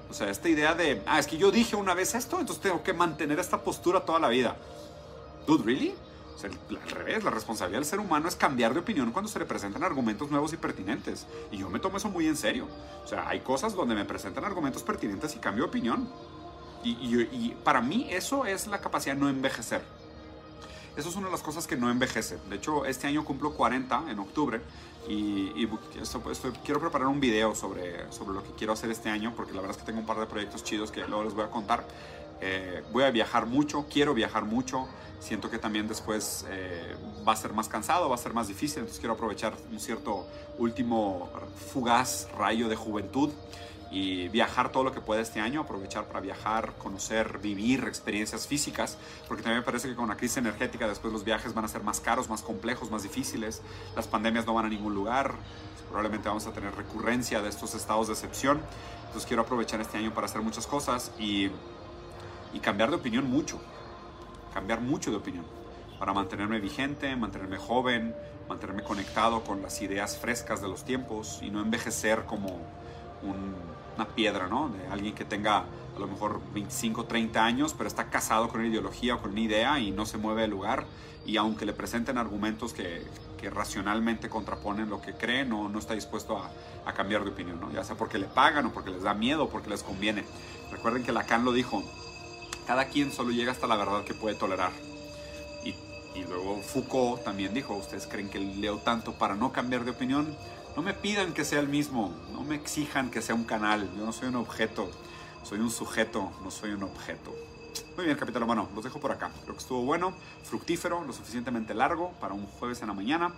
O 0.09 0.13
sea, 0.13 0.29
esta 0.29 0.49
idea 0.49 0.73
de, 0.73 1.01
ah, 1.05 1.19
es 1.19 1.27
que 1.27 1.37
yo 1.37 1.51
dije 1.51 1.75
una 1.75 1.93
vez 1.93 2.15
esto, 2.15 2.39
entonces 2.39 2.61
tengo 2.63 2.81
que 2.81 2.93
mantener 2.93 3.39
esta 3.39 3.61
postura 3.61 4.01
toda 4.01 4.19
la 4.19 4.29
vida. 4.29 4.55
Dude, 5.45 5.63
¿really? 5.63 5.95
O 6.35 6.39
sea, 6.39 6.49
al 6.49 6.89
revés, 6.89 7.23
la 7.23 7.31
responsabilidad 7.31 7.79
del 7.79 7.85
ser 7.85 7.99
humano 7.99 8.27
es 8.27 8.35
cambiar 8.35 8.73
de 8.73 8.79
opinión 8.79 9.11
cuando 9.11 9.29
se 9.29 9.37
le 9.39 9.45
presentan 9.45 9.83
argumentos 9.83 10.31
nuevos 10.31 10.53
y 10.53 10.57
pertinentes. 10.57 11.27
Y 11.51 11.57
yo 11.57 11.69
me 11.69 11.79
tomo 11.79 11.97
eso 11.97 12.09
muy 12.09 12.27
en 12.27 12.37
serio. 12.37 12.65
O 13.03 13.07
sea, 13.07 13.27
hay 13.27 13.41
cosas 13.41 13.75
donde 13.75 13.93
me 13.93 14.05
presentan 14.05 14.45
argumentos 14.45 14.81
pertinentes 14.81 15.35
y 15.35 15.39
cambio 15.39 15.65
de 15.65 15.69
opinión. 15.69 16.09
Y, 16.81 16.91
y 16.91 17.57
para 17.63 17.81
mí 17.81 18.07
eso 18.09 18.45
es 18.45 18.67
la 18.67 18.79
capacidad 18.79 19.15
de 19.15 19.19
no 19.19 19.29
envejecer. 19.29 19.81
Eso 20.99 21.07
es 21.07 21.15
una 21.15 21.27
de 21.27 21.31
las 21.31 21.41
cosas 21.41 21.65
que 21.65 21.77
no 21.77 21.89
envejece. 21.89 22.37
De 22.49 22.57
hecho, 22.57 22.83
este 22.83 23.07
año 23.07 23.23
cumplo 23.23 23.53
40 23.53 24.11
en 24.11 24.19
octubre 24.19 24.59
y, 25.07 25.65
quiero 26.65 26.81
preparar 26.81 27.07
un 27.07 27.21
video 27.21 27.55
sobre, 27.55 28.11
sobre 28.11 28.33
lo 28.33 28.43
que 28.43 28.51
quiero 28.51 28.73
hacer 28.73 28.91
este 28.91 29.07
año, 29.07 29.31
porque 29.33 29.53
la 29.53 29.61
verdad 29.61 29.77
es 29.77 29.81
que 29.81 29.85
tengo 29.85 30.01
un 30.01 30.05
par 30.05 30.19
de 30.19 30.25
proyectos 30.25 30.61
chidos 30.61 30.91
que 30.91 30.99
luego 31.07 31.23
les 31.23 31.33
voy 31.33 31.45
a 31.45 31.49
contar. 31.49 31.87
Eh, 32.41 32.83
voy 32.91 33.05
a 33.05 33.11
viajar 33.11 33.45
mucho, 33.45 33.85
quiero 33.89 34.13
viajar 34.13 34.43
mucho. 34.43 34.89
Siento 35.21 35.49
que 35.49 35.57
también 35.57 35.87
después 35.87 36.45
eh, 36.49 36.97
va 37.25 37.31
a 37.31 37.37
ser 37.37 37.53
más 37.53 37.69
cansado, 37.69 38.09
va 38.09 38.15
a 38.15 38.17
ser 38.17 38.33
más 38.33 38.49
difícil, 38.49 38.79
entonces 38.79 38.99
quiero 38.99 39.13
aprovechar 39.13 39.53
un 39.71 39.79
cierto 39.79 40.27
último 40.57 41.29
fugaz 41.71 42.27
rayo 42.37 42.67
de 42.67 42.75
juventud 42.75 43.29
y 43.91 44.27
viajar 44.27 44.71
todo 44.71 44.83
lo 44.83 44.91
que 44.91 45.01
pueda 45.01 45.21
este 45.21 45.39
año, 45.39 45.61
aprovechar 45.61 46.05
para 46.05 46.19
viajar, 46.19 46.73
conocer, 46.77 47.39
vivir 47.39 47.85
experiencias 47.85 48.45
físicas, 48.45 48.97
porque 49.27 49.41
también 49.41 49.61
me 49.61 49.65
parece 49.65 49.87
que 49.87 49.95
con 49.95 50.09
la 50.09 50.15
crisis 50.15 50.37
energética 50.37 50.87
después 50.87 51.11
los 51.11 51.23
viajes 51.23 51.53
van 51.53 51.65
a 51.65 51.67
ser 51.67 51.83
más 51.83 51.99
caros, 51.99 52.29
más 52.29 52.41
complejos, 52.41 52.91
más 52.91 53.03
difíciles, 53.03 53.61
las 53.95 54.07
pandemias 54.07 54.45
no 54.45 54.53
van 54.53 54.65
a 54.65 54.69
ningún 54.69 54.93
lugar, 54.93 55.33
probablemente 55.87 56.27
vamos 56.27 56.45
a 56.45 56.53
tener 56.53 56.75
recurrencia 56.75 57.41
de 57.41 57.49
estos 57.49 57.73
estados 57.73 58.07
de 58.07 58.13
excepción, 58.13 58.61
entonces 59.05 59.25
quiero 59.25 59.41
aprovechar 59.41 59.81
este 59.81 59.97
año 59.97 60.13
para 60.13 60.25
hacer 60.25 60.41
muchas 60.41 60.67
cosas 60.67 61.11
y, 61.17 61.49
y 62.53 62.59
cambiar 62.61 62.91
de 62.91 62.97
opinión 62.97 63.29
mucho, 63.29 63.59
cambiar 64.53 64.81
mucho 64.81 65.09
de 65.09 65.17
opinión, 65.17 65.45
para 65.97 66.13
mantenerme 66.13 66.59
vigente, 66.59 67.15
mantenerme 67.15 67.57
joven, 67.57 68.15
mantenerme 68.47 68.83
conectado 68.83 69.43
con 69.43 69.61
las 69.61 69.81
ideas 69.81 70.17
frescas 70.17 70.61
de 70.61 70.67
los 70.67 70.85
tiempos 70.85 71.39
y 71.41 71.49
no 71.49 71.59
envejecer 71.61 72.25
como 72.25 72.59
un 73.21 73.55
una 73.99 74.07
piedra, 74.07 74.47
¿no? 74.47 74.69
De 74.69 74.87
alguien 74.87 75.13
que 75.13 75.25
tenga 75.25 75.65
a 75.95 75.99
lo 75.99 76.07
mejor 76.07 76.41
25, 76.53 77.05
30 77.05 77.43
años, 77.43 77.75
pero 77.77 77.87
está 77.87 78.09
casado 78.09 78.47
con 78.47 78.61
una 78.61 78.69
ideología 78.69 79.15
o 79.15 79.21
con 79.21 79.31
una 79.31 79.41
idea 79.41 79.79
y 79.79 79.91
no 79.91 80.05
se 80.05 80.17
mueve 80.17 80.43
del 80.43 80.51
lugar. 80.51 80.85
Y 81.25 81.35
aunque 81.35 81.65
le 81.65 81.73
presenten 81.73 82.17
argumentos 82.17 82.73
que, 82.73 83.05
que 83.37 83.49
racionalmente 83.49 84.29
contraponen 84.29 84.89
lo 84.89 85.01
que 85.01 85.13
cree, 85.13 85.43
no, 85.45 85.67
no 85.67 85.79
está 85.79 85.93
dispuesto 85.93 86.37
a, 86.37 86.49
a, 86.85 86.93
cambiar 86.93 87.25
de 87.25 87.31
opinión, 87.31 87.59
¿no? 87.59 87.71
Ya 87.71 87.83
sea 87.83 87.97
porque 87.97 88.17
le 88.17 88.25
pagan 88.25 88.65
o 88.67 88.71
porque 88.71 88.89
les 88.89 89.03
da 89.03 89.13
miedo 89.13 89.43
o 89.43 89.49
porque 89.49 89.69
les 89.69 89.83
conviene. 89.83 90.23
Recuerden 90.71 91.03
que 91.03 91.11
Lacan 91.11 91.43
lo 91.43 91.51
dijo, 91.51 91.83
cada 92.65 92.85
quien 92.85 93.11
solo 93.11 93.31
llega 93.31 93.51
hasta 93.51 93.67
la 93.67 93.75
verdad 93.75 94.05
que 94.05 94.13
puede 94.13 94.35
tolerar. 94.35 94.71
Y, 95.65 95.75
y 96.17 96.23
luego 96.23 96.61
Foucault 96.61 97.23
también 97.25 97.53
dijo, 97.53 97.75
¿ustedes 97.75 98.07
creen 98.07 98.29
que 98.29 98.39
leo 98.39 98.77
tanto 98.77 99.11
para 99.13 99.35
no 99.35 99.51
cambiar 99.51 99.83
de 99.83 99.91
opinión? 99.91 100.35
No 100.75 100.83
me 100.83 100.93
pidan 100.93 101.33
que 101.33 101.43
sea 101.43 101.59
el 101.59 101.67
mismo, 101.67 102.13
no 102.31 102.43
me 102.43 102.55
exijan 102.55 103.09
que 103.09 103.21
sea 103.21 103.35
un 103.35 103.43
canal, 103.43 103.89
yo 103.97 104.05
no 104.05 104.13
soy 104.13 104.29
un 104.29 104.35
objeto, 104.35 104.89
soy 105.43 105.59
un 105.59 105.71
sujeto, 105.71 106.31
no 106.43 106.51
soy 106.51 106.71
un 106.71 106.83
objeto. 106.83 107.35
Muy 107.95 108.05
bien, 108.05 108.17
capítulo 108.17 108.45
bueno, 108.45 108.69
los 108.73 108.83
dejo 108.83 108.99
por 108.99 109.11
acá. 109.11 109.31
Creo 109.43 109.55
que 109.55 109.61
estuvo 109.61 109.81
bueno, 109.81 110.13
fructífero, 110.43 111.03
lo 111.03 111.11
suficientemente 111.11 111.73
largo 111.73 112.11
para 112.21 112.33
un 112.33 112.45
jueves 112.45 112.81
en 112.81 112.87
la 112.87 112.93
mañana. 112.93 113.33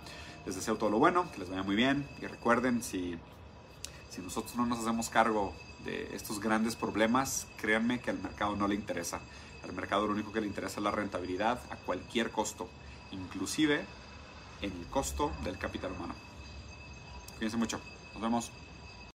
Les 0.46 0.54
deseo 0.54 0.76
todo 0.76 0.90
lo 0.90 0.98
bueno, 0.98 1.30
que 1.32 1.40
les 1.40 1.50
vaya 1.50 1.62
muy 1.62 1.74
bien 1.74 2.08
y 2.20 2.26
recuerden, 2.26 2.82
si, 2.82 3.18
si 4.10 4.20
nosotros 4.20 4.54
no 4.54 4.66
nos 4.66 4.80
hacemos 4.80 5.08
cargo 5.08 5.52
de 5.84 6.14
estos 6.14 6.38
grandes 6.38 6.76
problemas, 6.76 7.48
créanme 7.56 8.00
que 8.00 8.10
al 8.10 8.18
mercado 8.18 8.54
no 8.56 8.68
le 8.68 8.74
interesa. 8.74 9.20
Al 9.64 9.72
mercado 9.72 10.06
lo 10.06 10.12
único 10.12 10.32
que 10.32 10.40
le 10.40 10.46
interesa 10.46 10.76
es 10.78 10.84
la 10.84 10.90
rentabilidad 10.90 11.60
a 11.70 11.76
cualquier 11.76 12.30
costo, 12.30 12.68
inclusive 13.10 13.84
en 14.60 14.70
el 14.70 14.86
costo 14.86 15.32
del 15.44 15.58
capital 15.58 15.92
humano. 15.92 16.14
Cuídense 17.42 17.56
mucho. 17.56 17.80
Nos 18.14 18.22
vemos. 18.22 18.61